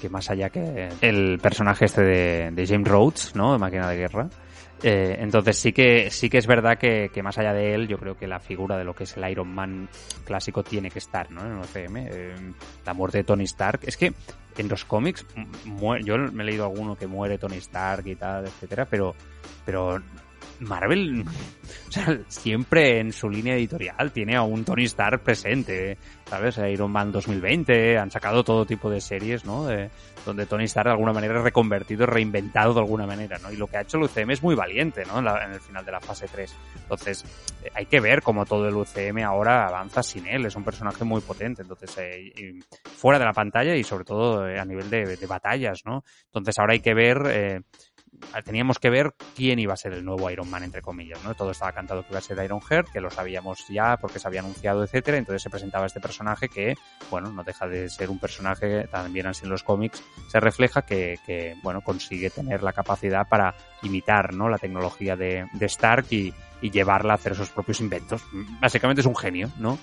que 0.00 0.08
más 0.08 0.30
allá 0.30 0.50
que 0.50 0.88
el 1.00 1.38
personaje 1.40 1.84
este 1.86 2.02
de, 2.02 2.50
de 2.52 2.66
James 2.66 2.86
Rhodes, 2.88 3.34
¿no? 3.34 3.52
De 3.52 3.58
Máquina 3.58 3.88
de 3.88 3.96
Guerra, 3.96 4.28
eh, 4.82 5.16
entonces 5.20 5.58
sí 5.58 5.72
que 5.72 6.10
sí 6.10 6.28
que 6.30 6.38
es 6.38 6.46
verdad 6.46 6.78
que, 6.78 7.10
que 7.12 7.22
más 7.22 7.36
allá 7.38 7.52
de 7.52 7.74
él, 7.74 7.88
yo 7.88 7.98
creo 7.98 8.16
que 8.16 8.26
la 8.26 8.38
figura 8.40 8.76
de 8.76 8.84
lo 8.84 8.94
que 8.94 9.04
es 9.04 9.16
el 9.16 9.28
Iron 9.30 9.48
Man 9.54 9.88
clásico 10.24 10.62
tiene 10.62 10.90
que 10.90 10.98
estar, 10.98 11.30
¿no? 11.30 11.40
En 11.44 11.52
el 11.52 11.58
UCM. 11.58 11.96
Eh, 12.10 12.34
la 12.86 12.94
muerte 12.94 13.18
de 13.18 13.24
Tony 13.24 13.44
Stark. 13.44 13.80
Es 13.84 13.96
que 13.96 14.12
en 14.56 14.68
los 14.68 14.84
cómics, 14.84 15.24
mu- 15.64 15.96
yo 15.98 16.16
me 16.18 16.42
he 16.42 16.46
leído 16.46 16.64
alguno 16.64 16.96
que 16.96 17.06
muere 17.06 17.38
Tony 17.38 17.56
Stark 17.58 18.06
y 18.06 18.16
tal, 18.16 18.44
etcétera, 18.46 18.86
pero, 18.86 19.14
pero 19.64 20.00
Marvel, 20.60 21.24
o 21.88 21.92
sea, 21.92 22.18
siempre 22.28 23.00
en 23.00 23.12
su 23.12 23.28
línea 23.28 23.54
editorial 23.54 24.12
tiene 24.12 24.36
a 24.36 24.42
un 24.42 24.64
Tony 24.64 24.84
Stark 24.84 25.20
presente, 25.22 25.98
¿sabes? 26.26 26.58
Iron 26.58 26.90
Man 26.90 27.12
2020, 27.12 27.98
han 27.98 28.10
sacado 28.10 28.42
todo 28.44 28.66
tipo 28.66 28.90
de 28.90 29.00
series, 29.00 29.44
¿no? 29.44 29.66
De- 29.66 29.90
donde 30.26 30.44
Tony 30.46 30.64
Stark 30.64 30.88
de 30.88 30.92
alguna 30.92 31.12
manera 31.12 31.38
es 31.38 31.42
reconvertido, 31.44 32.04
reinventado 32.04 32.74
de 32.74 32.80
alguna 32.80 33.06
manera, 33.06 33.38
¿no? 33.38 33.50
Y 33.50 33.56
lo 33.56 33.66
que 33.66 33.78
ha 33.78 33.80
hecho 33.82 33.96
el 33.96 34.02
UCM 34.04 34.32
es 34.32 34.42
muy 34.42 34.54
valiente, 34.54 35.04
¿no? 35.06 35.20
En, 35.20 35.24
la- 35.24 35.44
en 35.44 35.52
el 35.52 35.60
final 35.60 35.84
de 35.84 35.92
la 35.92 36.00
fase 36.00 36.26
3. 36.30 36.54
Entonces, 36.82 37.24
eh, 37.64 37.70
hay 37.74 37.86
que 37.86 38.00
ver 38.00 38.20
cómo 38.22 38.44
todo 38.44 38.68
el 38.68 38.74
UCM 38.74 39.22
ahora 39.24 39.66
avanza 39.66 40.02
sin 40.02 40.26
él, 40.26 40.44
es 40.44 40.56
un 40.56 40.64
personaje 40.64 41.04
muy 41.04 41.20
potente, 41.22 41.62
entonces, 41.62 41.96
eh, 41.98 42.60
fuera 42.96 43.18
de 43.18 43.24
la 43.24 43.32
pantalla 43.32 43.74
y 43.74 43.84
sobre 43.84 44.04
todo 44.04 44.46
eh, 44.48 44.58
a 44.58 44.64
nivel 44.64 44.90
de, 44.90 45.16
de 45.16 45.26
batallas, 45.26 45.80
¿no? 45.86 46.04
Entonces 46.26 46.58
ahora 46.58 46.72
hay 46.74 46.80
que 46.80 46.94
ver... 46.94 47.62
teníamos 48.44 48.78
que 48.78 48.90
ver 48.90 49.14
quién 49.34 49.58
iba 49.58 49.74
a 49.74 49.76
ser 49.76 49.92
el 49.92 50.04
nuevo 50.04 50.30
Iron 50.30 50.50
Man, 50.50 50.62
entre 50.62 50.82
comillas, 50.82 51.22
¿no? 51.24 51.34
Todo 51.34 51.50
estaba 51.50 51.72
cantado 51.72 52.02
que 52.02 52.08
iba 52.10 52.18
a 52.18 52.22
ser 52.22 52.42
Iron 52.44 52.60
Heart, 52.60 52.90
que 52.92 53.00
lo 53.00 53.10
sabíamos 53.10 53.66
ya 53.68 53.96
porque 53.96 54.18
se 54.18 54.28
había 54.28 54.40
anunciado, 54.40 54.84
etcétera, 54.84 55.18
entonces 55.18 55.42
se 55.42 55.50
presentaba 55.50 55.86
este 55.86 56.00
personaje 56.00 56.48
que, 56.48 56.74
bueno, 57.10 57.30
no 57.30 57.44
deja 57.44 57.66
de 57.66 57.88
ser 57.88 58.10
un 58.10 58.18
personaje, 58.18 58.86
también 58.88 59.26
así 59.26 59.44
en 59.44 59.50
los 59.50 59.62
cómics, 59.62 60.02
se 60.28 60.40
refleja 60.40 60.82
que, 60.82 61.18
que 61.26 61.54
bueno, 61.62 61.80
consigue 61.80 62.30
tener 62.30 62.62
la 62.62 62.72
capacidad 62.72 63.28
para 63.28 63.54
imitar, 63.82 64.34
¿no? 64.34 64.48
La 64.48 64.58
tecnología 64.58 65.16
de, 65.16 65.46
de 65.52 65.66
Stark 65.66 66.06
y, 66.10 66.32
y 66.60 66.70
llevarla 66.70 67.12
a 67.12 67.16
hacer 67.16 67.34
sus 67.34 67.50
propios 67.50 67.80
inventos. 67.80 68.22
Básicamente 68.60 69.00
es 69.00 69.06
un 69.06 69.16
genio, 69.16 69.50
¿no? 69.58 69.78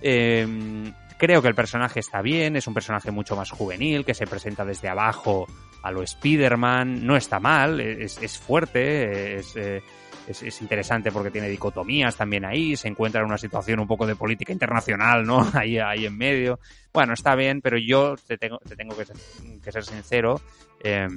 Eh, 0.00 0.92
creo 1.18 1.42
que 1.42 1.48
el 1.48 1.54
personaje 1.54 2.00
está 2.00 2.22
bien, 2.22 2.56
es 2.56 2.66
un 2.66 2.74
personaje 2.74 3.10
mucho 3.10 3.36
más 3.36 3.50
juvenil, 3.50 4.04
que 4.04 4.14
se 4.14 4.26
presenta 4.26 4.64
desde 4.64 4.88
abajo 4.88 5.46
a 5.82 5.90
lo 5.90 6.02
Spider-Man, 6.02 7.04
no 7.06 7.16
está 7.16 7.40
mal, 7.40 7.80
es, 7.80 8.20
es 8.22 8.38
fuerte, 8.38 9.36
es, 9.36 9.54
eh, 9.56 9.82
es, 10.26 10.42
es 10.42 10.62
interesante 10.62 11.10
porque 11.10 11.30
tiene 11.30 11.48
dicotomías 11.48 12.16
también 12.16 12.44
ahí, 12.44 12.76
se 12.76 12.88
encuentra 12.88 13.20
en 13.20 13.26
una 13.26 13.38
situación 13.38 13.80
un 13.80 13.86
poco 13.86 14.06
de 14.06 14.16
política 14.16 14.52
internacional, 14.52 15.24
¿no? 15.24 15.46
Ahí, 15.54 15.78
ahí 15.78 16.06
en 16.06 16.16
medio. 16.16 16.60
Bueno, 16.92 17.14
está 17.14 17.34
bien, 17.34 17.60
pero 17.60 17.78
yo 17.78 18.14
te 18.26 18.38
tengo, 18.38 18.58
te 18.58 18.76
tengo 18.76 18.96
que, 18.96 19.04
ser, 19.04 19.16
que 19.62 19.72
ser 19.72 19.84
sincero. 19.84 20.40
Eh, 20.82 21.08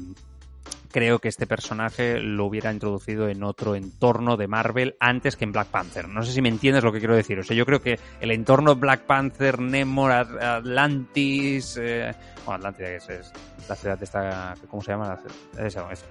creo 0.91 1.19
que 1.19 1.27
este 1.27 1.47
personaje 1.47 2.19
lo 2.19 2.45
hubiera 2.45 2.71
introducido 2.71 3.27
en 3.27 3.43
otro 3.43 3.75
entorno 3.75 4.37
de 4.37 4.47
Marvel 4.47 4.95
antes 4.99 5.35
que 5.35 5.45
en 5.45 5.51
Black 5.51 5.67
Panther. 5.67 6.07
No 6.07 6.23
sé 6.23 6.31
si 6.31 6.41
me 6.41 6.49
entiendes 6.49 6.83
lo 6.83 6.91
que 6.91 6.99
quiero 6.99 7.15
decir. 7.15 7.39
O 7.39 7.43
sea, 7.43 7.55
yo 7.55 7.65
creo 7.65 7.81
que 7.81 7.99
el 8.19 8.31
entorno 8.31 8.75
Black 8.75 9.01
Panther, 9.01 9.59
Nemor, 9.59 10.11
Atlantis, 10.11 11.77
eh, 11.81 12.13
bueno, 12.45 12.67
Atlantis 12.67 12.85
es, 12.85 13.09
es, 13.09 13.33
la 13.69 13.75
ciudad 13.75 13.97
de 13.97 14.05
esta, 14.05 14.55
¿cómo 14.69 14.81
se 14.81 14.91
llama? 14.91 15.19
Eso, 15.57 15.89
eso. 15.91 16.05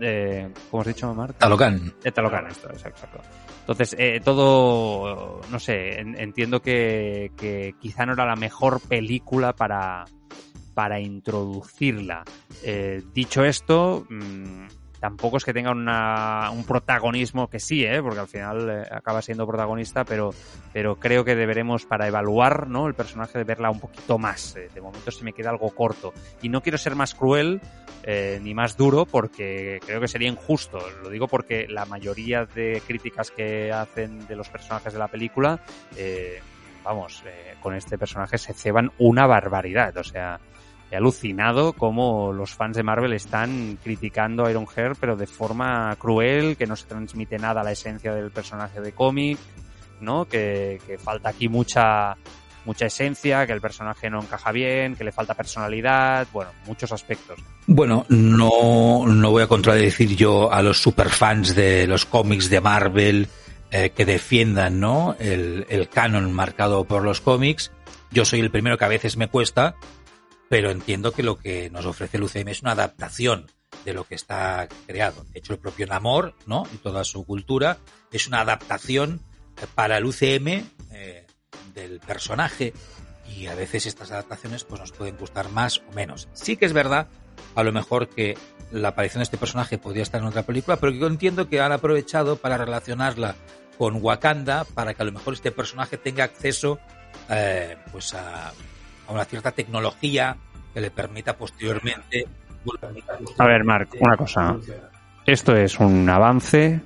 Eh, 0.00 0.48
¿Cómo 0.70 0.80
has 0.82 0.86
dicho, 0.86 1.14
Marc? 1.14 1.36
Talocan. 1.38 1.92
Eh, 2.04 2.12
Talocan, 2.12 2.46
esto, 2.46 2.70
es 2.70 2.84
exacto. 2.84 3.20
Entonces, 3.60 3.94
eh, 3.98 4.20
todo, 4.24 5.40
no 5.50 5.58
sé, 5.58 6.00
en, 6.00 6.20
entiendo 6.20 6.60
que, 6.60 7.30
que 7.36 7.74
quizá 7.80 8.04
no 8.04 8.14
era 8.14 8.26
la 8.26 8.36
mejor 8.36 8.80
película 8.80 9.52
para, 9.54 10.04
para 10.74 11.00
introducirla. 11.00 12.24
Eh, 12.62 13.02
dicho 13.12 13.44
esto, 13.44 14.06
mmm, 14.08 14.66
tampoco 15.02 15.36
es 15.36 15.44
que 15.44 15.52
tenga 15.52 15.72
una, 15.72 16.52
un 16.52 16.62
protagonismo 16.62 17.50
que 17.50 17.58
sí, 17.58 17.84
¿eh? 17.84 18.00
porque 18.00 18.20
al 18.20 18.28
final 18.28 18.70
eh, 18.70 18.88
acaba 18.88 19.20
siendo 19.20 19.48
protagonista, 19.48 20.04
pero, 20.04 20.30
pero 20.72 20.94
creo 20.94 21.24
que 21.24 21.34
deberemos, 21.34 21.84
para 21.86 22.06
evaluar 22.06 22.68
¿no? 22.68 22.86
el 22.86 22.94
personaje, 22.94 23.36
de 23.36 23.42
verla 23.42 23.68
un 23.72 23.80
poquito 23.80 24.16
más. 24.16 24.54
Eh, 24.54 24.68
de 24.72 24.80
momento 24.80 25.10
se 25.10 25.24
me 25.24 25.32
queda 25.32 25.50
algo 25.50 25.70
corto. 25.70 26.14
Y 26.40 26.48
no 26.48 26.62
quiero 26.62 26.78
ser 26.78 26.94
más 26.94 27.16
cruel 27.16 27.60
eh, 28.04 28.38
ni 28.44 28.54
más 28.54 28.76
duro 28.76 29.04
porque 29.04 29.80
creo 29.84 30.00
que 30.00 30.06
sería 30.06 30.28
injusto. 30.28 30.78
Lo 31.02 31.10
digo 31.10 31.26
porque 31.26 31.66
la 31.68 31.84
mayoría 31.84 32.44
de 32.44 32.80
críticas 32.86 33.32
que 33.32 33.72
hacen 33.72 34.24
de 34.28 34.36
los 34.36 34.48
personajes 34.50 34.92
de 34.92 35.00
la 35.00 35.08
película, 35.08 35.64
eh, 35.96 36.40
vamos, 36.84 37.24
con 37.60 37.74
este 37.74 37.98
personaje 37.98 38.38
se 38.38 38.54
ceban 38.54 38.92
una 38.98 39.26
barbaridad. 39.26 39.96
O 39.96 40.04
sea, 40.04 40.38
he 40.92 40.96
alucinado 40.96 41.72
cómo 41.72 42.34
los 42.34 42.50
fans 42.54 42.76
de 42.76 42.82
Marvel 42.82 43.14
están 43.14 43.78
criticando 43.82 44.44
a 44.44 44.50
Ironheart, 44.50 44.98
pero 45.00 45.16
de 45.16 45.26
forma 45.26 45.96
cruel, 45.98 46.54
que 46.58 46.66
no 46.66 46.76
se 46.76 46.86
transmite 46.86 47.38
nada 47.38 47.62
a 47.62 47.64
la 47.64 47.72
esencia 47.72 48.12
del 48.12 48.30
personaje 48.30 48.82
de 48.82 48.92
cómic, 48.92 49.38
¿no? 50.02 50.26
Que, 50.26 50.82
que, 50.86 50.98
falta 50.98 51.30
aquí 51.30 51.48
mucha 51.48 52.14
mucha 52.66 52.86
esencia, 52.86 53.46
que 53.46 53.54
el 53.54 53.60
personaje 53.62 54.10
no 54.10 54.20
encaja 54.20 54.52
bien, 54.52 54.94
que 54.94 55.02
le 55.02 55.12
falta 55.12 55.34
personalidad, 55.34 56.28
bueno, 56.30 56.50
muchos 56.66 56.92
aspectos. 56.92 57.40
Bueno, 57.66 58.04
no, 58.10 59.06
no 59.06 59.30
voy 59.30 59.42
a 59.42 59.46
contradecir 59.48 60.14
yo 60.14 60.52
a 60.52 60.62
los 60.62 60.80
superfans 60.80 61.56
de 61.56 61.86
los 61.86 62.04
cómics 62.04 62.50
de 62.50 62.60
Marvel 62.60 63.28
eh, 63.70 63.90
que 63.96 64.04
defiendan 64.04 64.78
¿no? 64.78 65.16
el, 65.18 65.66
el 65.70 65.88
canon 65.88 66.30
marcado 66.32 66.84
por 66.84 67.02
los 67.02 67.20
cómics. 67.22 67.72
Yo 68.12 68.24
soy 68.26 68.40
el 68.40 68.50
primero 68.50 68.76
que 68.78 68.84
a 68.84 68.88
veces 68.88 69.16
me 69.16 69.28
cuesta, 69.28 69.74
pero 70.52 70.70
entiendo 70.70 71.12
que 71.12 71.22
lo 71.22 71.38
que 71.38 71.70
nos 71.70 71.86
ofrece 71.86 72.18
el 72.18 72.24
UCM 72.24 72.48
es 72.48 72.60
una 72.60 72.72
adaptación 72.72 73.50
de 73.86 73.94
lo 73.94 74.04
que 74.04 74.14
está 74.14 74.68
creado. 74.86 75.24
De 75.32 75.38
hecho, 75.38 75.54
el 75.54 75.58
propio 75.58 75.86
Namor, 75.86 76.34
¿no? 76.44 76.64
Y 76.74 76.76
toda 76.76 77.04
su 77.04 77.24
cultura 77.24 77.78
es 78.10 78.26
una 78.26 78.42
adaptación 78.42 79.22
para 79.74 79.96
el 79.96 80.04
UCM 80.04 80.62
eh, 80.90 81.26
del 81.72 82.00
personaje 82.00 82.74
y 83.34 83.46
a 83.46 83.54
veces 83.54 83.86
estas 83.86 84.10
adaptaciones 84.10 84.64
pues 84.64 84.78
nos 84.78 84.92
pueden 84.92 85.16
gustar 85.16 85.48
más 85.48 85.78
o 85.88 85.92
menos. 85.94 86.28
Sí 86.34 86.58
que 86.58 86.66
es 86.66 86.74
verdad 86.74 87.08
a 87.54 87.62
lo 87.62 87.72
mejor 87.72 88.10
que 88.10 88.36
la 88.72 88.88
aparición 88.88 89.20
de 89.20 89.24
este 89.24 89.38
personaje 89.38 89.78
podría 89.78 90.02
estar 90.02 90.20
en 90.20 90.26
otra 90.26 90.42
película, 90.42 90.76
pero 90.76 90.92
yo 90.92 91.06
entiendo 91.06 91.48
que 91.48 91.62
han 91.62 91.72
aprovechado 91.72 92.36
para 92.36 92.58
relacionarla 92.58 93.36
con 93.78 94.02
Wakanda 94.02 94.64
para 94.64 94.92
que 94.92 95.00
a 95.00 95.06
lo 95.06 95.12
mejor 95.12 95.32
este 95.32 95.50
personaje 95.50 95.96
tenga 95.96 96.24
acceso 96.24 96.78
eh, 97.30 97.78
pues 97.90 98.12
a, 98.12 98.52
a 99.06 99.12
una 99.12 99.24
cierta 99.24 99.52
tecnología 99.52 100.36
que 100.72 100.80
le 100.80 100.90
permita 100.90 101.36
posteriormente. 101.36 102.26
A 103.38 103.46
ver, 103.46 103.64
Mark, 103.64 103.88
una 104.00 104.16
cosa. 104.16 104.56
Esto 105.26 105.54
es 105.54 105.78
un 105.78 106.08
avance 106.08 106.80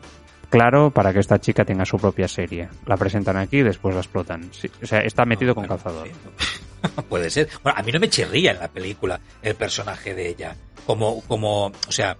claro 0.50 0.90
para 0.90 1.12
que 1.12 1.20
esta 1.20 1.38
chica 1.38 1.64
tenga 1.64 1.84
su 1.84 1.98
propia 1.98 2.28
serie. 2.28 2.68
La 2.86 2.96
presentan 2.96 3.36
aquí 3.36 3.58
y 3.58 3.62
después 3.62 3.94
la 3.94 4.00
explotan. 4.00 4.48
Sí, 4.52 4.70
o 4.82 4.86
sea, 4.86 5.00
está 5.00 5.24
metido 5.24 5.54
con 5.54 5.66
calzador. 5.66 6.08
Puede 7.08 7.30
ser. 7.30 7.48
Bueno, 7.62 7.78
a 7.78 7.82
mí 7.82 7.92
no 7.92 8.00
me 8.00 8.08
chirría 8.08 8.52
en 8.52 8.60
la 8.60 8.68
película 8.68 9.20
el 9.42 9.54
personaje 9.54 10.14
de 10.14 10.28
ella. 10.28 10.56
Como, 10.86 11.20
como, 11.22 11.66
o 11.66 11.92
sea, 11.92 12.16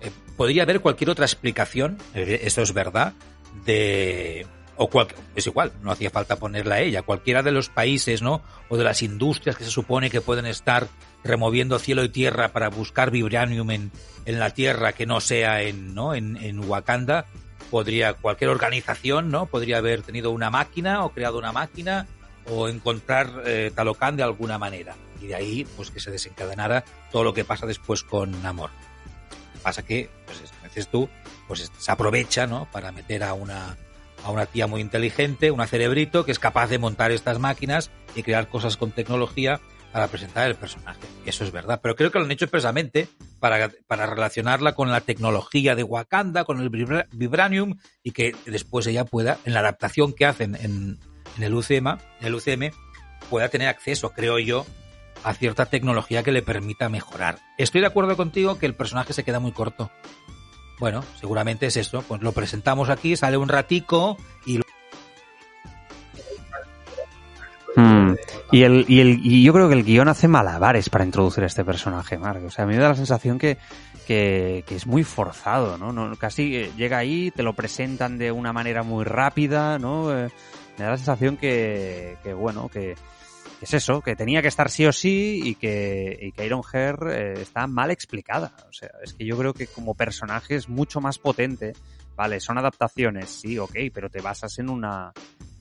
eh, 0.00 0.10
podría 0.36 0.64
haber 0.64 0.80
cualquier 0.80 1.10
otra 1.10 1.24
explicación, 1.24 1.98
eh, 2.14 2.40
esto 2.42 2.62
es 2.62 2.72
verdad, 2.72 3.12
de, 3.64 4.46
o 4.78 4.88
cual, 4.88 5.08
es 5.34 5.46
igual, 5.46 5.72
no 5.82 5.90
hacía 5.90 6.10
falta 6.10 6.36
ponerla 6.36 6.76
a 6.76 6.80
ella, 6.80 7.02
cualquiera 7.02 7.42
de 7.42 7.52
los 7.52 7.68
países, 7.68 8.22
¿no? 8.22 8.42
O 8.68 8.76
de 8.76 8.84
las 8.84 9.02
industrias 9.02 9.56
que 9.56 9.64
se 9.64 9.70
supone 9.70 10.08
que 10.08 10.20
pueden 10.20 10.46
estar 10.46 10.88
removiendo 11.24 11.78
cielo 11.78 12.04
y 12.04 12.08
tierra 12.08 12.48
para 12.48 12.68
buscar 12.70 13.10
vibranium 13.10 13.70
en, 13.70 13.90
la 14.24 14.50
tierra 14.50 14.92
que 14.92 15.06
no 15.06 15.20
sea 15.20 15.62
en, 15.62 15.94
¿no? 15.94 16.14
En, 16.14 16.36
en 16.36 16.60
Wakanda, 16.60 17.26
podría, 17.70 18.14
cualquier 18.14 18.50
organización, 18.50 19.30
¿no? 19.30 19.46
Podría 19.46 19.78
haber 19.78 20.02
tenido 20.02 20.30
una 20.30 20.50
máquina 20.50 21.04
o 21.04 21.10
creado 21.10 21.38
una 21.38 21.52
máquina 21.52 22.06
o 22.46 22.68
encontrar 22.68 23.42
eh, 23.46 23.70
Talocan 23.74 24.16
de 24.16 24.22
alguna 24.22 24.58
manera. 24.58 24.94
Y 25.20 25.26
de 25.26 25.34
ahí, 25.34 25.66
pues 25.76 25.90
que 25.90 26.00
se 26.00 26.10
desencadenara 26.10 26.84
todo 27.10 27.24
lo 27.24 27.34
que 27.34 27.44
pasa 27.44 27.66
después 27.66 28.02
con 28.02 28.42
Namor. 28.42 28.70
Pasa 29.62 29.82
que, 29.84 30.08
pues, 30.24 30.42
dices 30.64 30.88
tú, 30.88 31.08
pues 31.46 31.70
se 31.76 31.92
aprovecha, 31.92 32.46
¿no? 32.46 32.68
Para 32.70 32.92
meter 32.92 33.24
a 33.24 33.34
una, 33.34 33.76
a 34.24 34.30
una 34.30 34.46
tía 34.46 34.66
muy 34.66 34.80
inteligente, 34.80 35.50
una 35.50 35.66
cerebrito, 35.66 36.24
que 36.24 36.32
es 36.32 36.38
capaz 36.38 36.68
de 36.68 36.78
montar 36.78 37.12
estas 37.12 37.38
máquinas 37.38 37.90
y 38.14 38.22
crear 38.22 38.48
cosas 38.48 38.76
con 38.76 38.90
tecnología 38.90 39.60
para 39.92 40.08
presentar 40.08 40.46
el 40.48 40.54
personaje. 40.54 41.00
Eso 41.24 41.44
es 41.44 41.52
verdad. 41.52 41.80
Pero 41.82 41.96
creo 41.96 42.10
que 42.10 42.18
lo 42.18 42.24
han 42.24 42.30
hecho 42.30 42.44
expresamente 42.44 43.08
para, 43.40 43.70
para 43.86 44.06
relacionarla 44.06 44.74
con 44.74 44.90
la 44.90 45.00
tecnología 45.00 45.74
de 45.74 45.82
Wakanda, 45.82 46.44
con 46.44 46.60
el 46.60 46.70
Vibranium, 46.70 47.78
y 48.02 48.12
que 48.12 48.34
después 48.46 48.86
ella 48.86 49.04
pueda, 49.04 49.38
en 49.44 49.54
la 49.54 49.60
adaptación 49.60 50.12
que 50.12 50.26
hacen 50.26 50.56
en, 50.56 50.98
en 51.36 51.42
el 51.42 51.54
UCM, 51.54 51.88
en 52.20 52.26
el 52.26 52.34
UCM, 52.34 52.70
pueda 53.30 53.48
tener 53.48 53.68
acceso, 53.68 54.10
creo 54.10 54.38
yo, 54.38 54.66
a 55.24 55.34
cierta 55.34 55.66
tecnología 55.66 56.22
que 56.22 56.32
le 56.32 56.42
permita 56.42 56.88
mejorar. 56.88 57.38
Estoy 57.56 57.80
de 57.80 57.86
acuerdo 57.86 58.16
contigo 58.16 58.58
que 58.58 58.66
el 58.66 58.74
personaje 58.74 59.12
se 59.12 59.24
queda 59.24 59.40
muy 59.40 59.52
corto. 59.52 59.90
Bueno, 60.78 61.02
seguramente 61.18 61.66
es 61.66 61.76
eso. 61.76 62.02
Pues 62.02 62.22
lo 62.22 62.32
presentamos 62.32 62.88
aquí, 62.90 63.16
sale 63.16 63.36
un 63.36 63.48
ratico 63.48 64.16
y 64.46 64.60
Hmm. 67.78 68.14
Y, 68.50 68.62
el, 68.62 68.84
y, 68.88 69.00
el, 69.00 69.20
y 69.22 69.44
yo 69.44 69.52
creo 69.52 69.68
que 69.68 69.74
el 69.74 69.84
guion 69.84 70.08
hace 70.08 70.26
malabares 70.26 70.90
para 70.90 71.04
introducir 71.04 71.44
a 71.44 71.46
este 71.46 71.64
personaje, 71.64 72.18
Mark. 72.18 72.42
O 72.44 72.50
sea, 72.50 72.64
a 72.64 72.66
mí 72.66 72.74
me 72.74 72.80
da 72.80 72.88
la 72.88 72.96
sensación 72.96 73.38
que, 73.38 73.56
que, 74.06 74.64
que 74.66 74.74
es 74.74 74.86
muy 74.86 75.04
forzado, 75.04 75.78
¿no? 75.78 75.92
¿no? 75.92 76.16
Casi 76.16 76.56
eh, 76.56 76.72
llega 76.76 76.98
ahí, 76.98 77.30
te 77.30 77.44
lo 77.44 77.52
presentan 77.52 78.18
de 78.18 78.32
una 78.32 78.52
manera 78.52 78.82
muy 78.82 79.04
rápida, 79.04 79.78
¿no? 79.78 80.12
Eh, 80.12 80.28
me 80.76 80.84
da 80.84 80.90
la 80.92 80.96
sensación 80.96 81.36
que, 81.36 82.16
que 82.24 82.34
bueno, 82.34 82.68
que, 82.68 82.96
es 83.60 83.74
eso, 83.74 84.00
que 84.00 84.14
tenía 84.14 84.42
que 84.42 84.48
estar 84.48 84.70
sí 84.70 84.86
o 84.86 84.92
sí 84.92 85.40
y 85.44 85.54
que, 85.56 86.16
y 86.20 86.32
que 86.32 86.46
Iron 86.46 86.62
Hair 86.72 86.96
eh, 87.10 87.34
está 87.40 87.66
mal 87.66 87.90
explicada. 87.90 88.52
O 88.68 88.72
sea, 88.72 88.90
es 89.02 89.12
que 89.14 89.24
yo 89.24 89.36
creo 89.36 89.52
que 89.52 89.66
como 89.66 89.94
personaje 89.94 90.54
es 90.54 90.68
mucho 90.68 91.00
más 91.00 91.18
potente. 91.18 91.72
Vale, 92.16 92.40
son 92.40 92.58
adaptaciones, 92.58 93.30
sí, 93.30 93.58
ok, 93.58 93.76
pero 93.94 94.10
te 94.10 94.20
basas 94.20 94.58
en 94.58 94.70
una, 94.70 95.12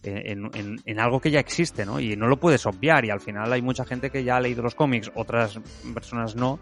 en, 0.02 0.50
en, 0.56 0.82
en, 0.84 1.00
algo 1.00 1.20
que 1.20 1.30
ya 1.30 1.40
existe, 1.40 1.86
¿no? 1.86 2.00
Y 2.00 2.16
no 2.16 2.28
lo 2.28 2.38
puedes 2.38 2.66
obviar 2.66 3.06
y 3.06 3.12
al 3.12 3.22
final 3.22 3.54
hay 3.54 3.62
mucha 3.62 3.86
gente 3.86 4.10
que 4.10 4.24
ya 4.24 4.38
ha 4.38 4.42
leído 4.42 4.64
los 4.64 4.74
cómics, 4.74 5.12
otras 5.14 5.60
personas 5.94 6.36
no. 6.36 6.60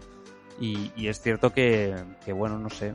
Y, 0.60 0.90
y 0.96 1.08
es 1.08 1.20
cierto 1.20 1.52
que, 1.52 1.94
que, 2.24 2.32
bueno, 2.32 2.58
no 2.58 2.68
sé, 2.68 2.92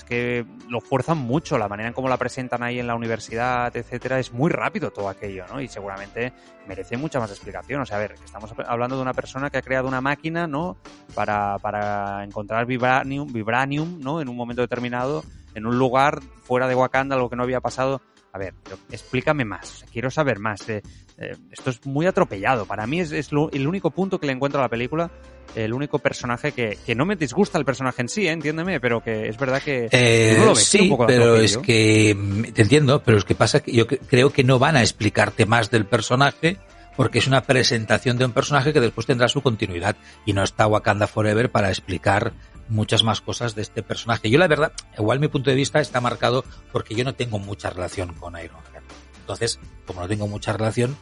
es 0.00 0.04
que 0.04 0.46
lo 0.68 0.80
fuerzan 0.80 1.18
mucho, 1.18 1.58
la 1.58 1.68
manera 1.68 1.88
en 1.88 1.94
cómo 1.94 2.08
la 2.08 2.16
presentan 2.16 2.62
ahí 2.62 2.78
en 2.78 2.86
la 2.86 2.94
universidad, 2.94 3.74
etcétera, 3.76 4.18
es 4.18 4.32
muy 4.32 4.50
rápido 4.50 4.90
todo 4.90 5.08
aquello, 5.08 5.44
¿no? 5.52 5.60
Y 5.60 5.68
seguramente 5.68 6.32
merece 6.66 6.96
mucha 6.96 7.20
más 7.20 7.30
explicación. 7.30 7.82
O 7.82 7.86
sea, 7.86 7.98
a 7.98 8.00
ver, 8.00 8.14
estamos 8.24 8.52
hablando 8.66 8.96
de 8.96 9.02
una 9.02 9.12
persona 9.12 9.50
que 9.50 9.58
ha 9.58 9.62
creado 9.62 9.88
una 9.88 10.00
máquina, 10.00 10.46
¿no? 10.46 10.78
Para, 11.14 11.58
para 11.58 12.24
encontrar 12.24 12.64
vibranium, 12.66 13.30
vibranium, 13.30 14.00
¿no? 14.00 14.20
En 14.20 14.28
un 14.28 14.36
momento 14.36 14.62
determinado, 14.62 15.22
en 15.54 15.66
un 15.66 15.78
lugar 15.78 16.20
fuera 16.42 16.66
de 16.66 16.74
Wakanda, 16.74 17.16
algo 17.16 17.28
que 17.28 17.36
no 17.36 17.42
había 17.42 17.60
pasado 17.60 18.00
a 18.32 18.38
ver, 18.38 18.54
explícame 18.90 19.44
más, 19.44 19.84
quiero 19.92 20.10
saber 20.10 20.38
más. 20.38 20.68
Eh, 20.68 20.82
eh, 21.18 21.36
esto 21.50 21.70
es 21.70 21.84
muy 21.84 22.06
atropellado. 22.06 22.64
Para 22.66 22.86
mí 22.86 23.00
es, 23.00 23.12
es 23.12 23.32
lo, 23.32 23.50
el 23.50 23.66
único 23.66 23.90
punto 23.90 24.18
que 24.18 24.26
le 24.26 24.32
encuentro 24.32 24.60
a 24.60 24.64
la 24.64 24.68
película, 24.68 25.10
el 25.54 25.72
único 25.72 25.98
personaje 25.98 26.52
que, 26.52 26.78
que 26.86 26.94
no 26.94 27.04
me 27.04 27.16
disgusta 27.16 27.58
el 27.58 27.64
personaje 27.64 28.02
en 28.02 28.08
sí, 28.08 28.26
¿eh? 28.26 28.32
entiéndeme, 28.32 28.80
pero 28.80 29.02
que 29.02 29.28
es 29.28 29.36
verdad 29.36 29.60
que... 29.62 29.88
Eh, 29.90 30.36
no 30.38 30.46
lo 30.46 30.54
ves, 30.54 30.64
sí, 30.64 30.90
pero 31.06 31.36
es 31.36 31.58
que, 31.58 32.16
te 32.54 32.62
entiendo, 32.62 33.02
pero 33.02 33.18
es 33.18 33.24
que 33.24 33.34
pasa 33.34 33.60
que 33.60 33.72
yo 33.72 33.86
creo 33.86 34.30
que 34.30 34.44
no 34.44 34.58
van 34.58 34.76
a 34.76 34.80
explicarte 34.80 35.46
más 35.46 35.70
del 35.70 35.86
personaje 35.86 36.56
porque 36.96 37.18
es 37.18 37.26
una 37.26 37.42
presentación 37.42 38.18
de 38.18 38.26
un 38.26 38.32
personaje 38.32 38.72
que 38.72 38.80
después 38.80 39.06
tendrá 39.06 39.28
su 39.28 39.42
continuidad 39.42 39.96
y 40.26 40.32
no 40.32 40.42
está 40.42 40.66
Wakanda 40.66 41.06
Forever 41.06 41.50
para 41.50 41.70
explicar 41.70 42.32
muchas 42.70 43.02
más 43.02 43.20
cosas 43.20 43.54
de 43.54 43.62
este 43.62 43.82
personaje. 43.82 44.30
Yo 44.30 44.38
la 44.38 44.48
verdad, 44.48 44.72
igual 44.96 45.20
mi 45.20 45.28
punto 45.28 45.50
de 45.50 45.56
vista 45.56 45.80
está 45.80 46.00
marcado 46.00 46.44
porque 46.72 46.94
yo 46.94 47.04
no 47.04 47.14
tengo 47.14 47.38
mucha 47.38 47.70
relación 47.70 48.14
con 48.14 48.38
Iron 48.42 48.56
Man. 48.72 48.82
Entonces, 49.20 49.60
como 49.86 50.00
no 50.00 50.08
tengo 50.08 50.26
mucha 50.26 50.52
relación, 50.52 50.96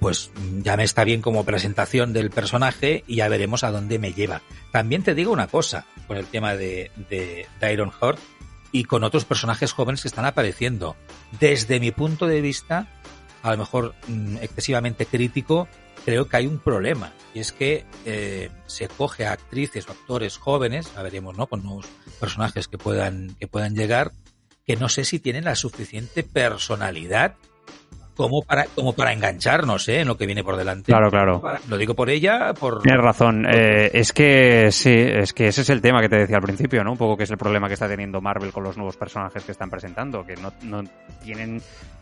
pues 0.00 0.30
ya 0.62 0.76
me 0.76 0.84
está 0.84 1.04
bien 1.04 1.20
como 1.20 1.44
presentación 1.44 2.12
del 2.14 2.30
personaje 2.30 3.04
y 3.06 3.16
ya 3.16 3.28
veremos 3.28 3.62
a 3.62 3.70
dónde 3.70 3.98
me 3.98 4.12
lleva. 4.14 4.40
También 4.72 5.02
te 5.02 5.14
digo 5.14 5.32
una 5.32 5.48
cosa 5.48 5.84
con 6.06 6.16
el 6.16 6.26
tema 6.26 6.54
de, 6.54 6.90
de, 7.10 7.46
de 7.60 7.72
Iron 7.72 7.90
Heart 7.90 8.18
y 8.72 8.84
con 8.84 9.04
otros 9.04 9.24
personajes 9.24 9.72
jóvenes 9.72 10.02
que 10.02 10.08
están 10.08 10.24
apareciendo. 10.24 10.96
Desde 11.38 11.78
mi 11.78 11.90
punto 11.90 12.26
de 12.26 12.40
vista, 12.40 12.88
a 13.42 13.50
lo 13.50 13.58
mejor 13.58 13.94
mmm, 14.08 14.38
excesivamente 14.38 15.04
crítico, 15.04 15.68
creo 16.04 16.28
que 16.28 16.36
hay 16.36 16.46
un 16.46 16.58
problema 16.58 17.12
y 17.32 17.40
es 17.40 17.52
que 17.52 17.84
eh, 18.04 18.50
se 18.66 18.88
coge 18.88 19.26
a 19.26 19.32
actrices 19.32 19.88
o 19.88 19.92
actores 19.92 20.38
jóvenes, 20.38 20.92
a 20.96 21.02
veremos, 21.02 21.36
¿no? 21.36 21.46
Con 21.46 21.62
nuevos 21.62 21.86
personajes 22.20 22.68
que 22.68 22.78
puedan 22.78 23.34
que 23.40 23.48
puedan 23.48 23.74
llegar, 23.74 24.12
que 24.66 24.76
no 24.76 24.88
sé 24.88 25.04
si 25.04 25.18
tienen 25.18 25.44
la 25.44 25.54
suficiente 25.54 26.22
personalidad 26.22 27.34
como 28.16 28.42
para 28.42 28.66
como 28.66 28.92
para 28.92 29.12
engancharnos 29.12 29.88
¿eh? 29.88 30.00
en 30.00 30.08
lo 30.08 30.16
que 30.16 30.26
viene 30.26 30.44
por 30.44 30.56
delante. 30.56 30.92
Claro, 30.92 31.10
claro. 31.10 31.42
Lo 31.68 31.76
digo 31.76 31.94
por 31.94 32.10
ella, 32.10 32.54
por... 32.54 32.80
Tienes 32.82 33.02
razón. 33.02 33.46
Eh, 33.46 33.90
es 33.92 34.12
que 34.12 34.70
sí, 34.70 34.94
es 34.94 35.32
que 35.32 35.48
ese 35.48 35.62
es 35.62 35.70
el 35.70 35.80
tema 35.80 36.00
que 36.00 36.08
te 36.08 36.18
decía 36.18 36.36
al 36.36 36.42
principio, 36.42 36.84
¿no? 36.84 36.92
Un 36.92 36.98
poco 36.98 37.16
que 37.16 37.24
es 37.24 37.30
el 37.30 37.38
problema 37.38 37.66
que 37.66 37.74
está 37.74 37.88
teniendo 37.88 38.20
Marvel 38.20 38.52
con 38.52 38.62
los 38.62 38.76
nuevos 38.76 38.96
personajes 38.96 39.42
que 39.42 39.52
están 39.52 39.70
presentando, 39.70 40.24
que 40.24 40.36
no, 40.36 40.52
no 40.62 40.84
tienen 41.22 41.60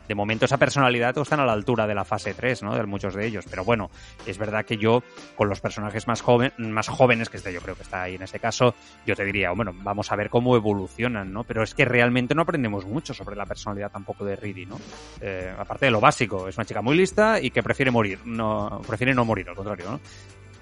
de 0.09 0.14
momento 0.14 0.44
esa 0.44 0.59
personalidad 0.59 1.16
están 1.18 1.40
a 1.40 1.46
la 1.46 1.53
altura 1.53 1.86
de 1.86 1.94
la 1.94 2.05
fase 2.05 2.34
3, 2.34 2.62
¿no? 2.62 2.74
De 2.74 2.84
muchos 2.84 3.14
de 3.14 3.26
ellos. 3.26 3.44
Pero 3.48 3.64
bueno, 3.64 3.90
es 4.26 4.38
verdad 4.38 4.64
que 4.64 4.76
yo, 4.76 5.03
con 5.36 5.48
los 5.48 5.61
personajes 5.61 6.07
más, 6.07 6.20
joven, 6.20 6.53
más 6.59 6.88
jóvenes, 6.88 7.28
que 7.28 7.36
este 7.36 7.53
yo 7.53 7.61
creo 7.61 7.74
que 7.74 7.82
está 7.82 8.03
ahí 8.03 8.16
en 8.16 8.22
ese 8.22 8.38
caso, 8.38 8.74
yo 9.07 9.14
te 9.14 9.24
diría, 9.24 9.50
bueno, 9.53 9.72
vamos 9.74 10.11
a 10.12 10.16
ver 10.16 10.30
cómo 10.30 10.57
evolucionan, 10.57 11.32
¿no? 11.32 11.44
Pero 11.44 11.62
es 11.62 11.74
que 11.74 11.84
realmente 11.84 12.34
no 12.34 12.42
aprendemos 12.42 12.84
mucho 12.86 13.14
sobre 13.14 13.36
la 13.36 13.46
personalidad 13.46 13.90
tampoco 13.90 14.24
de 14.24 14.36
Riri, 14.36 14.66
¿no? 14.66 14.78
Eh, 15.20 15.55
aparte 15.57 15.86
de 15.86 15.92
lo 15.92 16.00
básico, 16.00 16.48
es 16.48 16.57
una 16.57 16.64
chica 16.64 16.82
muy 16.82 16.96
lista 16.96 17.40
y 17.40 17.50
que 17.50 17.62
prefiere 17.62 17.90
morir, 17.90 18.20
no, 18.24 18.82
prefiere 18.86 19.14
no 19.14 19.24
morir, 19.24 19.48
al 19.48 19.57
contrario, 19.57 19.90
¿no? 19.90 20.00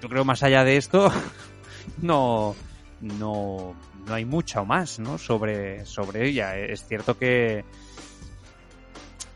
Yo 0.01 0.09
creo 0.09 0.25
más 0.25 0.41
allá 0.43 0.63
de 0.63 0.77
esto, 0.77 1.11
no, 2.01 2.55
no, 3.01 3.75
no 4.05 4.13
hay 4.13 4.25
mucho 4.25 4.65
más, 4.65 4.99
¿no? 4.99 5.17
Sobre, 5.17 5.85
sobre 5.85 6.27
ella. 6.27 6.57
Es 6.57 6.85
cierto 6.87 7.17
que, 7.17 7.63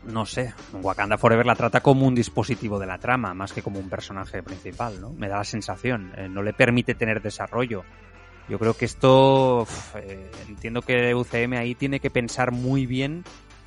no 0.06 0.26
sé, 0.26 0.54
Wakanda 0.72 1.18
Forever 1.18 1.46
la 1.46 1.54
trata 1.54 1.80
como 1.80 2.06
un 2.06 2.14
dispositivo 2.14 2.78
de 2.78 2.86
la 2.86 2.98
trama, 2.98 3.34
más 3.34 3.52
que 3.52 3.62
como 3.62 3.78
un 3.78 3.88
personaje 3.88 4.42
principal, 4.42 5.00
¿no? 5.00 5.12
Me 5.12 5.28
da 5.28 5.38
la 5.38 5.44
sensación, 5.44 6.12
eh, 6.16 6.28
no 6.28 6.42
le 6.42 6.52
permite 6.52 6.94
tener 6.94 7.22
desarrollo. 7.22 7.84
Yo 8.48 8.58
creo 8.58 8.74
que 8.74 8.84
esto, 8.84 9.66
eh, 9.96 10.30
entiendo 10.48 10.82
que 10.82 11.14
UCM 11.14 11.54
ahí 11.54 11.74
tiene 11.74 11.98
que 11.98 12.10
pensar 12.10 12.52
muy 12.52 12.86
bien 12.86 13.24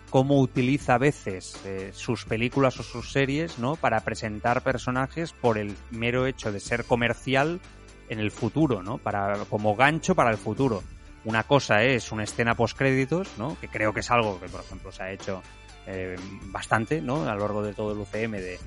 cómo 0.10 0.40
utiliza 0.40 0.96
a 0.96 0.98
veces 0.98 1.60
eh, 1.66 1.92
sus 1.94 2.26
películas 2.26 2.80
o 2.80 2.84
sus 2.84 3.12
series, 3.12 3.60
¿no? 3.60 3.76
Para 3.76 4.00
presentar 4.02 4.64
personajes 4.64 5.34
por 5.34 5.58
el 5.58 5.76
mero 5.92 6.26
hecho 6.26 6.52
de 6.52 6.60
ser 6.60 6.86
comercial 6.86 7.60
en 8.08 8.20
el 8.20 8.32
futuro, 8.32 8.82
¿no? 8.82 8.98
Para, 8.98 9.46
como 9.50 9.76
gancho 9.76 10.16
para 10.16 10.32
el 10.32 10.38
futuro. 10.38 10.82
Una 11.26 11.44
cosa 11.44 11.84
es 11.84 12.12
una 12.12 12.24
escena 12.24 12.56
post 12.56 12.78
créditos, 12.78 13.28
¿no? 13.38 13.58
Que 13.60 13.68
creo 13.68 13.94
que 13.94 14.00
es 14.00 14.10
algo 14.10 14.40
que, 14.40 14.48
por 14.48 14.62
ejemplo, 14.62 14.92
se 14.92 15.04
ha 15.04 15.12
hecho 15.12 15.44
eh, 15.88 16.16
bastante, 16.46 17.02
¿no? 17.02 17.24
A 17.28 17.34
lo 17.34 17.42
largo 17.42 17.64
de 17.64 17.74
todo 17.74 17.92
el 17.94 18.00
UCM 18.00 18.32
de, 18.32 18.60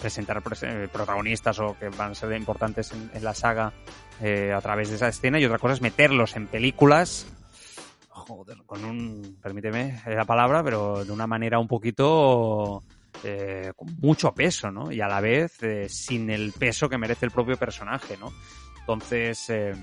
presentar 0.00 0.42
eh, 0.62 0.88
protagonistas 0.92 1.58
o 1.58 1.76
que 1.78 1.88
van 1.88 2.12
a 2.12 2.14
ser 2.14 2.32
importantes 2.36 2.92
en, 2.92 3.24
la 3.24 3.32
saga 3.32 3.72
eh, 4.20 4.52
a 4.52 4.60
través 4.60 4.90
de 4.90 4.96
esa 4.96 5.08
escena 5.08 5.40
y 5.40 5.46
otra 5.46 5.58
cosa 5.58 5.72
es 5.72 5.80
meterlos 5.80 6.36
en 6.36 6.46
películas 6.46 7.26
joder, 8.26 8.58
con 8.66 8.84
un, 8.84 9.38
permíteme 9.40 10.00
la 10.06 10.24
palabra, 10.24 10.62
pero 10.62 11.04
de 11.04 11.12
una 11.12 11.26
manera 11.26 11.58
un 11.58 11.68
poquito 11.68 12.82
eh, 13.22 13.72
con 13.76 13.88
mucho 14.00 14.32
peso, 14.34 14.70
¿no? 14.70 14.90
Y 14.90 15.00
a 15.00 15.06
la 15.06 15.20
vez 15.20 15.62
eh, 15.62 15.88
sin 15.88 16.30
el 16.30 16.52
peso 16.52 16.88
que 16.88 16.98
merece 16.98 17.26
el 17.26 17.30
propio 17.30 17.56
personaje, 17.56 18.16
¿no? 18.16 18.32
Entonces, 18.80 19.50
eh, 19.50 19.74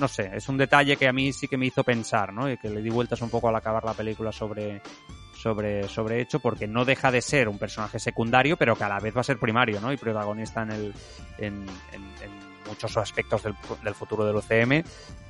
no 0.00 0.08
sé, 0.08 0.30
es 0.34 0.48
un 0.48 0.56
detalle 0.56 0.96
que 0.96 1.08
a 1.08 1.12
mí 1.12 1.32
sí 1.32 1.48
que 1.48 1.56
me 1.56 1.66
hizo 1.66 1.84
pensar, 1.84 2.32
¿no? 2.32 2.50
Y 2.50 2.56
que 2.56 2.70
le 2.70 2.82
di 2.82 2.90
vueltas 2.90 3.20
un 3.20 3.30
poco 3.30 3.48
al 3.48 3.56
acabar 3.56 3.84
la 3.84 3.94
película 3.94 4.32
sobre, 4.32 4.80
sobre, 5.38 5.88
sobre 5.88 6.20
hecho, 6.20 6.40
porque 6.40 6.66
no 6.66 6.84
deja 6.84 7.12
de 7.12 7.22
ser 7.22 7.48
un 7.48 7.58
personaje 7.58 8.00
secundario, 8.00 8.56
pero 8.56 8.74
que 8.74 8.84
a 8.84 8.88
la 8.88 8.98
vez 8.98 9.16
va 9.16 9.20
a 9.20 9.24
ser 9.24 9.38
primario, 9.38 9.80
¿no? 9.80 9.92
Y 9.92 9.96
protagonista 9.96 10.62
en 10.62 10.70
el, 10.72 10.94
en, 11.38 11.66
en, 11.92 12.02
en 12.22 12.66
muchos 12.66 12.96
aspectos 12.96 13.44
del, 13.44 13.54
del, 13.84 13.94
futuro 13.94 14.24
del 14.24 14.36
UCM. 14.36 14.82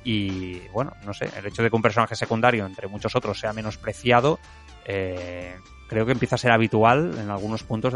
Y 0.03 0.59
bueno, 0.69 0.93
no 1.05 1.13
sé, 1.13 1.29
el 1.37 1.45
hecho 1.45 1.61
de 1.61 1.69
que 1.69 1.75
un 1.75 1.83
personaje 1.83 2.15
secundario, 2.15 2.65
entre 2.65 2.87
muchos 2.87 3.15
otros, 3.15 3.39
sea 3.39 3.53
menospreciado, 3.53 4.39
eh, 4.85 5.55
creo 5.89 6.05
que 6.05 6.11
empieza 6.11 6.35
a 6.35 6.37
ser 6.37 6.51
habitual 6.51 7.15
en 7.19 7.29
algunos 7.29 7.63
puntos 7.63 7.93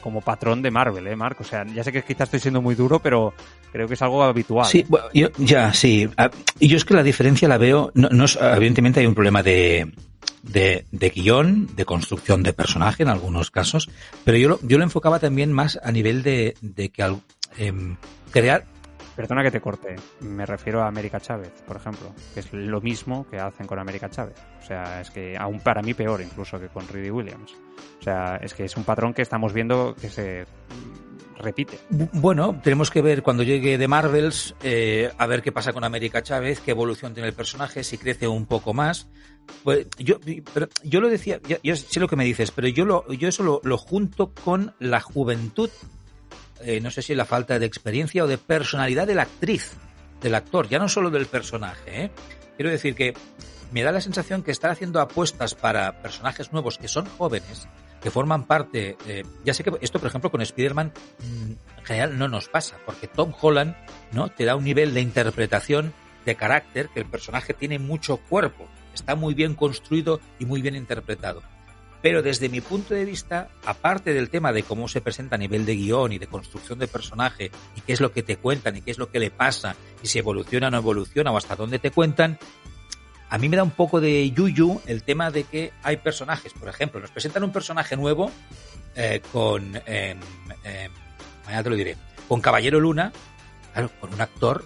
como 0.00 0.22
patrón 0.22 0.62
de 0.62 0.70
Marvel, 0.70 1.06
¿eh, 1.06 1.14
Mark? 1.14 1.36
O 1.40 1.44
sea, 1.44 1.64
ya 1.66 1.84
sé 1.84 1.92
que 1.92 2.02
quizás 2.02 2.26
estoy 2.26 2.40
siendo 2.40 2.62
muy 2.62 2.74
duro, 2.74 2.98
pero 2.98 3.34
creo 3.70 3.86
que 3.86 3.94
es 3.94 4.02
algo 4.02 4.24
habitual. 4.24 4.66
Sí, 4.66 4.84
yo, 5.12 5.28
ya, 5.36 5.72
sí. 5.72 6.08
Y 6.58 6.68
yo 6.68 6.76
es 6.76 6.84
que 6.84 6.94
la 6.94 7.02
diferencia 7.02 7.46
la 7.46 7.58
veo, 7.58 7.92
no 7.94 8.24
evidentemente 8.54 9.00
hay 9.00 9.06
un 9.06 9.14
problema 9.14 9.42
de, 9.42 9.92
de, 10.42 10.86
de, 10.90 11.10
guion, 11.10 11.68
de 11.76 11.84
construcción 11.84 12.42
de 12.42 12.54
personaje 12.54 13.02
en 13.02 13.10
algunos 13.10 13.50
casos, 13.50 13.90
pero 14.24 14.38
yo 14.38 14.48
lo, 14.48 14.60
yo 14.62 14.78
lo 14.78 14.84
enfocaba 14.84 15.18
también 15.18 15.52
más 15.52 15.78
a 15.82 15.92
nivel 15.92 16.22
de, 16.22 16.56
de 16.62 16.88
que 16.88 17.02
al, 17.02 17.20
eh, 17.58 17.72
crear 18.30 18.64
Perdona 19.18 19.42
que 19.42 19.50
te 19.50 19.60
corte, 19.60 19.96
me 20.20 20.46
refiero 20.46 20.80
a 20.80 20.86
América 20.86 21.18
Chávez, 21.18 21.50
por 21.66 21.74
ejemplo, 21.74 22.14
que 22.32 22.38
es 22.38 22.52
lo 22.52 22.80
mismo 22.80 23.26
que 23.28 23.40
hacen 23.40 23.66
con 23.66 23.80
América 23.80 24.08
Chávez. 24.08 24.36
O 24.62 24.64
sea, 24.64 25.00
es 25.00 25.10
que 25.10 25.36
aún 25.36 25.58
para 25.58 25.82
mí 25.82 25.92
peor 25.92 26.20
incluso 26.22 26.60
que 26.60 26.68
con 26.68 26.86
Reedy 26.86 27.10
Williams. 27.10 27.52
O 27.98 28.02
sea, 28.04 28.36
es 28.36 28.54
que 28.54 28.62
es 28.62 28.76
un 28.76 28.84
patrón 28.84 29.12
que 29.12 29.22
estamos 29.22 29.52
viendo 29.52 29.96
que 30.00 30.08
se 30.08 30.46
repite. 31.36 31.80
Bueno, 31.90 32.60
tenemos 32.62 32.92
que 32.92 33.02
ver 33.02 33.24
cuando 33.24 33.42
llegue 33.42 33.76
de 33.76 33.88
Marvels, 33.88 34.54
eh, 34.62 35.10
a 35.18 35.26
ver 35.26 35.42
qué 35.42 35.50
pasa 35.50 35.72
con 35.72 35.82
América 35.82 36.22
Chávez, 36.22 36.60
qué 36.60 36.70
evolución 36.70 37.12
tiene 37.12 37.28
el 37.28 37.34
personaje, 37.34 37.82
si 37.82 37.98
crece 37.98 38.28
un 38.28 38.46
poco 38.46 38.72
más. 38.72 39.08
Pues 39.64 39.88
yo, 39.98 40.20
pero 40.54 40.68
yo 40.84 41.00
lo 41.00 41.08
decía, 41.08 41.40
yo, 41.44 41.56
yo, 41.64 41.74
sé 41.74 41.98
lo 41.98 42.06
que 42.06 42.14
me 42.14 42.24
dices, 42.24 42.52
pero 42.52 42.68
yo, 42.68 42.84
lo, 42.84 43.12
yo 43.12 43.26
eso 43.26 43.42
lo, 43.42 43.60
lo 43.64 43.78
junto 43.78 44.32
con 44.32 44.76
la 44.78 45.00
juventud 45.00 45.70
eh, 46.62 46.80
no 46.80 46.90
sé 46.90 47.02
si 47.02 47.14
la 47.14 47.24
falta 47.24 47.58
de 47.58 47.66
experiencia 47.66 48.24
o 48.24 48.26
de 48.26 48.38
personalidad 48.38 49.06
de 49.06 49.14
la 49.14 49.22
actriz, 49.22 49.72
del 50.20 50.34
actor, 50.34 50.68
ya 50.68 50.78
no 50.78 50.88
solo 50.88 51.10
del 51.10 51.26
personaje. 51.26 52.04
¿eh? 52.04 52.10
Quiero 52.56 52.70
decir 52.70 52.94
que 52.94 53.14
me 53.70 53.82
da 53.82 53.92
la 53.92 54.00
sensación 54.00 54.42
que 54.42 54.50
está 54.50 54.70
haciendo 54.70 55.00
apuestas 55.00 55.54
para 55.54 56.02
personajes 56.02 56.52
nuevos 56.52 56.78
que 56.78 56.88
son 56.88 57.06
jóvenes, 57.06 57.68
que 58.00 58.10
forman 58.10 58.44
parte. 58.44 58.96
Eh, 59.06 59.24
ya 59.44 59.54
sé 59.54 59.62
que 59.62 59.72
esto, 59.80 59.98
por 59.98 60.08
ejemplo, 60.08 60.30
con 60.30 60.40
Spider-Man 60.40 60.92
mm, 61.18 61.78
en 61.78 61.84
general 61.84 62.18
no 62.18 62.28
nos 62.28 62.48
pasa, 62.48 62.76
porque 62.84 63.06
Tom 63.06 63.32
Holland 63.40 63.76
no 64.12 64.28
te 64.30 64.44
da 64.44 64.56
un 64.56 64.64
nivel 64.64 64.94
de 64.94 65.00
interpretación 65.00 65.92
de 66.24 66.36
carácter 66.36 66.88
que 66.88 67.00
el 67.00 67.06
personaje 67.06 67.54
tiene 67.54 67.78
mucho 67.78 68.18
cuerpo, 68.18 68.68
está 68.94 69.14
muy 69.14 69.34
bien 69.34 69.54
construido 69.54 70.20
y 70.38 70.44
muy 70.44 70.60
bien 70.60 70.74
interpretado. 70.74 71.42
Pero 72.00 72.22
desde 72.22 72.48
mi 72.48 72.60
punto 72.60 72.94
de 72.94 73.04
vista, 73.04 73.48
aparte 73.64 74.14
del 74.14 74.30
tema 74.30 74.52
de 74.52 74.62
cómo 74.62 74.86
se 74.86 75.00
presenta 75.00 75.34
a 75.34 75.38
nivel 75.38 75.66
de 75.66 75.74
guion 75.74 76.12
y 76.12 76.18
de 76.18 76.28
construcción 76.28 76.78
de 76.78 76.86
personaje 76.86 77.50
y 77.76 77.80
qué 77.80 77.92
es 77.92 78.00
lo 78.00 78.12
que 78.12 78.22
te 78.22 78.36
cuentan 78.36 78.76
y 78.76 78.82
qué 78.82 78.92
es 78.92 78.98
lo 78.98 79.10
que 79.10 79.18
le 79.18 79.30
pasa 79.30 79.74
y 80.02 80.06
si 80.06 80.18
evoluciona 80.18 80.68
o 80.68 80.70
no 80.70 80.78
evoluciona 80.78 81.32
o 81.32 81.36
hasta 81.36 81.56
dónde 81.56 81.78
te 81.80 81.90
cuentan, 81.90 82.38
a 83.30 83.38
mí 83.38 83.48
me 83.48 83.56
da 83.56 83.64
un 83.64 83.72
poco 83.72 84.00
de 84.00 84.30
yuyu 84.30 84.80
el 84.86 85.02
tema 85.02 85.30
de 85.30 85.44
que 85.44 85.72
hay 85.82 85.96
personajes, 85.96 86.52
por 86.52 86.68
ejemplo, 86.68 87.00
nos 87.00 87.10
presentan 87.10 87.42
un 87.42 87.52
personaje 87.52 87.96
nuevo 87.96 88.30
eh, 88.94 89.20
con, 89.32 89.80
eh, 89.86 90.16
mañana 91.44 91.62
te 91.62 91.70
lo 91.70 91.76
diré, 91.76 91.96
con 92.28 92.40
Caballero 92.40 92.78
Luna, 92.78 93.12
claro, 93.72 93.90
con 94.00 94.14
un 94.14 94.20
actor 94.20 94.64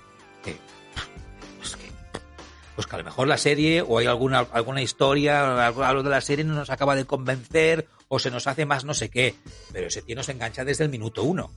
pues 2.74 2.86
que 2.86 2.96
a 2.96 2.98
lo 2.98 3.04
mejor 3.04 3.28
la 3.28 3.38
serie 3.38 3.82
o 3.82 3.98
hay 3.98 4.06
alguna, 4.06 4.46
alguna 4.52 4.82
historia, 4.82 5.66
algo 5.66 6.02
de 6.02 6.10
la 6.10 6.20
serie 6.20 6.44
no 6.44 6.54
nos 6.54 6.70
acaba 6.70 6.96
de 6.96 7.04
convencer 7.04 7.86
o 8.08 8.18
se 8.18 8.30
nos 8.30 8.46
hace 8.46 8.66
más 8.66 8.84
no 8.84 8.94
sé 8.94 9.10
qué, 9.10 9.34
pero 9.72 9.88
ese 9.88 10.02
tío 10.02 10.16
nos 10.16 10.28
engancha 10.28 10.64
desde 10.64 10.84
el 10.84 10.90
minuto 10.90 11.22
uno. 11.22 11.50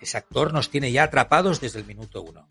Ese 0.00 0.18
actor 0.18 0.52
nos 0.52 0.70
tiene 0.70 0.92
ya 0.92 1.04
atrapados 1.04 1.60
desde 1.60 1.78
el 1.78 1.86
minuto 1.86 2.22
uno. 2.22 2.46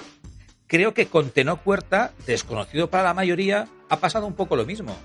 Creo 0.68 0.94
que 0.94 1.08
con 1.08 1.30
Tenor 1.30 1.60
Puerta, 1.60 2.14
desconocido 2.26 2.90
para 2.90 3.04
la 3.04 3.14
mayoría, 3.14 3.68
ha 3.90 3.98
pasado 3.98 4.26
un 4.26 4.34
poco 4.34 4.56
lo 4.56 4.66
mismo. 4.66 4.98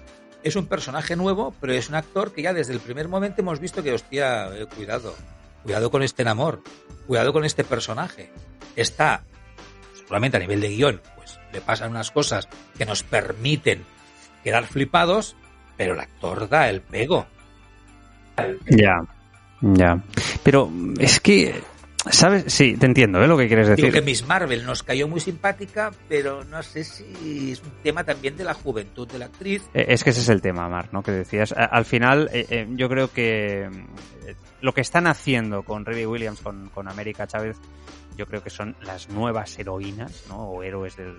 Es 0.43 0.57
un 0.57 0.67
personaje 0.67 1.17
nuevo, 1.17 1.55
pero 1.61 1.75
es 1.75 1.91
un 1.91 1.97
actor 1.97 2.33
que 2.33 2.43
ya 2.43 2.55
desde 2.55 2.73
el 2.73 2.81
primer 2.81 3.09
momento 3.09 3.43
hemos 3.43 3.61
visto 3.61 3.83
que, 3.83 3.93
hostia, 3.93 4.49
eh, 4.57 4.67
cuidado, 4.75 5.15
cuidado 5.63 5.91
con 5.91 6.03
este 6.03 6.23
enamor, 6.23 6.63
cuidado 7.07 7.35
con 7.35 7.45
este 7.45 7.63
personaje. 7.63 8.33
Está, 8.75 9.25
seguramente 9.95 10.39
a 10.39 10.41
nivel 10.41 10.63
de 10.63 10.71
guion, 10.71 11.03
le 11.53 11.61
pasan 11.61 11.91
unas 11.91 12.11
cosas 12.11 12.49
que 12.77 12.85
nos 12.85 13.03
permiten 13.03 13.85
quedar 14.43 14.67
flipados, 14.67 15.37
pero 15.77 15.95
el 15.95 16.01
actor 16.01 16.49
da 16.49 16.69
el 16.69 16.81
pego. 16.81 17.27
Ya, 18.67 19.01
ya. 19.61 20.03
Pero 20.43 20.71
es 20.99 21.21
que, 21.21 21.61
¿sabes? 22.11 22.45
Sí, 22.47 22.77
te 22.77 22.87
entiendo 22.87 23.23
¿eh? 23.23 23.27
lo 23.27 23.37
que 23.37 23.49
quieres 23.49 23.69
decir. 23.69 23.85
Digo 23.85 23.95
que 23.95 24.03
Miss 24.03 24.27
Marvel 24.27 24.65
nos 24.65 24.83
cayó 24.83 25.09
muy 25.09 25.21
simpática, 25.21 25.91
pero 26.09 26.45
no 26.45 26.63
sé 26.63 26.85
si 26.85 27.53
es 27.53 27.63
un 27.63 27.73
tema 27.83 28.05
también 28.05 28.37
de 28.37 28.45
la 28.45 28.55
juventud 28.55 29.07
de 29.09 29.19
la 29.19 29.27
actriz. 29.27 29.63
Eh, 29.75 29.87
es 29.89 30.05
que 30.05 30.11
ese 30.11 30.21
es 30.21 30.29
el 30.29 30.41
tema, 30.41 30.69
Mar, 30.69 30.89
¿no? 30.93 31.03
Que 31.03 31.13
decías. 31.13 31.53
Al 31.53 31.85
final, 31.85 32.31
eh, 32.33 32.47
eh, 32.49 32.67
yo 32.71 32.89
creo 32.89 33.13
que 33.13 33.69
lo 34.63 34.73
que 34.73 34.81
están 34.81 35.07
haciendo 35.07 35.63
con 35.63 35.85
Ruby 35.85 36.07
Williams, 36.07 36.41
con, 36.41 36.69
con 36.71 36.89
América 36.89 37.27
Chávez, 37.27 37.57
yo 38.17 38.27
creo 38.27 38.43
que 38.43 38.51
son 38.51 38.77
las 38.83 39.09
nuevas 39.09 39.59
heroínas, 39.59 40.25
¿no? 40.29 40.51
O 40.51 40.63
héroes 40.63 40.97
del, 40.97 41.17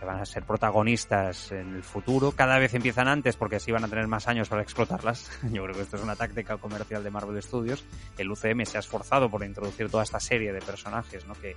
que 0.00 0.06
van 0.06 0.18
a 0.18 0.24
ser 0.24 0.44
protagonistas 0.44 1.52
en 1.52 1.74
el 1.76 1.82
futuro. 1.82 2.32
Cada 2.32 2.58
vez 2.58 2.72
empiezan 2.72 3.06
antes 3.06 3.36
porque 3.36 3.56
así 3.56 3.70
van 3.70 3.84
a 3.84 3.88
tener 3.88 4.08
más 4.08 4.26
años 4.28 4.48
para 4.48 4.62
explotarlas. 4.62 5.30
Yo 5.52 5.62
creo 5.62 5.76
que 5.76 5.82
esto 5.82 5.98
es 5.98 6.02
una 6.02 6.16
táctica 6.16 6.56
comercial 6.56 7.04
de 7.04 7.10
Marvel 7.10 7.40
Studios. 7.42 7.84
El 8.16 8.30
UCM 8.30 8.64
se 8.64 8.78
ha 8.78 8.80
esforzado 8.80 9.30
por 9.30 9.44
introducir 9.44 9.90
toda 9.90 10.02
esta 10.02 10.18
serie 10.18 10.54
de 10.54 10.60
personajes, 10.60 11.26
¿no? 11.26 11.34
Que 11.34 11.54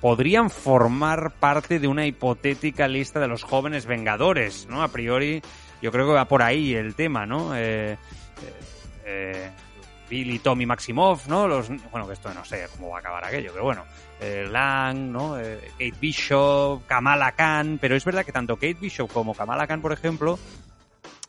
podrían 0.00 0.48
formar 0.48 1.32
parte 1.32 1.80
de 1.80 1.88
una 1.88 2.06
hipotética 2.06 2.86
lista 2.86 3.18
de 3.18 3.26
los 3.26 3.42
jóvenes 3.42 3.86
vengadores, 3.86 4.68
¿no? 4.68 4.82
A 4.82 4.88
priori, 4.88 5.42
yo 5.82 5.90
creo 5.90 6.06
que 6.06 6.12
va 6.12 6.28
por 6.28 6.42
ahí 6.42 6.72
el 6.74 6.94
tema, 6.94 7.26
¿no? 7.26 7.56
Eh, 7.56 7.92
eh, 7.92 7.98
eh 9.04 9.50
Billy, 10.12 10.40
Tommy 10.40 10.66
Maximoff, 10.66 11.26
¿no? 11.26 11.48
Los, 11.48 11.70
bueno, 11.90 12.06
que 12.06 12.12
esto 12.12 12.34
no 12.34 12.44
sé 12.44 12.66
cómo 12.76 12.90
va 12.90 12.98
a 12.98 13.00
acabar 13.00 13.24
aquello, 13.24 13.50
pero 13.50 13.64
bueno, 13.64 13.86
eh, 14.22 14.46
Lang, 14.48 15.10
¿no? 15.10 15.38
Eh, 15.38 15.60
Kate 15.72 15.94
Bishop, 16.00 16.86
Kamala 16.86 17.32
Khan, 17.32 17.78
pero 17.80 17.96
es 17.96 18.04
verdad 18.04 18.24
que 18.24 18.32
tanto 18.32 18.54
Kate 18.54 18.78
Bishop 18.80 19.12
como 19.12 19.34
Kamala 19.34 19.66
Khan, 19.66 19.82
por 19.82 19.92
ejemplo, 19.92 20.38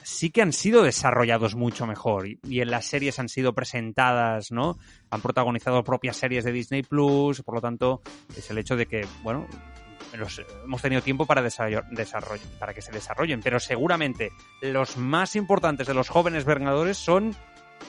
sí 0.03 0.29
que 0.29 0.41
han 0.41 0.53
sido 0.53 0.83
desarrollados 0.83 1.55
mucho 1.55 1.87
mejor 1.87 2.27
y, 2.27 2.39
en 2.61 2.69
las 2.69 2.85
series 2.85 3.19
han 3.19 3.29
sido 3.29 3.53
presentadas, 3.53 4.51
¿no? 4.51 4.77
Han 5.09 5.21
protagonizado 5.21 5.83
propias 5.83 6.17
series 6.17 6.43
de 6.43 6.51
Disney 6.51 6.83
Plus, 6.83 7.41
por 7.41 7.55
lo 7.55 7.61
tanto, 7.61 8.01
es 8.37 8.49
el 8.51 8.57
hecho 8.59 8.75
de 8.75 8.85
que, 8.85 9.07
bueno, 9.23 9.47
los, 10.13 10.41
hemos 10.63 10.81
tenido 10.81 11.01
tiempo 11.01 11.25
para 11.25 11.41
desarrollo, 11.41 11.83
para 12.59 12.73
que 12.73 12.81
se 12.81 12.91
desarrollen, 12.91 13.41
pero 13.41 13.59
seguramente 13.59 14.31
los 14.61 14.97
más 14.97 15.35
importantes 15.35 15.87
de 15.87 15.95
los 15.95 16.09
jóvenes 16.09 16.45
vengadores 16.45 16.97
son 16.97 17.35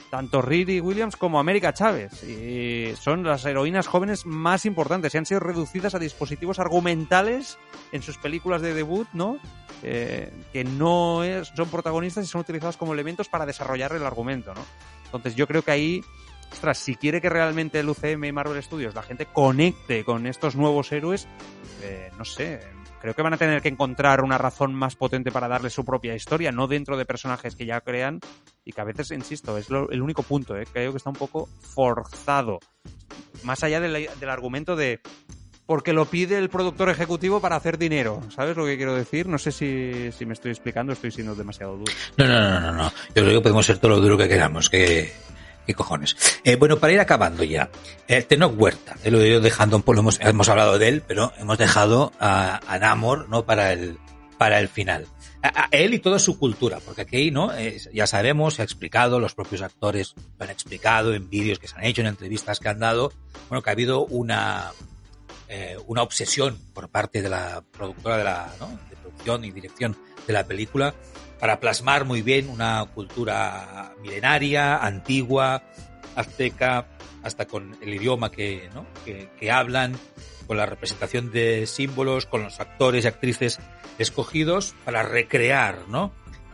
tanto 0.09 0.41
Riri 0.41 0.79
Williams 0.79 1.15
como 1.15 1.39
América 1.39 1.73
Chávez. 1.73 2.11
Son 2.99 3.23
las 3.23 3.45
heroínas 3.45 3.87
jóvenes 3.87 4.25
más 4.25 4.65
importantes 4.65 5.13
y 5.13 5.17
han 5.17 5.25
sido 5.25 5.39
reducidas 5.39 5.95
a 5.95 5.99
dispositivos 5.99 6.59
argumentales 6.59 7.57
en 7.91 8.01
sus 8.01 8.17
películas 8.17 8.61
de 8.61 8.73
debut, 8.73 9.07
¿no? 9.13 9.37
Eh, 9.83 10.31
que 10.53 10.63
no 10.63 11.21
son 11.55 11.69
protagonistas 11.69 12.23
y 12.25 12.27
son 12.27 12.41
utilizados 12.41 12.77
como 12.77 12.93
elementos 12.93 13.29
para 13.29 13.45
desarrollar 13.45 13.93
el 13.93 14.05
argumento, 14.05 14.53
¿no? 14.53 14.65
Entonces 15.05 15.35
yo 15.35 15.47
creo 15.47 15.61
que 15.61 15.71
ahí, 15.71 16.01
ostras, 16.51 16.77
si 16.77 16.95
quiere 16.95 17.21
que 17.21 17.29
realmente 17.29 17.79
el 17.79 17.89
UCM 17.89 18.25
y 18.25 18.31
Marvel 18.31 18.61
Studios 18.63 18.95
la 18.95 19.03
gente 19.03 19.25
conecte 19.25 20.03
con 20.03 20.27
estos 20.27 20.55
nuevos 20.55 20.91
héroes, 20.91 21.27
eh, 21.81 22.11
no 22.17 22.25
sé, 22.25 22.61
creo 23.05 23.13
que 23.13 23.21
van 23.21 23.33
a 23.35 23.37
tener 23.37 23.61
que 23.61 23.69
encontrar 23.69 24.23
una 24.23 24.39
razón 24.39 24.73
más 24.73 24.95
potente 24.95 25.31
para 25.31 25.47
darle 25.47 25.69
su 25.69 25.85
propia 25.85 26.15
historia, 26.15 26.51
no 26.51 26.65
dentro 26.65 26.97
de 26.97 27.05
personajes 27.05 27.55
que 27.55 27.67
ya 27.67 27.79
crean 27.81 28.19
y 28.65 28.71
que 28.71 28.81
a 28.81 28.83
veces, 28.83 29.11
insisto, 29.11 29.59
es 29.59 29.69
lo, 29.69 29.91
el 29.91 30.01
único 30.01 30.23
punto, 30.23 30.57
¿eh? 30.57 30.65
creo 30.73 30.91
que 30.91 30.97
está 30.97 31.11
un 31.11 31.15
poco 31.15 31.47
forzado. 31.61 32.57
Más 33.43 33.63
allá 33.63 33.79
del, 33.79 34.09
argumento 34.27 34.75
de 34.75 35.01
porque 35.67 35.93
lo 35.93 36.05
pide 36.05 36.39
el 36.39 36.49
productor 36.49 36.89
ejecutivo 36.89 37.39
para 37.39 37.57
hacer 37.57 37.77
dinero. 37.77 38.21
¿Sabes 38.35 38.57
lo 38.57 38.65
que 38.65 38.75
quiero 38.75 38.95
decir? 38.95 39.27
No 39.27 39.37
sé 39.37 39.51
si, 39.51 40.11
si 40.11 40.25
me 40.25 40.33
estoy 40.33 40.49
explicando, 40.49 40.93
estoy 40.93 41.11
siendo 41.11 41.35
demasiado 41.35 41.77
duro. 41.77 41.93
No, 42.17 42.27
no, 42.27 42.41
no, 42.41 42.59
no, 42.59 42.71
no. 42.71 42.91
Yo 43.13 43.23
creo 43.23 43.33
que 43.33 43.41
podemos 43.41 43.67
ser 43.67 43.77
todo 43.77 43.91
lo 43.91 44.01
duro 44.01 44.17
que 44.17 44.27
queramos, 44.27 44.67
que 44.67 45.13
qué 45.65 45.73
cojones. 45.73 46.15
Eh, 46.43 46.55
bueno, 46.55 46.77
para 46.77 46.93
ir 46.93 46.99
acabando 46.99 47.43
ya, 47.43 47.69
el 48.07 48.25
Tenoch 48.25 48.53
Huerta, 48.57 48.95
eh, 49.03 49.11
lo 49.11 49.21
he 49.21 49.27
ido 49.27 49.41
un 49.41 49.81
poco, 49.81 49.99
hemos, 49.99 50.19
hemos 50.21 50.49
hablado 50.49 50.77
de 50.77 50.87
él, 50.87 51.03
pero 51.05 51.33
hemos 51.37 51.57
dejado 51.57 52.11
a, 52.19 52.59
Namor, 52.79 53.29
¿no? 53.29 53.45
Para 53.45 53.73
el, 53.73 53.97
para 54.37 54.59
el 54.59 54.67
final. 54.67 55.07
Él 55.71 55.93
y 55.93 55.99
toda 55.99 56.19
su 56.19 56.39
cultura, 56.39 56.79
porque 56.79 57.01
aquí, 57.01 57.31
¿no? 57.31 57.53
Eh, 57.53 57.79
ya 57.93 58.07
sabemos, 58.07 58.55
se 58.55 58.61
ha 58.61 58.65
explicado, 58.65 59.19
los 59.19 59.35
propios 59.35 59.61
actores 59.61 60.15
lo 60.37 60.45
han 60.45 60.49
explicado 60.49 61.13
en 61.13 61.29
vídeos 61.29 61.59
que 61.59 61.67
se 61.67 61.75
han 61.75 61.83
hecho, 61.83 62.01
en 62.01 62.07
entrevistas 62.07 62.59
que 62.59 62.69
han 62.69 62.79
dado, 62.79 63.11
bueno, 63.49 63.61
que 63.61 63.69
ha 63.69 63.73
habido 63.73 64.05
una, 64.05 64.71
eh, 65.47 65.77
una 65.87 66.01
obsesión 66.01 66.57
por 66.73 66.89
parte 66.89 67.21
de 67.21 67.29
la 67.29 67.63
productora 67.71 68.17
de 68.17 68.23
la. 68.23 68.51
De 68.89 68.95
producción 68.95 69.45
y 69.45 69.51
dirección 69.51 69.95
de 70.25 70.33
la 70.33 70.45
película 70.45 70.95
para 71.45 71.59
plasmar 71.59 72.05
muy 72.05 72.23
bien 72.23 72.49
una 72.49 72.83
cultura 72.95 73.93
milenaria, 74.01 74.77
antigua, 74.77 75.61
azteca, 76.15 76.87
hasta 77.21 77.45
con 77.45 77.77
el 77.83 77.93
idioma 77.93 78.31
que, 78.31 78.67
¿no? 78.73 78.87
que, 79.05 79.51
hablan, 79.51 79.95
con 80.47 80.57
la 80.57 80.65
representación 80.65 81.31
de 81.31 81.67
símbolos, 81.67 82.25
con 82.25 82.41
los 82.41 82.59
actores 82.59 83.05
y 83.05 83.07
actrices 83.09 83.59
escogidos 83.99 84.73
para 84.85 85.03
recrear, 85.03 85.87
¿no? 85.87 86.13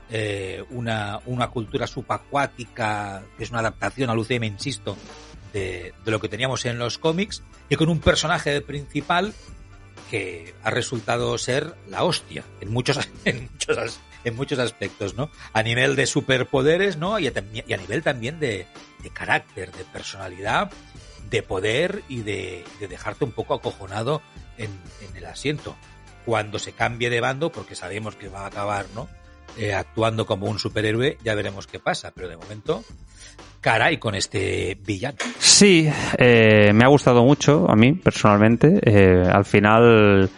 Eh, 0.09 0.61
una, 0.71 1.21
una 1.25 1.47
cultura 1.51 1.87
subacuática, 1.87 3.23
que 3.37 3.45
es 3.45 3.49
una 3.49 3.59
adaptación 3.59 4.09
al 4.09 4.19
UCM, 4.19 4.43
insisto, 4.43 4.97
de, 5.53 5.93
de, 6.03 6.11
lo 6.11 6.19
que 6.19 6.27
teníamos 6.27 6.65
en 6.65 6.77
los 6.77 6.97
cómics, 6.97 7.43
y 7.69 7.77
con 7.77 7.87
un 7.87 8.01
personaje 8.01 8.59
principal 8.59 9.33
que 10.09 10.53
ha 10.63 10.69
resultado 10.69 11.37
ser 11.37 11.75
la 11.87 12.03
hostia 12.03 12.43
en 12.59 12.73
muchos, 12.73 12.99
en 13.23 13.49
muchos, 13.53 14.01
en 14.23 14.35
muchos 14.35 14.59
aspectos, 14.59 15.15
¿no? 15.15 15.29
A 15.53 15.63
nivel 15.63 15.95
de 15.95 16.05
superpoderes, 16.05 16.97
¿no? 16.97 17.19
Y 17.19 17.27
a, 17.27 17.77
nivel 17.77 18.03
también 18.03 18.39
de, 18.39 18.67
carácter, 19.13 19.71
de 19.71 19.83
personalidad, 19.85 20.71
de 21.29 21.43
poder 21.43 22.03
y 22.07 22.21
de, 22.21 22.63
de 22.79 22.87
dejarte 22.87 23.25
un 23.25 23.31
poco 23.31 23.53
acojonado 23.53 24.21
en, 24.57 24.69
en, 25.07 25.15
el 25.15 25.25
asiento. 25.25 25.75
Cuando 26.25 26.59
se 26.59 26.73
cambie 26.73 27.09
de 27.09 27.21
bando, 27.21 27.51
porque 27.51 27.75
sabemos 27.75 28.15
que 28.15 28.29
va 28.29 28.41
a 28.41 28.47
acabar, 28.47 28.85
¿no? 28.93 29.07
Eh, 29.57 29.73
actuando 29.73 30.25
como 30.25 30.47
un 30.47 30.59
superhéroe, 30.59 31.17
ya 31.23 31.35
veremos 31.35 31.67
qué 31.67 31.77
pasa, 31.79 32.11
pero 32.15 32.29
de 32.29 32.37
momento, 32.37 32.83
caray 33.59 33.97
con 33.97 34.15
este 34.15 34.77
villano. 34.81 35.17
Sí, 35.39 35.89
eh, 36.17 36.71
me 36.73 36.85
ha 36.85 36.87
gustado 36.87 37.23
mucho 37.23 37.69
a 37.69 37.75
mí, 37.75 37.93
personalmente. 37.93 38.79
Eh, 38.83 39.23
al 39.29 39.43
final 39.43 40.29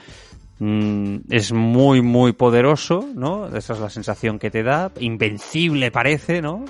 mmm, 0.64 1.18
es 1.30 1.52
muy, 1.52 2.02
muy 2.02 2.32
poderoso, 2.32 3.06
¿no? 3.14 3.48
Esa 3.48 3.74
es 3.74 3.80
la 3.80 3.90
sensación 3.90 4.40
que 4.40 4.50
te 4.50 4.64
da. 4.64 4.92
Invencible 5.00 5.92
parece, 5.92 6.42
¿no? 6.42 6.64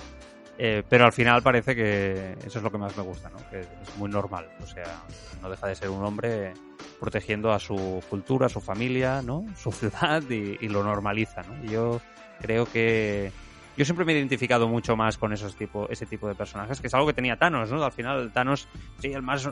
Eh, 0.57 0.83
pero 0.87 1.05
al 1.05 1.13
final 1.13 1.41
parece 1.41 1.75
que 1.75 2.35
eso 2.45 2.59
es 2.59 2.63
lo 2.63 2.71
que 2.71 2.77
más 2.77 2.95
me 2.97 3.03
gusta, 3.03 3.29
¿no? 3.29 3.37
Que 3.49 3.61
es 3.61 3.97
muy 3.97 4.09
normal. 4.09 4.47
O 4.61 4.67
sea, 4.67 5.03
no 5.41 5.49
deja 5.49 5.67
de 5.67 5.75
ser 5.75 5.89
un 5.89 6.03
hombre 6.03 6.53
protegiendo 6.99 7.51
a 7.51 7.59
su 7.59 8.01
cultura, 8.09 8.47
a 8.47 8.49
su 8.49 8.61
familia, 8.61 9.21
¿no? 9.21 9.45
Su 9.57 9.71
ciudad 9.71 10.23
y, 10.29 10.67
lo 10.69 10.83
normaliza, 10.83 11.41
¿no? 11.43 11.63
Yo 11.69 12.01
creo 12.41 12.65
que 12.65 13.31
yo 13.75 13.85
siempre 13.85 14.05
me 14.05 14.13
he 14.13 14.17
identificado 14.17 14.67
mucho 14.67 14.95
más 14.95 15.17
con 15.17 15.33
esos 15.33 15.55
tipo, 15.55 15.87
ese 15.89 16.05
tipo 16.05 16.27
de 16.27 16.35
personajes, 16.35 16.79
que 16.79 16.87
es 16.87 16.93
algo 16.93 17.07
que 17.07 17.13
tenía 17.13 17.37
Thanos, 17.37 17.71
¿no? 17.71 17.83
Al 17.83 17.91
final 17.91 18.31
Thanos, 18.31 18.67
sí, 18.99 19.11
el 19.11 19.21
más 19.21 19.47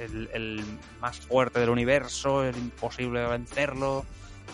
el 0.00 0.64
más 1.00 1.20
fuerte 1.20 1.60
del 1.60 1.70
universo, 1.70 2.44
el 2.44 2.56
imposible 2.56 3.20
de 3.20 3.26
vencerlo, 3.28 4.04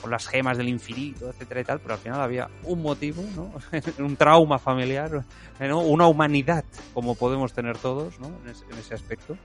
con 0.01 0.11
las 0.11 0.27
gemas 0.27 0.59
del 0.59 0.69
infinito, 0.69 1.31
etcétera 1.31 1.61
y 1.61 1.65
tal, 1.65 1.81
pero 1.81 1.95
al 1.95 2.01
final 2.01 2.21
había 2.21 2.49
un 2.65 2.83
motivo, 2.83 3.23
¿no? 3.35 3.53
un 4.05 4.17
trauma 4.17 4.59
familiar, 4.59 5.25
¿no? 5.59 5.81
una 5.81 6.07
humanidad, 6.07 6.65
como 6.93 7.15
podemos 7.15 7.53
tener 7.53 7.79
todos, 7.79 8.19
¿no? 8.21 8.29
En 8.45 8.55
en 8.71 8.79
ese 8.79 8.95
aspecto. 8.95 9.37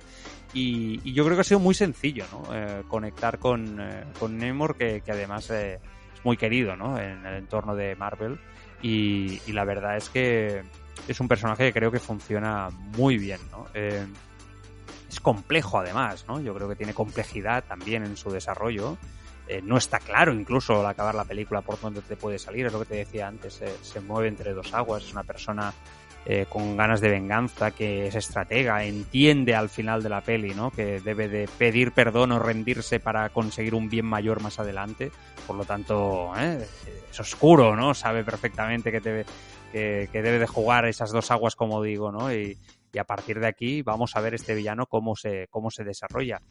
Y, 0.54 1.00
y, 1.04 1.14
yo 1.14 1.24
creo 1.24 1.38
que 1.38 1.41
ha 1.41 1.45
sido 1.45 1.60
muy 1.60 1.76
sencillo, 1.76 2.26
¿no? 2.32 2.54
Eh, 2.56 2.84
conectar 2.88 3.38
con, 3.38 3.80
eh, 3.80 4.04
con 4.20 4.38
Namor, 4.38 4.76
que, 4.76 5.02
que 5.02 5.12
además 5.12 5.50
eh, 5.52 5.80
es 6.14 6.26
muy 6.26 6.38
querido, 6.38 6.76
¿no? 6.76 6.97
En 7.00 7.26
el 7.26 7.36
entorno 7.36 7.76
de 7.76 7.95
Marvel. 7.95 8.39
Y, 8.82 9.39
y, 9.45 9.54
la 9.54 9.64
verdad 9.64 9.97
es 9.97 10.10
que 10.10 10.64
es 11.08 11.20
un 11.20 11.28
personaje 11.28 11.66
que 11.66 11.74
creo 11.74 11.91
que 11.91 12.00
funciona 12.00 12.70
muy 12.97 13.18
bien, 13.18 13.39
¿no? 13.52 13.68
Es 15.10 15.20
complejo 15.20 15.80
además, 15.80 16.26
¿no? 16.28 16.39
Yo 16.39 16.53
creo 16.53 16.70
que 16.70 16.76
tiene 16.76 16.93
complejidad 16.93 17.64
también 17.64 18.03
en 18.03 18.16
su 18.16 18.30
desarrollo. 18.30 18.97
Eh, 19.47 19.62
no 19.64 19.78
está 19.78 19.97
claro 19.99 20.32
incluso 20.32 20.80
al 20.80 20.86
acabar 20.86 21.16
la 21.16 21.26
película 21.26 21.62
por 21.62 21.82
dónde 21.82 22.01
te 22.01 22.16
puede 22.16 22.38
salir, 22.38 22.68
es 22.68 22.74
lo 22.74 22.80
que 22.80 22.86
te 22.86 22.95
decía 22.97 23.28
antes, 23.28 23.60
eh, 23.62 23.76
se 23.82 23.99
mueve 23.99 24.28
entre 24.28 24.53
dos 24.53 24.72
aguas, 24.76 25.03
es 25.03 25.12
una 25.12 25.24
persona 25.24 25.74
eh, 26.28 26.45
con 26.47 26.78
ganas 26.78 27.01
de 27.01 27.10
venganza, 27.10 27.72
que 27.72 28.05
es 28.05 28.14
estratega, 28.14 28.84
entiende 28.84 29.55
al 29.55 29.70
final 29.70 30.03
de 30.03 30.10
la 30.10 30.22
peli, 30.22 30.53
¿no? 30.53 30.70
Que 30.70 30.99
debe 30.99 31.28
de 31.28 31.49
pedir 31.57 31.93
perdón 31.93 32.32
o 32.34 32.38
rendirse 32.38 32.99
para 32.99 33.30
conseguir 33.30 33.74
un 33.74 33.89
bien 33.89 34.05
mayor 34.05 34.39
más 34.39 34.60
adelante. 34.60 35.12
Por 35.47 35.55
lo 35.55 35.66
tanto, 35.66 36.32
¿eh? 36.38 36.68
es 37.10 37.20
oscuro, 37.20 37.76
¿no? 37.76 37.95
Sabe 37.95 38.24
perfectamente 38.24 38.91
que 38.91 38.99
debe, 38.99 39.26
que, 39.72 40.10
que, 40.12 40.22
debe 40.22 40.38
de 40.38 40.45
jugar 40.45 40.86
esas 40.86 41.12
dos 41.12 41.32
aguas, 41.32 41.55
como 41.55 41.82
digo, 41.82 42.12
¿no? 42.12 42.32
Y, 42.32 42.55
y 42.92 43.00
a 43.00 43.04
partir 43.04 43.40
de 43.40 43.48
aquí 43.48 43.82
vamos 43.82 44.16
a 44.16 44.22
ver 44.22 44.34
este 44.34 44.56
villano 44.56 44.86
cómo 44.86 45.16
se, 45.16 45.48
cómo 45.50 45.72
se 45.72 45.84
desarrolla. 45.84 46.42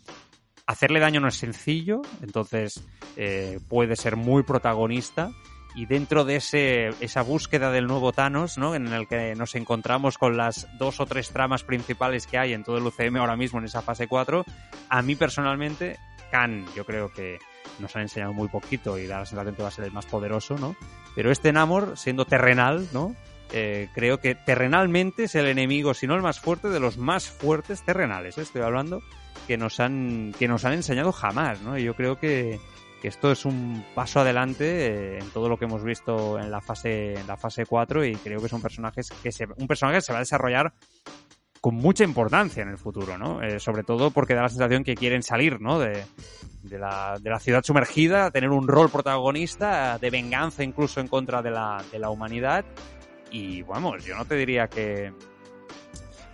Hacerle 0.67 1.01
daño 1.01 1.21
no 1.21 1.29
es 1.29 1.37
sencillo, 1.37 2.03
entonces 2.23 2.85
eh, 3.17 3.59
puede 3.69 3.97
ser 3.97 4.17
muy 4.17 4.43
protagonista 4.43 5.31
y 5.75 5.87
dentro 5.87 6.25
de 6.25 6.37
ese, 6.37 6.89
esa 7.01 7.23
búsqueda 7.23 7.71
del 7.71 7.87
nuevo 7.87 8.13
Thanos, 8.13 8.59
¿no? 8.59 8.75
en 8.75 8.89
el 8.89 9.07
que 9.07 9.35
nos 9.35 9.55
encontramos 9.55 10.19
con 10.19 10.37
las 10.37 10.69
dos 10.79 11.01
o 11.01 11.07
tres 11.07 11.31
tramas 11.31 11.63
principales 11.63 12.27
que 12.27 12.39
hay 12.39 12.53
en 12.53 12.65
todo 12.65 12.79
el 12.79 12.87
UCM 12.87 13.17
ahora 13.17 13.37
mismo 13.37 13.59
en 13.59 13.67
esa 13.67 13.81
fase 13.81 14.09
4, 14.09 14.45
a 14.89 15.03
mí 15.03 15.15
personalmente, 15.15 15.99
Khan, 16.31 16.67
yo 16.75 16.85
creo 16.85 17.13
que 17.13 17.39
nos 17.79 17.95
han 17.97 18.03
enseñado 18.03 18.33
muy 18.33 18.49
poquito 18.49 18.99
y 18.99 19.07
da 19.07 19.21
la 19.21 19.27
sensación 19.27 19.55
que 19.55 19.63
va 19.63 19.69
a 19.69 19.73
ser 19.73 19.85
el 19.85 19.93
más 19.93 20.07
poderoso, 20.07 20.57
¿no? 20.59 20.75
Pero 21.15 21.31
este 21.31 21.53
Namor, 21.53 21.97
siendo 21.97 22.25
terrenal, 22.25 22.89
¿no? 22.93 23.15
Eh, 23.53 23.89
creo 23.95 24.19
que 24.19 24.35
terrenalmente 24.35 25.25
es 25.25 25.35
el 25.35 25.47
enemigo, 25.47 25.95
si 25.95 26.07
no 26.07 26.15
el 26.15 26.23
más 26.23 26.41
fuerte, 26.41 26.69
de 26.69 26.81
los 26.81 26.99
más 26.99 27.29
fuertes 27.29 27.83
terrenales, 27.83 28.37
¿eh? 28.37 28.43
estoy 28.43 28.63
hablando, 28.63 29.03
que 29.47 29.57
nos 29.57 29.81
han, 29.81 30.35
que 30.39 30.49
nos 30.49 30.65
han 30.65 30.75
enseñado 30.75 31.13
jamás, 31.13 31.63
¿no? 31.63 31.79
Y 31.79 31.85
yo 31.85 31.95
creo 31.95 32.19
que, 32.19 32.61
que 33.01 33.09
esto 33.09 33.33
es 33.33 33.47
un 33.47 33.85
paso 33.95 34.21
adelante 34.21 34.87
eh, 34.87 35.19
en 35.19 35.31
todo 35.31 35.49
lo 35.49 35.59
que 35.59 35.65
hemos 35.65 35.83
visto 35.83 36.39
en 36.39 36.51
la 36.51 36.61
fase 36.61 37.15
en 37.15 37.27
la 37.27 37.39
fase 37.39 37.65
4 37.65 38.05
y 38.05 38.17
creo 38.17 38.41
que 38.41 38.51
son 38.51 38.61
personajes 38.61 39.09
que 39.23 39.33
se, 39.33 39.47
un 39.57 39.67
personaje 39.67 39.99
que 39.99 40.03
se 40.03 40.13
va 40.13 40.19
a 40.19 40.23
desarrollar 40.23 40.75
con 41.61 41.75
mucha 41.75 42.05
importancia 42.05 42.63
en 42.63 42.69
el 42.69 42.79
futuro, 42.79 43.19
¿no? 43.19 43.41
Sobre 43.59 43.83
todo 43.83 44.13
porque 44.13 44.35
da 44.35 44.43
la 44.43 44.49
sensación 44.49 44.85
que 44.85 44.95
quieren 44.95 45.25
salir, 45.25 45.61
¿no? 45.61 45.81
De, 45.81 46.05
de, 46.63 46.79
la, 46.79 47.19
de 47.21 47.31
la 47.31 47.41
ciudad 47.41 47.65
sumergida, 47.65 48.31
tener 48.31 48.51
un 48.51 48.69
rol 48.69 48.91
protagonista, 48.91 49.99
de 49.99 50.11
venganza 50.11 50.63
incluso 50.63 51.01
en 51.01 51.09
contra 51.09 51.43
de 51.43 51.51
la, 51.51 51.83
de 51.91 51.99
la 51.99 52.11
humanidad. 52.11 52.65
Y 53.31 53.63
vamos, 53.63 54.05
yo 54.05 54.17
no 54.17 54.25
te 54.25 54.35
diría 54.37 54.69
que 54.69 55.13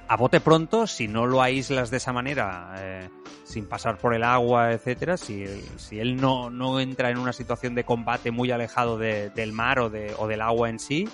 a 0.06 0.16
bote 0.16 0.40
pronto, 0.40 0.86
si 0.86 1.08
no 1.08 1.26
lo 1.26 1.42
aíslas 1.42 1.90
de 1.90 1.96
esa 1.96 2.12
manera, 2.12 2.74
eh, 2.78 3.08
sin 3.44 3.66
pasar 3.66 3.98
por 3.98 4.14
el 4.14 4.22
agua, 4.22 4.72
etcétera, 4.72 5.16
si, 5.16 5.44
si 5.76 5.98
él 5.98 6.16
no, 6.16 6.50
no 6.50 6.80
entra 6.80 7.10
en 7.10 7.18
una 7.18 7.32
situación 7.32 7.74
de 7.74 7.84
combate 7.84 8.30
muy 8.30 8.50
alejado 8.50 8.98
de, 8.98 9.30
del 9.30 9.52
mar 9.52 9.78
o, 9.78 9.90
de, 9.90 10.14
o 10.18 10.26
del 10.26 10.42
agua 10.42 10.68
en 10.68 10.78
sí, 10.78 11.08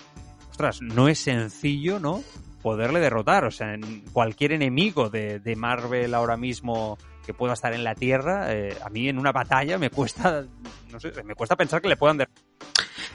ostras, 0.51 0.83
no 0.83 1.09
es 1.09 1.19
sencillo, 1.21 1.99
¿no? 2.01 2.23
Poderle 2.63 3.01
derrotar. 3.01 3.45
O 3.45 3.51
sea, 3.51 3.75
cualquier 4.13 4.53
enemigo 4.53 5.09
de, 5.09 5.39
de 5.41 5.57
Marvel 5.57 6.13
ahora 6.13 6.37
mismo 6.37 6.99
que 7.25 7.33
pueda 7.33 7.55
estar 7.55 7.73
en 7.73 7.85
la 7.85 7.95
Tierra, 7.95 8.53
eh, 8.53 8.77
a 8.85 8.91
mí 8.91 9.09
en 9.09 9.19
una 9.19 9.33
batalla 9.33 9.79
me 9.79 9.89
cuesta, 9.89 10.45
no 10.91 11.01
sé, 11.01 11.13
me 11.25 11.35
cuesta 11.35 11.57
pensar 11.57 11.81
que 11.81 11.89
le 11.89 11.97
puedan 11.97 12.19
derrotar. 12.19 12.45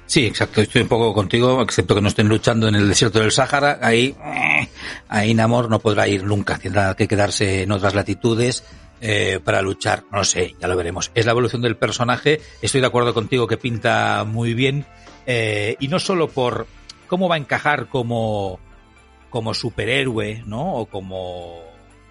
Sí, 0.07 0.27
exacto, 0.27 0.61
estoy 0.61 0.83
un 0.83 0.87
poco 0.87 1.13
contigo, 1.13 1.61
excepto 1.61 1.95
que 1.95 2.01
no 2.01 2.09
estén 2.09 2.27
luchando 2.27 2.67
en 2.67 2.75
el 2.75 2.87
desierto 2.87 3.19
del 3.19 3.31
Sáhara, 3.31 3.79
ahí, 3.81 4.15
ahí 5.07 5.33
Namor 5.33 5.69
no 5.69 5.79
podrá 5.79 6.07
ir 6.07 6.23
nunca, 6.23 6.57
tendrá 6.59 6.93
que 6.95 7.07
quedarse 7.07 7.63
en 7.63 7.71
otras 7.71 7.95
latitudes, 7.95 8.63
eh, 9.01 9.39
para 9.43 9.61
luchar. 9.61 10.03
No 10.11 10.23
sé, 10.23 10.55
ya 10.59 10.67
lo 10.67 10.75
veremos. 10.75 11.11
Es 11.13 11.25
la 11.25 11.31
evolución 11.31 11.61
del 11.61 11.75
personaje. 11.75 12.41
Estoy 12.61 12.81
de 12.81 12.87
acuerdo 12.87 13.13
contigo 13.13 13.45
que 13.45 13.57
pinta 13.57 14.23
muy 14.23 14.53
bien. 14.53 14.85
Eh, 15.27 15.75
y 15.79 15.87
no 15.89 15.99
solo 15.99 16.29
por 16.29 16.65
cómo 17.07 17.27
va 17.27 17.35
a 17.35 17.37
encajar 17.37 17.87
como, 17.87 18.59
como 19.29 19.53
superhéroe, 19.53 20.43
¿no? 20.45 20.75
O 20.75 20.85
como 20.85 21.61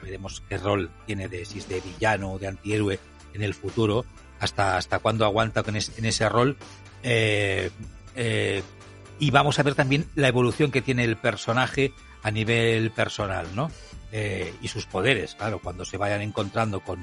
veremos 0.03 0.43
qué 0.49 0.59
rol 0.59 0.91
tiene 1.07 1.29
de 1.29 1.45
si 1.45 1.59
es 1.59 1.69
de 1.69 1.81
villano 1.81 2.33
o 2.33 2.39
de 2.39 2.49
antihéroe 2.49 3.01
en 3.33 3.43
el 3.43 3.55
futuro, 3.55 4.05
hasta, 4.39 4.77
hasta 4.77 4.99
cuándo 4.99 5.25
aguanta 5.25 5.65
en 5.67 6.05
ese 6.05 6.29
rol. 6.29 6.57
Eh, 7.05 7.71
eh, 8.17 8.63
y 9.19 9.31
vamos 9.31 9.59
a 9.59 9.63
ver 9.63 9.75
también 9.75 10.09
la 10.17 10.29
evolución 10.29 10.73
que 10.73 10.83
tiene 10.83 11.05
el 11.05 11.17
personaje 11.17 11.93
a 12.23 12.31
nivel 12.31 12.91
personal, 12.91 13.47
¿no? 13.55 13.71
Eh, 14.11 14.55
y 14.63 14.69
sus 14.69 14.87
poderes, 14.87 15.35
claro, 15.35 15.61
cuando 15.61 15.85
se 15.85 15.99
vayan 15.99 16.23
encontrando 16.23 16.81
con 16.81 16.99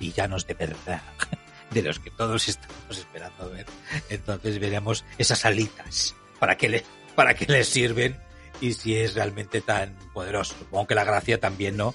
villanos 0.00 0.46
de 0.46 0.54
verdad, 0.54 1.02
de 1.70 1.82
los 1.82 2.00
que 2.00 2.10
todos 2.10 2.48
estamos 2.48 2.98
esperando 2.98 3.50
ver. 3.50 3.66
Entonces 4.10 4.58
veremos 4.58 5.04
esas 5.18 5.44
alitas, 5.44 6.14
para 6.40 6.56
qué, 6.56 6.68
le, 6.68 6.84
para 7.14 7.34
qué 7.34 7.46
les 7.46 7.68
sirven 7.68 8.18
y 8.60 8.72
si 8.72 8.96
es 8.96 9.14
realmente 9.14 9.60
tan 9.60 9.94
poderoso. 10.12 10.54
Supongo 10.58 10.88
que 10.88 10.94
la 10.94 11.04
gracia 11.04 11.38
también, 11.38 11.76
¿no? 11.76 11.94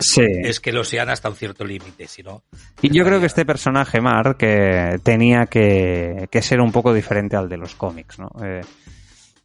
Sí. 0.00 0.24
Es 0.42 0.60
que 0.60 0.72
lo 0.72 0.84
sean 0.84 1.08
hasta 1.10 1.28
un 1.28 1.36
cierto 1.36 1.64
límite, 1.64 2.06
si 2.06 2.22
no. 2.22 2.42
Y 2.82 2.96
yo 2.96 3.04
creo 3.04 3.20
que 3.20 3.26
este 3.26 3.44
personaje, 3.44 4.00
Mark, 4.00 4.36
que 4.36 4.98
tenía 5.02 5.46
que, 5.46 6.28
que 6.30 6.42
ser 6.42 6.60
un 6.60 6.72
poco 6.72 6.94
diferente 6.94 7.36
al 7.36 7.48
de 7.48 7.56
los 7.56 7.74
cómics, 7.74 8.18
¿no? 8.18 8.30
Eh, 8.42 8.62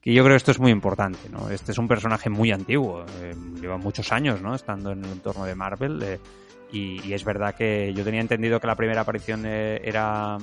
que 0.01 0.13
yo 0.13 0.23
creo 0.23 0.33
que 0.33 0.37
esto 0.37 0.51
es 0.51 0.59
muy 0.59 0.71
importante, 0.71 1.29
¿no? 1.29 1.49
Este 1.49 1.71
es 1.71 1.77
un 1.77 1.87
personaje 1.87 2.29
muy 2.29 2.51
antiguo, 2.51 3.05
eh, 3.21 3.35
lleva 3.61 3.77
muchos 3.77 4.11
años, 4.11 4.41
¿no? 4.41 4.55
Estando 4.55 4.91
en 4.91 5.05
el 5.05 5.11
entorno 5.11 5.45
de 5.45 5.55
Marvel. 5.55 6.01
eh, 6.03 6.19
y, 6.73 7.05
y 7.05 7.13
es 7.13 7.25
verdad 7.25 7.53
que 7.53 7.93
yo 7.93 8.03
tenía 8.03 8.21
entendido 8.21 8.59
que 8.59 8.65
la 8.67 8.75
primera 8.75 9.01
aparición 9.01 9.43
eh, 9.45 9.81
era 9.83 10.37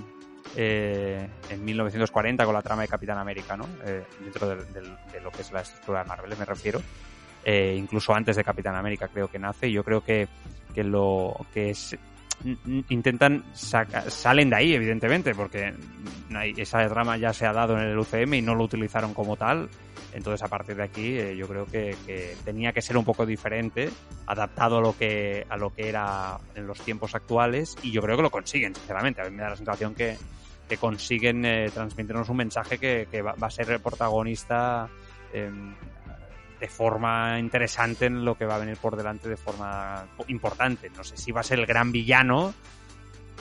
eh, 0.57 1.27
en 1.49 1.65
1940 1.65 2.45
con 2.45 2.55
la 2.55 2.61
trama 2.61 2.83
de 2.83 2.89
Capitán 2.89 3.17
América, 3.19 3.57
¿no? 3.57 3.67
Dentro 4.23 4.49
de, 4.49 4.83
lo 5.23 5.31
que 5.31 5.41
es 5.41 5.51
la 5.51 5.63
estructura 5.63 6.03
de 6.03 6.09
Marvel, 6.09 6.37
me 6.39 6.45
refiero. 6.45 6.83
Eh, 7.51 7.75
incluso 7.79 8.15
antes 8.15 8.37
de 8.37 8.45
Capitán 8.45 8.77
América 8.77 9.09
creo 9.09 9.29
que 9.29 9.39
nace. 9.39 9.73
Yo 9.73 9.83
creo 9.83 10.03
que, 10.03 10.29
lo 10.77 11.35
que 11.55 11.71
es 11.71 11.97
intentan 12.89 13.43
saca- 13.55 14.09
salen 14.11 14.51
de 14.51 14.57
ahí 14.57 14.75
evidentemente 14.75 15.35
porque 15.35 15.75
esa 16.57 16.87
trama 16.87 17.17
ya 17.17 17.33
se 17.33 17.47
ha 17.47 17.53
dado 17.53 17.77
en 17.77 17.89
el 17.89 17.99
UCM 17.99 18.35
y 18.35 18.43
no 18.43 18.55
lo 18.55 18.63
utilizaron 18.63 19.13
como 19.13 19.37
tal 19.37 19.69
entonces 20.13 20.45
a 20.45 20.49
partir 20.49 20.77
de 20.77 20.85
aquí 20.85 21.19
eh, 21.19 21.37
yo 21.37 21.49
creo 21.49 21.67
que, 21.67 21.97
tenía 22.45 22.73
que 22.73 22.81
ser 22.81 22.97
un 22.97 23.05
poco 23.05 23.27
diferente 23.27 23.91
adaptado 24.27 24.79
a 24.79 24.81
lo 24.81 24.97
que 24.97 25.45
a 25.49 25.57
lo 25.57 25.75
que 25.75 25.89
era 25.89 26.39
en 26.55 26.69
los 26.69 26.79
tiempos 26.79 27.17
actuales 27.17 27.77
y 27.83 27.91
yo 27.91 28.01
creo 28.03 28.17
que 28.17 28.23
lo 28.23 28.31
consiguen 28.31 28.73
sinceramente 28.73 29.21
a 29.21 29.25
mí 29.25 29.33
me 29.33 29.43
da 29.43 29.51
la 29.51 29.57
sensación 29.57 29.97
que, 29.97 30.17
que 30.69 30.77
consiguen 30.77 31.45
eh, 31.45 31.71
transmitirnos 31.75 32.29
un 32.29 32.37
mensaje 32.37 32.79
que, 32.79 33.21
va, 33.21 33.35
a 33.41 33.51
ser 33.51 33.69
el 33.73 33.81
protagonista 33.81 34.89
eh, 35.33 35.51
de 36.61 36.69
forma 36.69 37.39
interesante 37.39 38.07
en 38.07 38.25
lo 38.25 38.37
que 38.37 38.45
va 38.45 38.57
a 38.57 38.59
venir 38.59 38.77
por 38.77 38.97
delante 38.97 39.29
de 39.29 39.37
forma 39.37 40.07
importante. 40.29 40.91
No 40.91 41.05
sé 41.05 41.17
si 41.17 41.33
va 41.33 41.41
a 41.41 41.45
ser 41.45 41.59
el 41.59 41.67
gran 41.67 41.93
villano, 41.93 42.55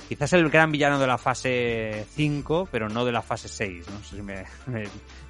quizás 0.07 0.34
el 0.34 0.49
gran 0.49 0.72
villano 0.72 0.99
de 0.99 1.07
la 1.07 1.18
fase 1.18 2.05
5, 2.15 2.70
pero 2.72 2.89
no 2.89 3.05
de 3.05 3.11
la 3.11 3.22
fase 3.22 3.47
6. 3.47 3.86
No 3.89 4.03
sé 4.03 4.18
si 4.18 4.22
me, 4.22 4.45
me, 4.68 4.84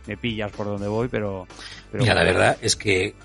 me 0.05 0.17
pillas 0.17 0.51
por 0.51 0.65
donde 0.65 0.87
voy, 0.87 1.07
pero... 1.07 1.47
pero 1.91 2.03
Mira, 2.03 2.15
la 2.15 2.23
verdad 2.23 2.57
es 2.61 2.75
que, 2.75 3.15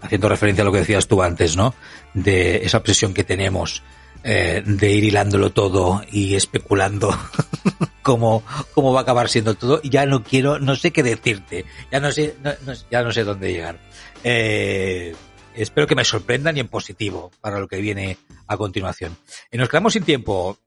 haciendo 0.00 0.28
referencia 0.28 0.62
a 0.62 0.64
lo 0.64 0.72
que 0.72 0.78
decías 0.78 1.06
tú 1.08 1.22
antes, 1.22 1.56
¿no? 1.56 1.74
De 2.14 2.64
esa 2.64 2.78
obsesión 2.78 3.14
que 3.14 3.24
tenemos 3.24 3.82
eh, 4.22 4.62
de 4.64 4.90
ir 4.90 5.04
hilándolo 5.04 5.50
todo 5.50 6.02
y 6.10 6.34
especulando 6.34 7.10
cómo, 8.04 8.44
cómo 8.74 8.92
va 8.92 9.00
a 9.00 9.02
acabar 9.02 9.28
siendo 9.28 9.54
todo, 9.56 9.80
ya 9.82 10.06
no 10.06 10.22
quiero, 10.22 10.60
no 10.60 10.76
sé 10.76 10.92
qué 10.92 11.02
decirte, 11.02 11.64
ya 11.90 11.98
no 11.98 12.12
sé, 12.12 12.36
no- 12.44 12.52
no- 12.64 12.74
ya 12.90 13.02
no 13.02 13.10
sé 13.10 13.24
dónde 13.24 13.50
llegar. 13.52 13.80
Eh, 14.22 15.14
espero 15.54 15.86
que 15.86 15.94
me 15.94 16.04
sorprendan 16.04 16.56
y 16.56 16.60
en 16.60 16.68
positivo 16.68 17.30
para 17.40 17.58
lo 17.58 17.66
que 17.66 17.80
viene 17.80 18.18
a 18.46 18.56
continuación. 18.56 19.16
Y 19.50 19.58
nos 19.58 19.68
quedamos 19.68 19.92
sin 19.94 20.04
tiempo. 20.04 20.58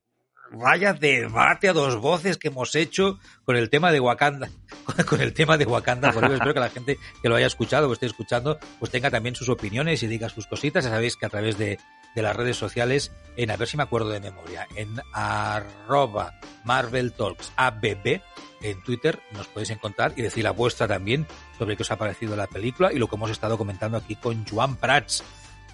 Vaya 0.50 0.94
debate 0.94 1.68
a 1.68 1.74
dos 1.74 1.98
voces 1.98 2.38
que 2.38 2.48
hemos 2.48 2.74
hecho 2.76 3.20
con 3.44 3.58
el 3.58 3.70
tema 3.70 3.92
de 3.92 4.00
Wakanda, 4.00 4.50
con 5.10 5.20
el 5.20 5.34
tema 5.34 5.58
de 5.58 5.66
Wakanda 5.66 6.14
Forever. 6.14 6.36
Espero 6.36 6.54
que 6.54 6.60
la 6.62 6.70
gente 6.70 6.98
que 7.22 7.28
lo 7.28 7.36
haya 7.36 7.48
escuchado 7.48 7.90
o 7.90 7.94
esté 7.94 8.06
escuchando, 8.06 8.58
pues 8.80 8.90
tenga 8.90 9.12
también 9.12 9.36
sus 9.36 9.50
opiniones 9.50 10.02
y 10.04 10.08
diga 10.08 10.30
sus 10.30 10.48
cositas. 10.48 10.86
Ya 10.86 10.90
sabéis 10.92 11.18
que 11.18 11.26
a 11.26 11.30
través 11.30 11.58
de, 11.58 11.78
de 12.16 12.22
las 12.22 12.36
redes 12.36 12.58
sociales, 12.58 13.12
en 13.36 13.52
a 13.52 13.58
ver 13.58 13.68
si 13.68 13.78
me 13.78 13.84
acuerdo 13.84 14.10
de 14.10 14.20
memoria, 14.20 14.68
en 14.76 15.00
arroba 15.14 16.34
Marvel 16.64 17.14
Talks 17.14 17.52
ABB, 17.56 18.22
en 18.62 18.82
Twitter 18.84 19.20
nos 19.34 19.48
podéis 19.48 19.70
encontrar 19.70 20.14
y 20.16 20.22
decir 20.22 20.44
la 20.44 20.52
vuestra 20.52 20.88
también 20.88 21.28
sobre 21.58 21.78
qué 21.78 21.84
os 21.84 21.92
ha 21.92 21.98
parecido 21.98 22.36
la 22.36 22.48
película 22.48 22.92
y 22.92 22.98
lo 22.98 23.08
que 23.08 23.16
hemos 23.16 23.30
estado 23.30 23.58
comentando 23.58 23.98
aquí 23.98 24.16
con 24.16 24.46
Joan 24.46 24.76
Prats. 24.78 25.24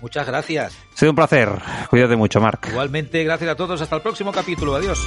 Muchas 0.01 0.27
gracias. 0.27 0.73
Ha 0.93 0.97
sido 0.97 1.11
un 1.11 1.15
placer. 1.15 1.49
Cuídate 1.89 2.17
mucho, 2.17 2.41
Marc. 2.41 2.67
Igualmente, 2.67 3.23
gracias 3.23 3.51
a 3.51 3.55
todos. 3.55 3.79
Hasta 3.79 3.95
el 3.95 4.01
próximo 4.01 4.33
capítulo. 4.33 4.75
Adiós. 4.75 4.99